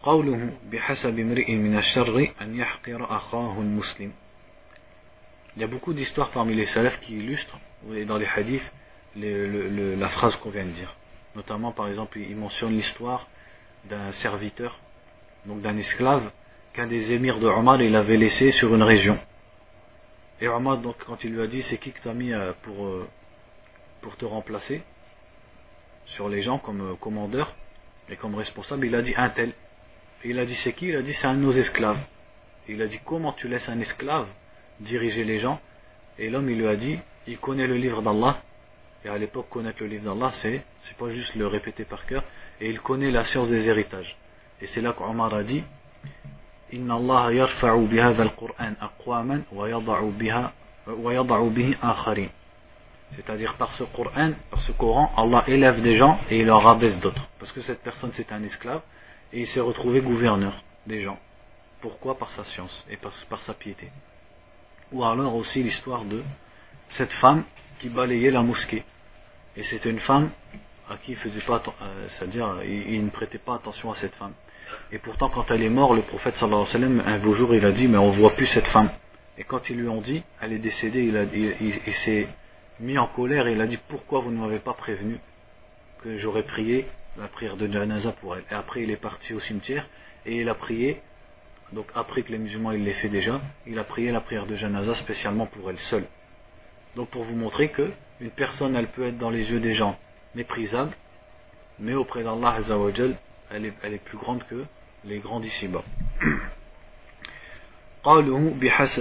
قوله 0.04 0.50
بحسب 0.72 1.20
امرئ 1.20 1.52
من 1.56 1.78
الشر 1.78 2.32
أن 2.42 2.56
يحقر 2.56 3.04
أخاه 3.16 3.60
المسلم 3.60 4.12
Il 5.56 5.62
y 5.62 5.66
a 5.66 5.68
beaucoup 5.68 5.94
d'histoires 5.94 6.30
parmi 6.30 6.54
les 6.56 6.68
salafs 6.68 7.00
qui 7.02 7.18
illustrent, 7.18 7.60
et 7.94 8.06
dans 8.06 8.18
les 8.18 8.28
hadiths, 8.28 8.72
le, 9.18 9.48
le, 9.48 9.96
la 9.96 10.08
phrase 10.08 10.36
qu'on 10.38 10.52
vient 10.52 10.64
de 10.64 10.70
dire. 10.70 10.96
Notamment, 11.36 11.72
par 11.74 11.88
exemple, 11.88 12.20
il 12.20 12.38
mentionne 12.38 12.78
l'histoire 12.78 13.28
d'un 13.89 14.13
serviteur, 14.13 14.79
donc 15.47 15.61
d'un 15.61 15.77
esclave, 15.77 16.31
qu'un 16.73 16.87
des 16.87 17.13
émirs 17.13 17.39
de 17.39 17.47
Omar 17.47 17.81
il 17.83 17.95
avait 17.95 18.17
laissé 18.17 18.51
sur 18.51 18.75
une 18.75 18.83
région. 18.83 19.19
Et 20.41 20.49
Omar, 20.49 20.79
donc, 20.79 20.97
quand 21.07 21.23
il 21.25 21.33
lui 21.33 21.43
a 21.43 21.47
dit 21.47 21.63
c'est 21.63 21.79
qui 21.79 21.93
que 21.93 22.01
tu 22.01 22.09
as 22.09 22.15
mis 22.15 22.33
euh, 22.33 22.53
pour, 22.63 22.87
euh, 22.87 23.09
pour 24.01 24.17
te 24.17 24.25
remplacer 24.25 24.83
sur 26.07 26.29
les 26.29 26.43
gens 26.43 26.59
comme 26.59 26.93
euh, 26.93 26.95
commandeur 26.97 27.55
et 28.09 28.17
comme 28.17 28.35
responsable, 28.35 28.87
il 28.87 28.95
a 28.95 29.03
dit 29.03 29.15
un 29.17 29.31
tel. 29.31 29.53
Il 30.25 30.39
a 30.39 30.45
dit 30.45 30.55
c'est 30.55 30.73
qui? 30.73 30.89
Il 30.89 30.97
a 30.97 31.03
dit 31.03 31.15
c'est 31.15 31.27
un 31.27 31.35
de 31.35 31.41
nos 31.41 31.53
esclaves. 31.53 32.01
Il 32.69 32.83
a 32.83 32.87
dit 32.87 33.01
comment 33.05 33.33
tu 33.33 33.47
laisses 33.49 33.69
un 33.69 33.79
esclave 33.81 34.27
diriger 34.81 35.25
les 35.25 35.39
gens? 35.39 35.61
Et 36.19 36.31
l'homme 36.31 36.51
il 36.51 36.59
lui 36.59 36.67
a 36.67 36.77
dit 36.77 36.99
il 37.27 37.39
connaît 37.39 37.67
le 37.67 37.77
livre 37.77 38.03
d'Allah. 38.03 38.43
Et 39.05 39.09
à 39.09 39.19
l'époque 39.19 39.49
connaître 39.49 39.83
le 39.83 39.89
livre 39.89 40.05
d'Allah 40.05 40.33
c'est 40.33 40.65
c'est 40.81 40.97
pas 40.97 41.11
juste 41.11 41.35
le 41.37 41.47
répéter 41.47 41.85
par 41.85 42.07
cœur. 42.07 42.25
Et 42.61 42.71
il 42.71 42.81
connaît 42.81 43.11
la 43.11 43.25
science 43.25 43.49
des 43.49 43.69
héritages. 43.69 44.17
Et 44.61 44.67
c'est 44.67 44.81
là 44.81 44.93
qu'Omar 44.93 45.35
a 45.35 45.43
dit 45.43 45.65
c'est-à-dire 53.13 53.55
par 53.57 53.73
ce 53.75 53.85
Coran, 53.85 54.33
par 54.51 54.61
ce 54.61 54.73
Coran, 54.73 55.13
Allah 55.17 55.45
élève 55.47 55.81
des 55.83 55.97
gens 55.97 56.19
et 56.31 56.41
il 56.41 56.51
en 56.51 56.59
rabaisse 56.59 56.99
d'autres. 56.99 57.29
Parce 57.39 57.53
que 57.53 57.61
cette 57.61 57.83
personne 57.83 58.11
c'est 58.13 58.33
un 58.33 58.43
esclave 58.43 58.81
et 59.33 59.41
il 59.41 59.47
s'est 59.47 59.61
retrouvé 59.61 60.01
gouverneur 60.01 60.53
des 60.87 61.03
gens. 61.03 61.19
Pourquoi? 61.81 62.19
Par 62.19 62.31
sa 62.33 62.45
science 62.45 62.85
et 62.91 62.97
par, 62.97 63.41
sa 63.41 63.55
piété. 63.55 63.91
Ou 64.91 65.05
alors 65.05 65.35
aussi 65.35 65.63
l'histoire 65.63 66.05
de 66.05 66.23
cette 66.91 67.13
femme 67.13 67.45
qui 67.79 67.89
balayait 67.89 68.31
la 68.31 68.43
mosquée. 68.43 68.85
Et 69.57 69.63
c'était 69.63 69.91
une 69.91 70.01
femme 70.01 70.31
à 70.89 70.97
qui 70.97 71.13
il 71.13 71.17
faisait 71.17 71.41
pas, 71.41 71.63
euh, 71.67 72.07
c'est-à-dire 72.09 72.63
il 72.65 73.05
ne 73.05 73.11
prêtait 73.11 73.39
pas 73.39 73.55
attention 73.55 73.91
à 73.91 73.95
cette 73.95 74.15
femme. 74.17 74.33
Et 74.93 74.99
pourtant, 74.99 75.29
quand 75.29 75.51
elle 75.51 75.63
est 75.63 75.71
morte, 75.71 75.97
le 75.97 76.03
prophète 76.03 76.37
sallallahu 76.37 76.67
alayhi 76.75 76.85
wa 76.85 77.05
sallam, 77.05 77.15
un 77.15 77.19
beau 77.19 77.35
jour, 77.35 77.55
il 77.55 77.65
a 77.65 77.73
dit, 77.73 77.89
mais 77.89 77.99
on 77.99 78.11
voit 78.11 78.35
plus 78.35 78.47
cette 78.47 78.67
femme. 78.69 78.91
Et 79.39 79.45
quand 79.45 79.69
ils 79.71 79.77
lui 79.77 79.89
ont 79.89 80.01
dit, 80.01 80.23
elle 80.41 80.53
est 80.53 80.59
décédée, 80.59 81.03
il, 81.05 81.93
s'est 81.95 82.29
mis 82.81 82.99
en 82.99 83.07
colère 83.07 83.47
et 83.47 83.53
il 83.53 83.61
a 83.61 83.67
dit, 83.67 83.79
pourquoi 83.89 84.21
vous 84.21 84.31
ne 84.31 84.39
m'avez 84.39 84.59
pas 84.59 84.75
prévenu 84.75 85.19
que 86.03 86.19
j'aurais 86.19 86.45
prié 86.45 86.87
la 87.19 87.29
prière 87.29 87.57
de 87.57 87.71
janaza 87.71 88.13
pour 88.13 88.37
elle? 88.37 88.45
Et 88.51 88.55
après, 88.55 88.83
il 88.83 88.91
est 88.91 88.97
parti 88.97 89.35
au 89.35 89.41
cimetière 89.41 89.89
et 90.25 90.41
il 90.41 90.49
a 90.49 90.55
prié, 90.55 91.01
donc 91.73 91.87
après 91.95 92.23
que 92.23 92.31
les 92.31 92.39
musulmans 92.39 92.71
l'ait 92.71 92.93
fait 92.93 93.09
déjà, 93.09 93.41
il 93.67 93.79
a 93.79 93.85
prié 93.85 94.13
la 94.13 94.21
prière 94.21 94.47
de 94.47 94.55
janaza 94.55 94.95
spécialement 94.95 95.47
pour 95.47 95.69
elle 95.71 95.79
seule. 95.79 96.07
Donc 96.95 97.09
pour 97.09 97.25
vous 97.25 97.35
montrer 97.35 97.71
que 97.71 97.91
une 98.21 98.31
personne, 98.31 98.77
elle 98.77 98.89
peut 98.89 99.09
être 99.09 99.19
dans 99.19 99.31
les 99.31 99.51
yeux 99.51 99.59
des 99.59 99.75
gens 99.75 99.99
méprisable, 100.36 100.94
mais 101.80 101.94
auprès 101.94 102.24
d'Allah 102.24 102.58
elle 103.52 103.66
est, 103.66 103.74
elle 103.82 103.94
est 103.94 104.04
plus 104.04 104.18
grande 104.18 104.44
que 104.44 104.66
les 105.06 105.20
grands 105.20 105.40
d'ici-bas. 105.40 105.84
قاله 108.04 108.54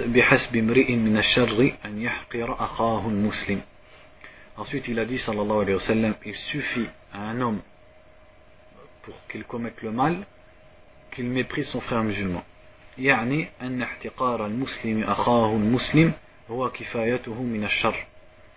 بحسب 0.05 0.55
امرئ 0.55 0.95
من 0.95 1.17
الشر 1.17 1.73
أن 1.85 2.01
يحقر 2.01 2.53
أخاه 2.53 3.07
المسلم 3.07 3.61
Ensuite, 4.57 4.89
il 4.89 4.99
a 4.99 5.05
dit, 5.05 5.17
sallallahu 5.17 5.61
alayhi 5.61 5.75
wa 5.75 5.79
sallam, 5.79 6.15
il 6.25 6.35
suffit 6.35 6.87
à 7.13 7.19
un 7.29 7.39
homme, 7.39 7.61
pour 9.03 9.15
qu'il 9.29 9.45
commette 9.45 9.81
le 9.81 9.91
mal, 9.91 10.27
qu'il 11.11 11.27
méprise 11.27 11.69
son 11.69 11.79
frère 11.79 12.03
musulman. 12.03 12.43
يعني 12.97 13.47
أن 13.61 13.81
احتقار 13.81 14.45
المسلم 14.45 15.03
أخاه 15.03 15.55
المسلم 15.55 16.13
هو 16.49 16.69
كفايته 16.69 17.43
من 17.43 17.63
الشر. 17.63 18.05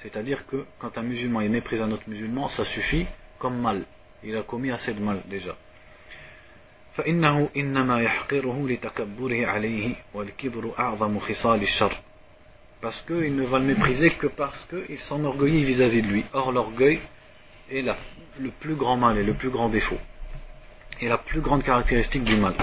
C'est-à-dire 0.07 0.47
que 0.47 0.65
quand 0.79 0.99
un 0.99 1.03
musulman 1.03 1.41
il 1.43 1.51
méprise 1.51 1.81
un 1.81 1.91
autre 1.93 2.09
musulman, 2.09 2.49
ça 2.49 2.65
suffit 2.65 3.07
comme 3.39 3.61
mal. 3.61 3.85
Il 4.25 4.37
a 4.37 4.43
commis 4.43 4.71
assez 4.71 4.95
de 4.95 5.01
mal 5.01 5.23
déjà. 5.29 5.57
فإنه 6.97 7.49
إنما 7.57 8.03
يحقره 8.03 8.69
لتكبره 8.69 9.47
عليه 9.47 9.95
والكبر 10.15 10.73
أعظم 10.79 11.19
خصال 11.19 11.63
الشر 11.63 11.93
parce 12.83 13.01
qu'il 13.07 13.37
ne 13.37 13.45
va 13.45 13.61
le 13.61 13.65
mépriser 13.65 14.11
que 14.11 14.27
parce 14.27 14.65
qu'il 14.67 14.99
s'enorgueillit 14.99 15.65
vis-à-vis 15.65 16.03
de 16.03 16.09
lui. 16.09 16.25
Or 16.33 16.51
l'orgueil 16.51 17.01
est 17.71 17.83
là, 17.83 17.97
le 18.41 18.51
plus 18.51 18.75
grand 18.75 18.97
mal 18.97 19.17
et 19.17 19.23
le 19.23 19.35
plus 19.35 19.51
grand 19.51 19.69
défaut. 19.69 19.99
Et 21.01 21.09
la 21.09 21.19
plus 21.19 21.41
grande 21.41 21.63
caractéristique 21.63 22.25
du 22.25 22.37
mal. 22.37 22.55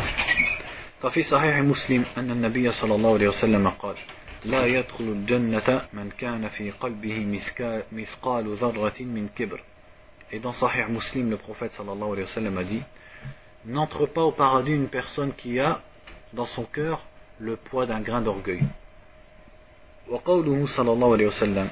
ففي 1.01 1.23
صحيح 1.23 1.57
مسلم 1.57 2.05
أن 2.17 2.31
النبي 2.31 2.71
صلى 2.71 2.95
الله 2.95 3.13
عليه 3.13 3.27
وسلم 3.27 3.69
قال 3.69 3.95
لا 4.45 4.65
يدخل 4.65 5.03
الجنة 5.03 5.81
من 5.93 6.09
كان 6.17 6.47
في 6.49 6.71
قلبه 6.71 7.41
مثقال 7.91 8.55
ذرة 8.55 8.99
من 8.99 9.29
كبر 9.35 9.63
Et 10.31 10.39
dans 10.39 10.53
Sahih 10.53 10.85
Muslim, 10.89 11.31
le 11.31 11.37
prophète 11.37 11.73
sallallahu 11.73 12.13
alayhi 12.13 12.21
wa 12.21 12.27
sallam 12.27 12.57
a 12.59 12.63
dit 12.63 12.83
n'entre 13.65 14.05
pas 14.05 14.21
au 14.21 14.31
paradis 14.31 14.73
une 14.73 14.87
personne 14.87 15.33
qui 15.33 15.59
a 15.59 15.81
dans 16.33 16.45
son 16.45 16.65
cœur 16.65 17.03
le 17.39 17.55
poids 17.55 17.85
d'un 17.87 18.01
grain 18.01 18.21
d'orgueil. 18.21 18.61
وقوله 20.09 20.65
صلى 20.65 20.91
الله 20.91 21.13
عليه 21.13 21.27
وسلم 21.27 21.69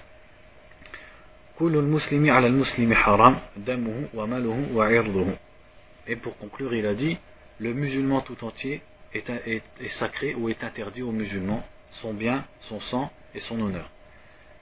كل 1.59 1.75
المسلم 1.75 2.29
على 2.29 2.47
المسلم 2.47 2.93
حرام 2.93 3.35
دمه 3.57 4.07
وماله 4.13 4.67
وعرضه 4.73 5.27
Et 6.07 6.15
pour 6.15 6.37
conclure, 6.37 6.73
il 6.73 6.85
a 6.85 6.93
dit 6.93 7.17
le 7.59 7.73
musulman 7.73 8.21
tout 8.21 8.43
entier 8.45 8.81
est, 9.13 9.29
est, 9.29 9.63
est 9.81 9.87
sacré 9.89 10.35
ou 10.35 10.49
est 10.49 10.63
interdit 10.63 11.01
aux 11.01 11.11
musulmans, 11.11 11.63
son 12.01 12.13
bien, 12.13 12.45
son 12.61 12.79
sang 12.79 13.11
et 13.35 13.39
son 13.39 13.59
honneur. 13.61 13.89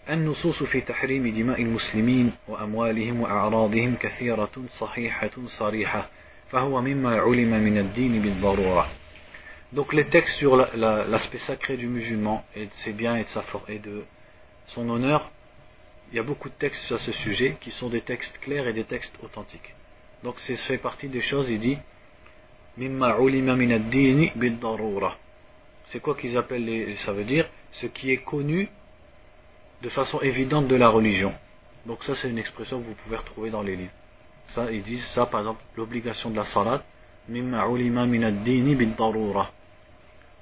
النصوص 0.09 0.63
في 0.63 0.81
تحريم 0.81 1.27
دماء 1.27 1.61
المسلمين 1.61 2.31
وأموالهم 2.47 3.21
وأعراضهم 3.21 3.95
كثيرة 3.95 4.51
صحيحة 4.77 5.31
صريحة 5.47 6.09
donc 9.73 9.93
les 9.93 10.05
textes 10.05 10.36
sur 10.38 10.55
l'aspect 10.55 11.39
sacré 11.39 11.75
du 11.75 11.88
musulman 11.88 12.45
et 12.55 12.67
de 12.67 12.71
ses 12.83 12.93
biens 12.93 13.15
et 13.15 13.23
de, 13.23 13.29
sa 13.29 13.43
et 13.67 13.79
de 13.79 14.05
son 14.67 14.88
honneur, 14.89 15.31
il 16.11 16.17
y 16.17 16.19
a 16.19 16.23
beaucoup 16.23 16.49
de 16.49 16.53
textes 16.53 16.83
sur 16.83 16.99
ce 16.99 17.11
sujet 17.11 17.57
qui 17.59 17.71
sont 17.71 17.89
des 17.89 18.01
textes 18.01 18.38
clairs 18.39 18.67
et 18.67 18.73
des 18.73 18.83
textes 18.83 19.15
authentiques. 19.23 19.73
Donc 20.23 20.36
c'est 20.41 20.55
fait 20.55 20.77
partie 20.77 21.07
des 21.07 21.21
choses, 21.21 21.49
il 21.49 21.59
dit 21.59 21.79
c'est 25.91 26.01
quoi 26.01 26.16
qu'ils 26.16 26.36
appellent 26.36 26.97
ça 26.99 27.12
veut 27.12 27.24
dire 27.24 27.49
ce 27.72 27.86
qui 27.86 28.11
est 28.11 28.24
connu 28.24 28.68
de 29.82 29.88
façon 29.88 30.20
évidente 30.20 30.66
de 30.66 30.76
la 30.76 30.88
religion. 30.88 31.32
Donc 31.86 32.03
ça 32.05 32.14
c'est 32.14 32.30
une 32.30 32.38
expression 32.38 32.80
que 32.80 32.86
vous 32.86 32.95
pouvez 32.95 33.16
retrouver 33.16 33.51
dans 33.51 33.62
les 33.62 33.76
livres. 33.76 33.93
Ça, 34.55 34.70
ils 34.72 34.82
disent 34.82 35.05
ça, 35.07 35.26
par 35.26 35.41
exemple, 35.41 35.62
l'obligation 35.76 36.30
de 36.30 36.36
la 36.36 36.45
salat, 36.45 36.82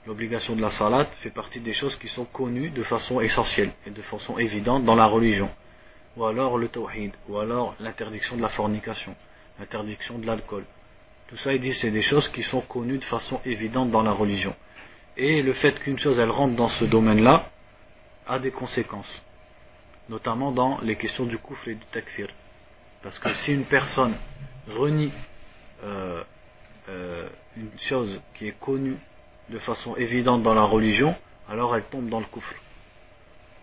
L'obligation 0.06 0.56
de 0.56 0.62
la 0.62 0.70
salat 0.70 1.04
fait 1.20 1.30
partie 1.30 1.60
des 1.60 1.74
choses 1.74 1.96
qui 1.96 2.08
sont 2.08 2.24
connues 2.24 2.70
de 2.70 2.82
façon 2.84 3.20
essentielle 3.20 3.72
et 3.86 3.90
de 3.90 4.00
façon 4.00 4.38
évidente 4.38 4.84
dans 4.84 4.94
la 4.94 5.04
religion. 5.04 5.50
Ou 6.16 6.24
alors 6.24 6.56
le 6.56 6.68
tawhid, 6.68 7.12
ou 7.28 7.38
alors 7.38 7.74
l'interdiction 7.80 8.36
de 8.36 8.42
la 8.42 8.48
fornication, 8.48 9.14
l'interdiction 9.58 10.18
de 10.18 10.26
l'alcool. 10.26 10.64
Tout 11.28 11.36
ça, 11.36 11.52
ils 11.52 11.60
disent, 11.60 11.78
c'est 11.78 11.90
des 11.90 12.00
choses 12.00 12.28
qui 12.28 12.42
sont 12.42 12.62
connues 12.62 12.98
de 12.98 13.04
façon 13.04 13.42
évidente 13.44 13.90
dans 13.90 14.02
la 14.02 14.12
religion. 14.12 14.56
Et 15.18 15.42
le 15.42 15.52
fait 15.52 15.78
qu'une 15.80 15.98
chose, 15.98 16.18
elle 16.18 16.30
rentre 16.30 16.54
dans 16.54 16.68
ce 16.68 16.84
domaine-là, 16.84 17.50
a 18.26 18.38
des 18.38 18.52
conséquences. 18.52 19.22
Notamment 20.08 20.52
dans 20.52 20.80
les 20.80 20.96
questions 20.96 21.26
du 21.26 21.36
koufr 21.38 21.68
et 21.68 21.74
du 21.74 21.84
takfir. 21.86 22.28
Parce 23.02 23.18
que 23.18 23.34
si 23.34 23.52
une 23.52 23.64
personne 23.64 24.14
renie 24.68 25.12
euh, 25.84 26.22
euh, 26.88 27.28
une 27.56 27.70
chose 27.80 28.20
qui 28.34 28.48
est 28.48 28.58
connue 28.58 28.96
de 29.50 29.58
façon 29.58 29.96
évidente 29.96 30.42
dans 30.42 30.54
la 30.54 30.62
religion, 30.62 31.14
alors 31.48 31.74
elle 31.74 31.84
tombe 31.84 32.08
dans 32.08 32.20
le 32.20 32.26
coufre. 32.26 32.54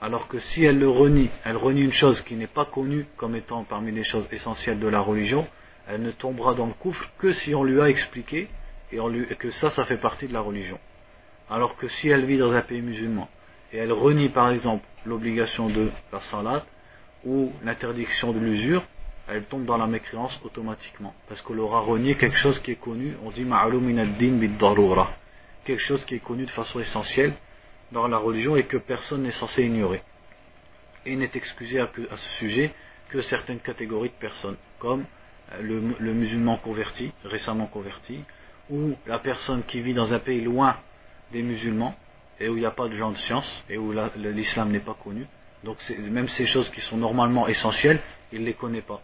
Alors 0.01 0.28
que 0.28 0.39
si 0.39 0.64
elle 0.64 0.78
le 0.78 0.89
renie, 0.89 1.30
elle 1.43 1.58
renie 1.58 1.82
une 1.82 1.93
chose 1.93 2.22
qui 2.22 2.36
n'est 2.36 2.47
pas 2.47 2.66
connue 2.66 3.08
comme 3.18 3.36
étant 3.36 3.64
parmi 3.64 3.91
les 3.91 4.03
choses 4.03 4.28
essentielles 4.32 4.80
de 4.80 4.88
la 4.88 4.99
religion, 4.99 5.47
elle 5.88 6.01
ne 6.01 6.12
tombera 6.12 6.53
dans 6.53 6.66
le 6.68 6.74
coufre 6.74 7.10
que 7.18 7.32
si 7.34 7.56
on 7.56 7.64
lui 7.64 7.80
a 7.80 7.89
expliqué 7.89 8.49
et, 8.91 8.97
que 9.38 9.49
ça, 9.51 9.70
ça 9.70 9.86
fait 9.86 9.97
partie 9.97 10.28
de 10.28 10.34
la 10.34 10.41
religion. 10.41 10.80
Alors 11.50 11.76
que 11.76 11.88
si 11.88 12.10
elle 12.10 12.26
vit 12.26 12.38
dans 12.38 12.54
un 12.54 12.62
pays 12.62 12.82
musulman 12.82 13.30
et 13.72 13.78
elle 13.78 13.91
renie 13.91 14.30
par 14.30 14.50
exemple 14.50 14.86
l'obligation 15.06 15.70
de 15.70 15.91
la 16.12 16.22
salat 16.22 16.66
ou 17.24 17.52
l'interdiction 17.64 18.34
de 18.34 18.39
l'usure, 18.39 18.84
elle 19.28 19.43
tombe 19.46 19.66
dans 19.66 19.78
la 19.78 19.88
mécréance 19.88 20.39
automatiquement. 20.43 21.14
Parce 21.28 21.41
qu'elle 21.41 21.60
aura 21.60 21.80
renié 21.80 22.16
quelque 22.16 22.38
chose 22.38 22.60
qui 22.60 22.72
est 22.72 22.76
connu, 22.76 23.16
on 23.24 23.32
dit 23.32 23.43
din 23.43 24.39
quelque 25.66 25.82
chose 25.82 26.06
qui 26.06 26.16
est 26.16 26.20
connu 26.20 26.46
de 26.46 26.52
façon 26.52 26.80
essentielle 26.80 27.34
dans 27.91 28.08
la 28.08 28.18
religion 28.18 28.56
et 28.56 28.64
que 28.64 28.78
personne 28.78 29.24
n'est 29.24 29.32
censé 29.32 29.64
ignorer. 29.64 30.04
Et 31.06 31.16
n'est 31.16 31.32
excusé 31.34 31.80
à, 31.80 31.89
ce 32.16 32.30
sujet 32.38 32.72
que 33.10 33.22
certaines 33.22 33.60
catégories 33.60 34.10
de 34.10 34.16
personnes, 34.16 34.58
comme 34.80 35.06
le, 35.60 35.80
musulman 36.14 36.58
converti, 36.58 37.12
récemment 37.24 37.68
converti, 37.68 38.24
ou 38.70 38.96
la 39.06 39.20
personne 39.20 39.64
qui 39.64 39.82
vit 39.82 39.93
dans 39.93 40.14
un 40.14 40.20
pays 40.20 40.41
loin 40.41 40.78
des 41.32 41.41
musulmans 41.41 41.95
et 42.39 42.49
où 42.49 42.55
il 42.55 42.59
n'y 42.59 42.65
a 42.65 42.71
pas 42.71 42.88
de 42.88 42.95
gens 42.95 43.11
de 43.11 43.17
science 43.17 43.63
et 43.69 43.78
où 43.78 43.93
l'islam 44.15 44.71
n'est 44.71 44.80
pas 44.80 44.97
connu. 45.01 45.26
Donc 45.63 45.78
même 46.11 46.28
ces 46.28 46.45
choses 46.45 46.69
qui 46.69 46.82
sont 46.82 46.97
normalement 46.97 47.47
essentielles, 47.47 47.99
il 48.32 48.41
ne 48.41 48.45
les 48.45 48.53
connaît 48.53 48.82
pas 48.82 49.01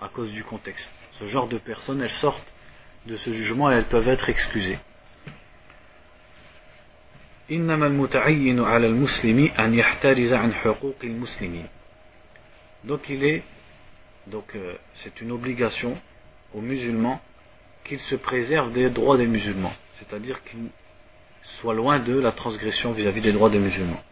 à 0.00 0.08
cause 0.08 0.32
du 0.32 0.44
contexte. 0.44 0.92
Ce 1.12 1.26
genre 1.28 1.46
de 1.48 1.58
personnes, 1.58 2.02
elles 2.02 2.10
sortent 2.10 2.52
de 3.06 3.16
ce 3.16 3.32
jugement 3.32 3.70
et 3.70 3.76
elles 3.76 3.88
peuvent 3.88 4.08
être 4.08 4.28
excusées. 4.28 4.78
Donc 12.84 13.08
il 13.08 13.24
est 13.24 13.42
donc 14.26 14.54
euh, 14.54 14.76
c'est 15.02 15.20
une 15.20 15.32
obligation 15.32 15.96
aux 16.54 16.60
musulmans 16.60 17.20
qu'ils 17.84 17.98
se 17.98 18.14
préservent 18.14 18.72
des 18.72 18.90
droits 18.90 19.16
des 19.16 19.26
musulmans, 19.26 19.72
c'est-à-dire 19.98 20.42
qu'ils 20.44 20.68
soient 21.59 21.73
loin 21.73 21.99
de 21.99 22.19
la 22.19 22.31
transgression 22.31 22.91
vis-à-vis 22.91 23.21
des 23.21 23.31
droits 23.31 23.49
des 23.49 23.59
musulmans. 23.59 24.03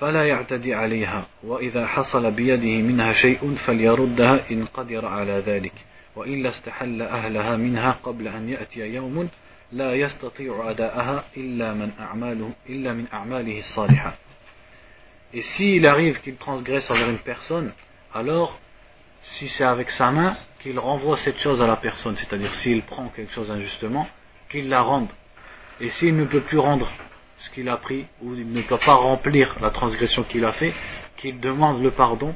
فلا 0.00 0.26
يعتدي 0.28 0.74
عليها 0.74 1.26
وإذا 1.42 1.86
حصل 1.86 2.30
بيده 2.30 2.82
منها 2.82 3.12
شيء 3.12 3.54
فليردها 3.66 4.50
إن 4.50 4.66
قدر 4.66 5.06
على 5.06 5.32
ذلك 5.32 5.72
وإلا 6.16 6.48
استحل 6.48 7.02
أهلها 7.02 7.56
منها 7.56 7.90
قبل 8.02 8.28
أن 8.28 8.48
يأتي 8.48 8.80
يوم 8.80 9.28
لا 9.72 9.94
يستطيع 9.94 10.70
أداءها 10.70 11.24
إلا 11.36 11.74
من 11.74 11.90
أعماله 12.00 12.50
إلا 12.68 12.92
من 12.92 13.06
أعماله 13.12 13.58
الصالحة 13.58 14.14
Et 15.34 15.40
s'il 15.40 15.86
arrive 15.86 16.20
qu'il 16.20 16.36
transgresse 16.36 16.90
envers 16.90 17.08
une 17.08 17.18
personne, 17.18 17.72
alors 18.12 18.58
si 19.22 19.48
c'est 19.48 19.64
avec 19.64 19.88
sa 19.90 20.10
main, 20.10 20.36
qu'il 20.60 20.78
renvoie 20.78 21.16
cette 21.16 21.38
chose 21.38 21.62
à 21.62 21.66
la 21.66 21.76
personne, 21.76 22.16
c'est-à-dire 22.16 22.52
s'il 22.54 22.82
prend 22.82 23.08
quelque 23.08 23.32
chose 23.32 23.50
injustement, 23.50 24.06
qu'il 24.50 24.68
la 24.68 24.82
rende. 24.82 25.08
et 25.79 25.89
s'il 25.89 26.15
ne 26.15 26.25
peut 26.25 26.41
plus 26.41 26.57
rendre 26.57 26.91
ce 27.39 27.49
qu'il 27.51 27.69
a 27.69 27.77
pris, 27.77 28.05
ou 28.21 28.33
il 28.33 28.51
ne 28.51 28.61
peut 28.63 28.77
pas 28.77 28.95
remplir 28.95 29.55
la 29.61 29.69
transgression 29.69 30.23
qu'il 30.23 30.43
a 30.43 30.53
fait, 30.53 30.73
qu'il 31.17 31.39
demande 31.39 31.81
le 31.83 31.91
pardon 31.91 32.35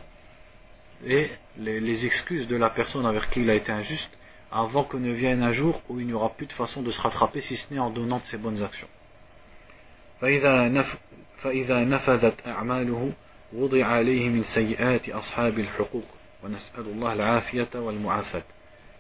et 1.06 1.32
les, 1.58 2.06
excuses 2.06 2.48
de 2.48 2.56
la 2.56 2.70
personne 2.70 3.06
avec 3.06 3.30
qui 3.32 3.42
il 3.42 3.50
a 3.50 3.56
été 3.56 3.72
injuste, 3.72 4.10
avant 4.52 4.84
que 4.84 4.98
ne 4.98 5.12
vienne 5.12 5.42
un 5.42 5.54
jour 5.54 5.82
où 5.90 6.00
il 6.00 6.06
n'y 6.06 6.14
aura 6.14 6.30
plus 6.30 6.46
de 6.46 6.54
façon 6.54 6.82
de 6.82 6.92
se 6.92 7.02
rattraper 7.02 7.42
si 7.42 7.56
ce 7.56 7.74
n'est 7.74 7.80
en 7.80 7.90
donnant 7.90 8.20
de 8.20 8.24
ses 8.24 8.38
bonnes 8.38 8.62
actions. 8.62 8.88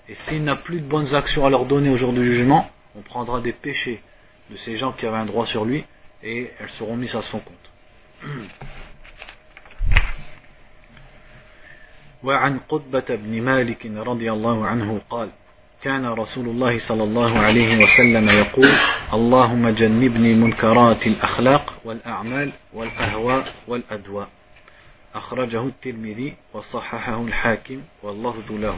Et 0.09 0.15
s'il 0.15 0.43
n'a 0.43 0.55
plus 0.55 0.81
de 0.81 0.87
bonnes 0.87 1.13
actions 1.13 1.45
à 1.45 1.49
leur 1.49 1.65
donner 1.65 1.89
au 1.89 1.97
jour 1.97 2.11
du 2.11 2.25
jugement, 2.25 2.67
on 2.95 3.01
prendra 3.01 3.39
des 3.39 3.53
péchés 3.53 4.01
de 4.50 4.56
ces 4.56 4.76
gens 4.76 4.92
qui 4.92 5.06
avaient 5.06 5.16
un 5.16 5.26
droit 5.26 5.46
sur 5.46 5.64
lui 5.64 5.84
et 6.22 6.50
elles 6.58 6.70
seront 6.70 6.96
mises 6.96 7.14
à 7.16 7.22
son 7.22 7.40
compte. 7.40 7.70
وعن 12.24 12.58
قطبة 12.68 13.04
بن 13.08 13.42
مالك 13.42 13.86
رضي 13.86 14.32
الله 14.32 14.66
عنه 14.66 15.00
قال 15.10 15.30
كان 15.82 16.06
رسول 16.06 16.48
الله 16.48 16.78
صلى 16.78 17.04
الله 17.04 17.38
عليه 17.38 17.84
وسلم 17.84 18.28
يقول 18.28 18.68
اللهم 19.12 19.68
جنبني 19.68 20.34
منكرات 20.34 21.06
الأخلاق 21.06 21.74
والأعمال 21.84 22.52
والأهواء 22.72 23.44
والأدواء 23.68 24.28
أخرجه 25.14 25.62
الترمذي 25.62 26.34
وصححه 26.54 27.22
الحاكم 27.22 27.80
واللفظ 28.02 28.52
له 28.52 28.76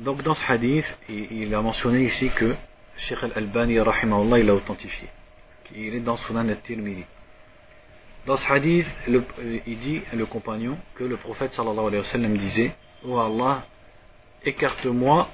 Donc 0.00 0.22
dans 0.22 0.34
ce 0.34 0.44
hadith, 0.52 0.86
il 1.08 1.54
a 1.54 1.60
mentionné 1.60 2.04
ici 2.04 2.30
que 2.30 2.54
Sheikh 2.97 3.23
al-Albani 3.23 3.73
il 3.73 4.49
a 4.49 4.53
authentifié. 4.55 5.09
Il 5.75 5.95
est 5.95 5.99
dans 5.99 6.17
Sunan 6.17 6.47
al-Tirmidhi. 6.47 7.03
Dans 8.25 8.37
ce 8.37 8.51
hadith, 8.51 8.87
le, 9.07 9.23
il 9.67 9.77
dit, 9.77 10.01
le 10.13 10.25
compagnon, 10.25 10.77
que 10.95 11.03
le 11.03 11.17
prophète 11.17 11.53
sallallahu 11.53 11.87
alayhi 11.87 12.01
wa 12.03 12.09
sallam 12.09 12.37
disait 12.37 12.71
Oh 13.03 13.19
Allah, 13.19 13.65
écarte-moi 14.43 15.29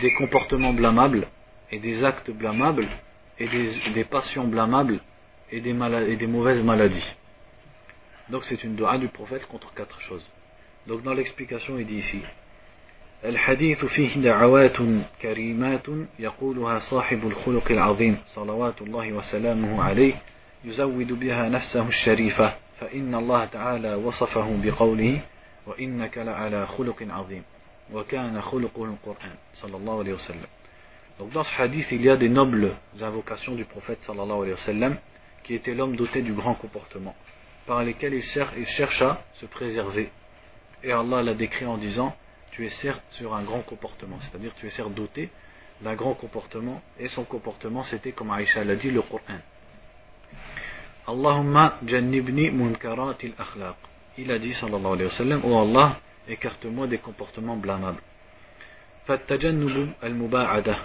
des 0.00 0.12
comportements 0.14 0.72
blâmables 0.72 1.28
et 1.70 1.78
des 1.78 2.02
actes 2.04 2.30
blâmables 2.30 2.88
et 3.38 3.46
des, 3.94 4.04
passions 4.04 4.46
blâmables 4.48 5.00
et 5.50 5.60
des, 5.60 5.76
et 6.08 6.16
des 6.16 6.26
mauvaises 6.26 6.62
maladies. 6.62 7.06
Donc 8.30 8.44
c'est 8.44 8.62
une 8.64 8.74
dua 8.74 8.98
du 8.98 9.08
prophète 9.08 9.46
contre 9.46 9.72
quatre 9.74 10.00
choses. 10.00 10.24
Donc 10.86 11.02
dans 11.02 11.14
l'explication 11.14 11.78
il 11.78 11.86
dit 11.86 11.98
ici 11.98 12.22
الحديث 13.24 13.84
فيه 13.84 14.20
دعوات 14.20 14.76
كريمات 15.22 15.86
يقولها 16.18 16.78
صاحب 16.78 17.26
الخلق 17.26 17.70
العظيم 17.70 18.18
صلوات 18.26 18.82
الله 18.82 19.12
وسلامه 19.12 19.82
عليه 19.82 20.14
يزود 20.64 21.12
بها 21.12 21.48
نفسه 21.48 21.88
الشريفة 21.88 22.54
فإن 22.80 23.14
الله 23.14 23.44
تعالى 23.44 23.94
وصفه 23.94 24.60
بقوله 24.64 25.20
وإنك 25.66 26.18
لعلى 26.18 26.66
خلق 26.66 27.06
عظيم 27.10 27.42
وكان 27.92 28.40
خلقه 28.40 28.84
القرآن 28.84 29.36
صلى 29.52 29.76
الله 29.76 29.98
عليه 29.98 30.12
وسلم 30.12 30.46
Donc 31.20 31.30
dans 31.30 31.44
ce 31.44 31.62
hadith, 31.62 31.86
il 31.92 32.02
y 32.02 32.10
a 32.10 32.16
des 32.16 32.28
nobles 32.28 32.74
invocations 33.00 33.54
du 33.54 33.64
prophète 33.64 34.02
sallallahu 34.02 34.38
alayhi 34.38 34.54
wa 34.54 34.66
sallam, 34.66 34.96
qui 35.44 35.54
était 35.54 35.72
l'homme 35.72 35.94
doté 35.94 36.22
du 36.22 36.32
grand 36.32 36.54
comportement. 36.54 37.14
par 37.66 37.82
lesquels 37.82 38.14
il, 38.14 38.22
cherche 38.66 39.02
à 39.02 39.22
se 39.34 39.46
préserver. 39.46 40.10
Et 40.82 40.92
Allah 40.92 41.22
l'a 41.22 41.34
décrit 41.34 41.66
en 41.66 41.78
disant 41.78 42.14
Tu 42.53 42.65
es 42.65 42.69
certes 42.69 43.03
sur 43.11 43.33
un 43.33 43.43
grand 43.43 43.61
comportement, 43.61 44.19
c'est-à-dire 44.21 44.53
tu 44.55 44.67
es 44.67 44.69
certes 44.69 44.93
doté 44.93 45.29
d'un 45.81 45.95
grand 45.95 46.13
comportement, 46.13 46.81
et 46.99 47.07
son 47.07 47.23
comportement 47.23 47.83
c'était, 47.83 48.11
comme 48.11 48.31
Aïcha 48.31 48.63
l'a 48.63 48.75
dit, 48.75 48.91
le 48.91 49.01
Coran. 49.01 49.39
Allahumma 51.07 51.77
jannibni 51.85 52.51
munkaratil 52.51 53.33
akhlaq. 53.37 53.75
Il 54.17 54.31
a 54.31 54.39
dit, 54.39 54.53
sallallahu 54.53 54.93
alayhi 54.93 55.09
wa 55.09 55.15
sallam, 55.15 55.41
Oh 55.45 55.59
Allah, 55.59 55.99
écarte-moi 56.27 56.87
des 56.87 56.97
comportements 56.97 57.57
blâmables. 57.57 58.01
فالتجنب 59.07 59.93
المباعدة 60.03 60.77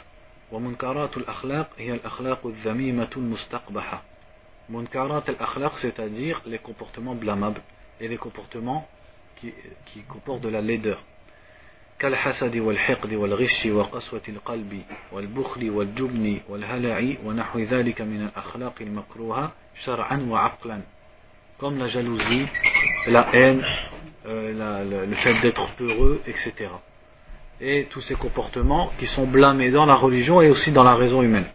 ومنكرات 0.52 1.16
الأخلاق 1.16 1.70
هي 1.78 1.92
الأخلاق 1.92 2.46
الذميمة 2.46 3.10
المستقبحة 3.16 4.02
Munkarat 4.70 5.24
al-akhlaq, 5.28 5.78
c'est-à-dire 5.78 6.40
les 6.46 6.58
comportements 6.58 7.14
blâmables 7.14 7.60
et 8.00 8.08
les 8.08 8.16
comportements 8.16 8.88
qui, 9.36 9.52
qui 9.84 10.00
comportent 10.02 10.40
de 10.40 10.48
la 10.48 10.62
laideur. 10.62 11.02
كالحسد 11.99 12.57
والحقد 12.57 13.13
والغش 13.13 13.65
وقسوة 13.65 14.21
القلب 14.29 14.81
والبخل 15.11 15.69
والجبن 15.69 16.39
والهلع 16.49 17.13
ونحو 17.25 17.59
ذلك 17.59 18.01
من 18.01 18.21
الأخلاق 18.21 18.73
المكروهة 18.81 19.51
شرعا 19.83 20.27
وعقلا 20.29 20.81
comme 21.59 21.77
la 21.77 21.89
jalousie, 21.89 22.47
la 23.07 23.27
haine, 23.33 23.61
euh, 24.25 24.53
la, 24.57 24.85
le, 24.85 25.05
le 25.05 25.15
fait 25.15 25.33
d'être 25.41 25.69
peureux, 25.75 26.21
etc. 26.25 26.53
Et 27.59 27.87
tous 27.89 27.99
ces 27.99 28.15
comportements 28.15 28.93
qui 28.97 29.07
sont 29.07 29.27
blâmés 29.27 29.69
dans 29.69 29.85
la 29.85 29.95
religion 29.95 30.41
et 30.41 30.49
aussi 30.49 30.71
dans 30.71 30.85
la 30.85 30.95
raison 30.95 31.21
humaine. 31.21 31.47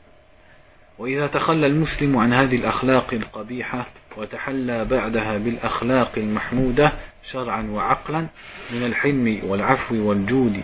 وإذا 0.99 1.27
تخلى 1.27 1.67
المسلم 1.67 2.17
عن 2.17 2.33
هذه 2.33 2.57
الأخلاق 2.57 3.15
القبيحة 3.15 3.87
وتحلى 4.17 4.85
بعدها 4.85 5.39
بالأخلاق 5.39 6.13
المحمودة 6.17 6.93
شرعا 7.23 7.63
وعقلا 7.63 8.27
من 8.73 8.85
الحلم 8.87 9.41
والعفو 9.45 10.09
والجود 10.09 10.63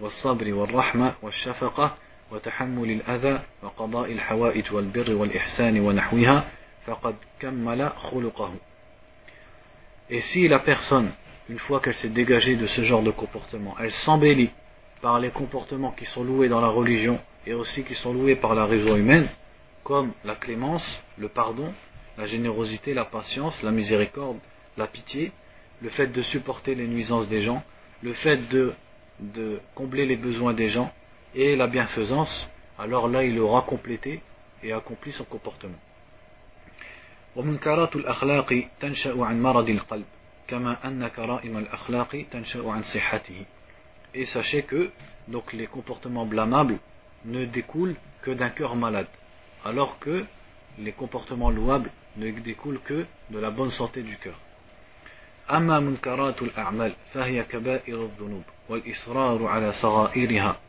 والصبر 0.00 0.54
والرحمة 0.54 1.14
والشفقة 1.22 1.96
وتحمل 2.30 2.90
الأذى 2.90 3.40
وقضاء 3.62 4.12
الحوائج 4.12 4.72
والبر 4.72 5.14
والإحسان 5.14 5.80
ونحوها 5.80 6.44
فقد 6.86 7.14
كمل 7.40 7.90
خلقه. 7.90 8.54
Et 10.10 10.20
si 10.20 10.48
la 10.48 10.58
personne, 10.58 11.10
une 11.48 11.58
fois 11.58 11.80
qu'elle 11.80 11.94
s'est 11.94 12.10
dégagée 12.10 12.56
de 12.56 12.66
ce 12.66 12.82
genre 12.82 13.02
de 13.02 13.10
comportement, 13.10 13.74
elle 13.80 13.90
s'embellit 13.90 14.50
par 15.00 15.18
les 15.18 15.30
comportements 15.30 15.92
qui 15.92 16.04
sont 16.04 16.24
loués 16.24 16.48
dans 16.48 16.60
la 16.60 16.68
religion 16.68 17.18
et 17.46 17.54
aussi 17.54 17.84
qui 17.84 17.94
sont 17.94 18.12
loués 18.12 18.36
par 18.36 18.54
la 18.54 18.66
raison 18.66 18.96
humaine, 18.96 19.28
comme 19.84 20.12
la 20.24 20.34
clémence, 20.34 20.84
le 21.18 21.28
pardon, 21.28 21.72
la 22.16 22.26
générosité, 22.26 22.94
la 22.94 23.04
patience, 23.04 23.62
la 23.62 23.70
miséricorde, 23.70 24.38
la 24.76 24.86
pitié, 24.86 25.30
le 25.82 25.90
fait 25.90 26.06
de 26.08 26.22
supporter 26.22 26.74
les 26.74 26.88
nuisances 26.88 27.28
des 27.28 27.42
gens, 27.42 27.62
le 28.02 28.14
fait 28.14 28.48
de, 28.48 28.72
combler 29.74 30.06
les 30.06 30.16
besoins 30.16 30.54
des 30.54 30.70
gens 30.70 30.92
et 31.34 31.54
la 31.54 31.66
bienfaisance, 31.66 32.48
alors 32.78 33.08
là 33.08 33.22
il 33.24 33.38
aura 33.38 33.62
complété 33.62 34.20
et 34.62 34.72
accompli 34.72 35.12
son 35.12 35.24
comportement. 35.24 35.78
Et 44.14 44.24
sachez 44.24 44.62
que 44.62 44.90
donc 45.28 45.52
les 45.52 45.66
comportements 45.66 46.26
blâmables 46.26 46.78
ne 47.24 47.44
découlent 47.44 47.96
que 48.22 48.30
d'un 48.30 48.50
cœur 48.50 48.76
malade 48.76 49.06
alors 49.65 49.99
que 49.99 50.25
les 50.77 50.91
comportements 50.91 51.49
louables 51.49 51.91
ne 52.17 52.31
découlent 52.31 52.81
que 52.81 53.05
de 53.29 53.39
la 53.39 53.51
bonne 53.51 53.71
santé 53.71 54.03
du 54.03 54.17
cœur. 54.17 54.39
أما 55.51 55.79
منكرات 55.79 56.41
الأعمال 56.41 56.93
فهي 57.13 57.43
كبائر 57.43 58.05
الذنوب 58.05 58.43
والإصرار 58.69 59.45
على 59.45 59.73
صغائرها 59.73 60.59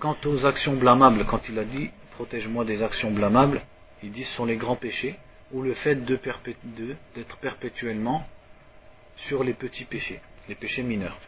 quant 0.00 0.16
aux 0.24 0.46
actions 0.46 0.74
blâmables, 0.74 1.26
quand 1.26 1.48
il 1.48 1.58
a 1.58 1.64
dit 1.64 1.90
protège-moi 2.12 2.64
des 2.64 2.82
actions 2.82 3.10
blâmables, 3.10 3.60
il 4.02 4.12
dit 4.12 4.24
ce 4.24 4.34
sont 4.36 4.44
les 4.46 4.56
grands 4.56 4.76
péchés 4.76 5.16
ou 5.52 5.62
le 5.62 5.74
fait 5.74 5.96
d'être 6.04 7.36
perpétuellement 7.38 8.26
sur 9.16 9.42
les 9.44 9.54
petits 9.54 9.84
péchés, 9.84 10.20
les 10.48 10.54
péchés 10.54 10.82
mineurs. 10.82 11.18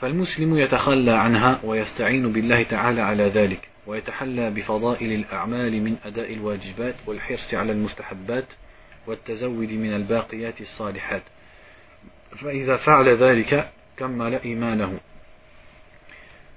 فالمسلم 0.00 0.56
يتخلى 0.56 1.10
عنها 1.10 1.60
ويستعين 1.64 2.32
بالله 2.32 2.62
تعالى 2.62 3.00
على 3.00 3.28
ذلك 3.28 3.67
ويتحلى 3.86 4.50
بفضائل 4.50 5.12
الأعمال 5.12 5.82
من 5.82 5.96
أداء 6.04 6.32
الواجبات 6.32 6.94
والحرص 7.06 7.54
على 7.54 7.72
المستحبات 7.72 8.46
والتزود 9.06 9.72
من 9.72 9.94
الباقيات 9.94 10.60
الصالحات 10.60 11.22
فإذا 12.36 12.76
فعل 12.76 13.08
ذلك 13.08 13.70
كمل 13.96 14.34
إيمانه 14.34 15.00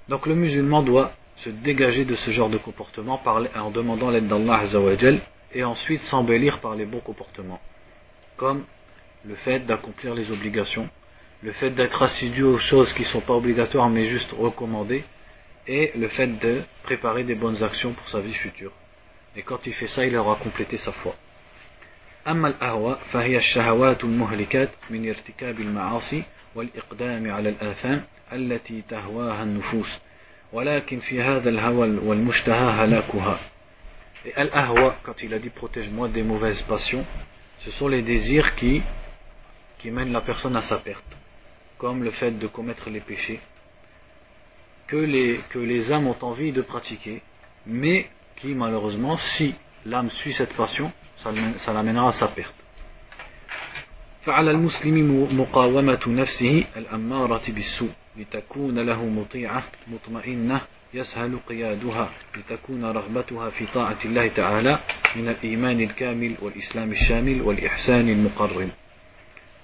Donc 0.08 0.26
le 0.26 0.34
musulman 0.34 0.82
doit 0.82 1.12
se 1.36 1.50
dégager 1.50 2.04
de 2.06 2.14
ce 2.14 2.30
genre 2.30 2.48
de 2.48 2.56
comportement 2.56 3.20
en 3.54 3.70
demandant 3.70 4.10
l'aide 4.10 4.26
d'Allah 4.26 4.60
Azzawajal 4.60 5.20
et 5.52 5.64
ensuite 5.64 6.00
s'embellir 6.00 6.60
par 6.60 6.74
les 6.74 6.86
bons 6.86 7.00
comportements, 7.00 7.60
comme 8.36 8.64
le 9.24 9.34
fait 9.34 9.60
d'accomplir 9.60 10.14
les 10.14 10.30
obligations, 10.30 10.88
le 11.42 11.52
fait 11.52 11.70
d'être 11.70 12.02
assidu 12.02 12.42
aux 12.42 12.58
choses 12.58 12.92
qui 12.94 13.02
ne 13.02 13.06
sont 13.06 13.20
pas 13.20 13.34
obligatoires 13.34 13.90
mais 13.90 14.06
juste 14.06 14.32
recommandées, 14.32 15.04
et 15.66 15.92
le 15.96 16.08
fait 16.08 16.26
de 16.26 16.62
préparer 16.82 17.24
des 17.24 17.34
bonnes 17.34 17.62
actions 17.62 17.92
pour 17.92 18.08
sa 18.08 18.20
vie 18.20 18.34
future. 18.34 18.72
Et 19.36 19.42
quand 19.42 19.66
il 19.66 19.74
fait 19.74 19.86
ça, 19.86 20.04
il 20.06 20.16
aura 20.16 20.36
complété 20.36 20.76
sa 20.78 20.92
foi. 20.92 21.14
أما 22.28 22.48
الأهوى 22.48 22.98
فهي 23.12 23.36
الشهوات 23.36 24.04
المهلكات 24.04 24.70
من 24.90 25.08
ارتكاب 25.08 25.60
المعاصي 25.60 26.22
والإقدام 26.54 27.30
على 27.30 27.48
الآثام 27.48 28.04
التي 28.32 28.82
تهواها 28.88 29.42
النفوس 29.42 29.98
ولكن 30.52 30.98
في 30.98 31.22
هذا 31.22 31.48
الهوى 31.48 31.98
والمشتهى 31.98 32.70
هلاكها 32.70 33.38
Et 34.24 34.34
al-ahwa, 34.34 34.96
quand 35.04 35.22
il 35.22 35.32
a 35.32 35.38
dit 35.38 35.48
protège-moi 35.48 36.08
des 36.08 36.22
mauvaises 36.22 36.60
passions, 36.62 37.04
ce 37.60 37.70
sont 37.70 37.88
les 37.88 38.02
désirs 38.02 38.56
qui, 38.56 38.82
qui 39.78 39.90
mènent 39.90 40.12
la 40.12 40.20
personne 40.20 40.56
à 40.56 40.62
sa 40.62 40.78
perte, 40.78 41.16
comme 41.78 42.02
le 42.02 42.10
fait 42.10 42.32
de 42.32 42.46
commettre 42.48 42.90
les 42.90 43.00
péchés, 43.00 43.40
que 44.86 44.96
les, 44.96 45.40
que 45.50 45.58
les 45.58 45.92
âmes 45.92 46.06
ont 46.06 46.16
envie 46.22 46.52
de 46.52 46.62
pratiquer, 46.62 47.22
mais 47.66 48.08
qui 48.36 48.54
malheureusement, 48.54 49.16
si 49.16 49.54
l'âme 49.84 50.10
suit 50.10 50.32
cette 50.32 50.54
passion, 50.54 50.90
ça 51.16 51.72
l'amènera 51.72 52.08
à 52.08 52.12
sa 52.12 52.28
perte. 52.28 52.54
فعلى 54.26 54.50
المسلم 54.50 55.28
مقاومة 55.40 56.00
نفسه 56.06 56.64
الأمارة 56.76 57.42
بالسوء 57.48 57.90
لتكون 58.16 58.78
له 58.78 59.04
مطيعة 59.04 59.62
مطمئنة 59.88 60.60
يسهل 60.94 61.38
قيادها 61.48 62.10
لتكون 62.36 62.84
رغبتها 62.84 63.50
في 63.50 63.66
طاعة 63.66 63.98
الله 64.04 64.28
تعالى 64.28 64.78
من 65.16 65.28
الإيمان 65.28 65.80
الكامل 65.80 66.36
والإسلام 66.42 66.92
الشامل 66.92 67.42
والإحسان 67.42 68.08
المقرب 68.08 68.68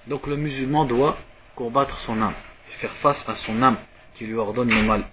Donc 0.07 0.27
le 0.27 0.35
musulman 0.35 0.85
doit 0.85 1.17
combattre 1.55 1.97
son 1.99 2.21
âme, 2.21 2.33
faire 2.79 2.93
face 3.03 3.23
à 3.27 3.35
son 3.35 3.61
âme 3.61 3.77
qui 4.19 4.25
lui 4.25 4.35
ordonne 4.35 4.69
le 4.69 4.83
mal, 4.83 5.05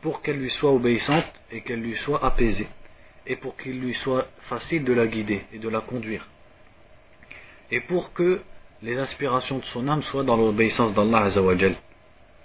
pour 0.00 0.22
qu'elle 0.22 0.38
lui 0.38 0.50
soit 0.50 0.72
obéissante 0.72 1.26
et 1.50 1.60
qu'elle 1.62 1.80
lui 1.80 1.96
soit 1.96 2.24
apaisée, 2.24 2.68
et 3.26 3.36
pour 3.36 3.56
qu'il 3.56 3.80
lui 3.80 3.94
soit 3.94 4.26
facile 4.42 4.84
de 4.84 4.92
la 4.92 5.06
guider 5.06 5.44
et 5.52 5.58
de 5.58 5.68
la 5.68 5.80
conduire, 5.80 6.26
et 7.70 7.80
pour 7.80 8.12
que 8.12 8.42
les 8.82 8.98
aspirations 8.98 9.58
de 9.58 9.64
son 9.66 9.86
âme 9.88 10.02
soient 10.02 10.24
dans 10.24 10.36
l'obéissance 10.36 10.94
d'Allah 10.94 11.24
Azzawajal, 11.24 11.76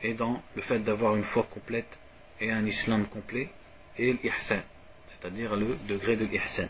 et 0.04 0.14
dans 0.14 0.42
le 0.56 0.62
fait 0.62 0.80
d'avoir 0.80 1.16
une 1.16 1.24
foi 1.24 1.44
complète 1.52 1.98
et 2.40 2.52
un 2.52 2.66
islam 2.66 3.06
complet 3.08 3.50
et 3.98 4.14
l'ihsan, 4.14 4.62
c'est-à-dire 5.08 5.56
le 5.56 5.78
degré 5.88 6.16
de 6.16 6.26
l'ihsan. 6.26 6.70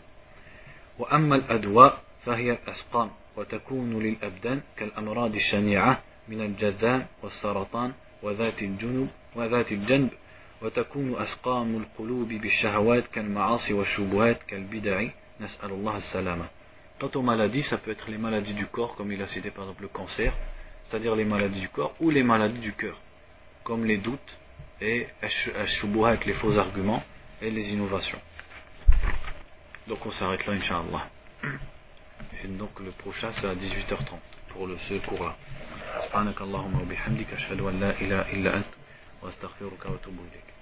وأما 0.98 1.36
الأدواء 1.36 2.02
فهي 2.26 2.52
الأسقام 2.52 3.10
وتكون 3.36 4.02
للأبدان 4.02 4.60
كالأمراض 4.76 5.34
الشنيعة 5.34 6.02
من 6.28 6.40
الجذام 6.40 7.06
والسرطان 7.22 7.92
وذات 8.22 8.62
الجنب 8.62 9.08
وذات 9.36 9.72
الجنب 9.72 10.10
وتكون 10.62 11.22
أسقام 11.22 11.76
القلوب 11.76 12.28
بالشهوات 12.28 13.06
كالمعاصي 13.06 13.72
والشبهات 13.72 14.42
كالبدع 14.42 15.04
نسأل 15.40 15.70
الله 15.70 15.96
السلامة 15.96 16.48
Quant 17.00 17.10
aux 17.14 17.22
maladies, 17.22 17.62
ça 17.62 17.78
peut 17.78 17.92
être 17.92 18.10
les 18.10 18.18
maladies 18.18 18.54
du 18.54 18.66
corps, 18.66 18.96
comme 18.96 19.12
il 19.12 19.22
a 19.22 19.28
cité 19.28 19.52
par 19.52 19.64
exemple 19.64 19.82
le 19.82 19.88
cancer, 19.88 20.32
c'est-à-dire 20.88 21.14
les 21.14 21.24
maladies 21.24 21.60
du 21.60 21.68
corps, 21.68 21.94
ou 22.00 22.10
les 22.10 22.24
maladies 22.24 22.58
du 22.58 22.72
cœur, 22.72 23.00
comme 23.62 23.84
les 23.84 23.98
doutes, 23.98 24.38
et 24.80 25.06
Ash-Shubuha 25.22 26.08
avec 26.08 26.26
les 26.26 26.34
faux 26.34 26.58
arguments 26.58 27.02
et 27.40 27.52
les 27.52 27.72
innovations. 27.72 28.18
Donc 29.86 30.04
on 30.04 30.10
s'arrête 30.10 30.44
là, 30.46 30.54
Inch'Allah. 30.54 31.08
Et 32.42 32.48
donc 32.48 32.80
le 32.80 32.90
prochain 32.90 33.30
c'est 33.32 33.46
à 33.46 33.54
18h30 33.54 34.18
pour 34.48 34.66
le, 34.66 34.76
ce 34.88 34.94
cours-là. 35.06 35.36
سبحانك 36.01 36.41
اللهم 36.41 36.81
وبحمدك 36.81 37.33
أشهد 37.33 37.59
أن 37.61 37.79
لا 37.79 37.89
إله 38.01 38.21
إلا 38.33 38.57
أنت 38.57 38.73
وأستغفرك 39.21 39.85
وأتوب 39.85 40.13
إليك. 40.31 40.52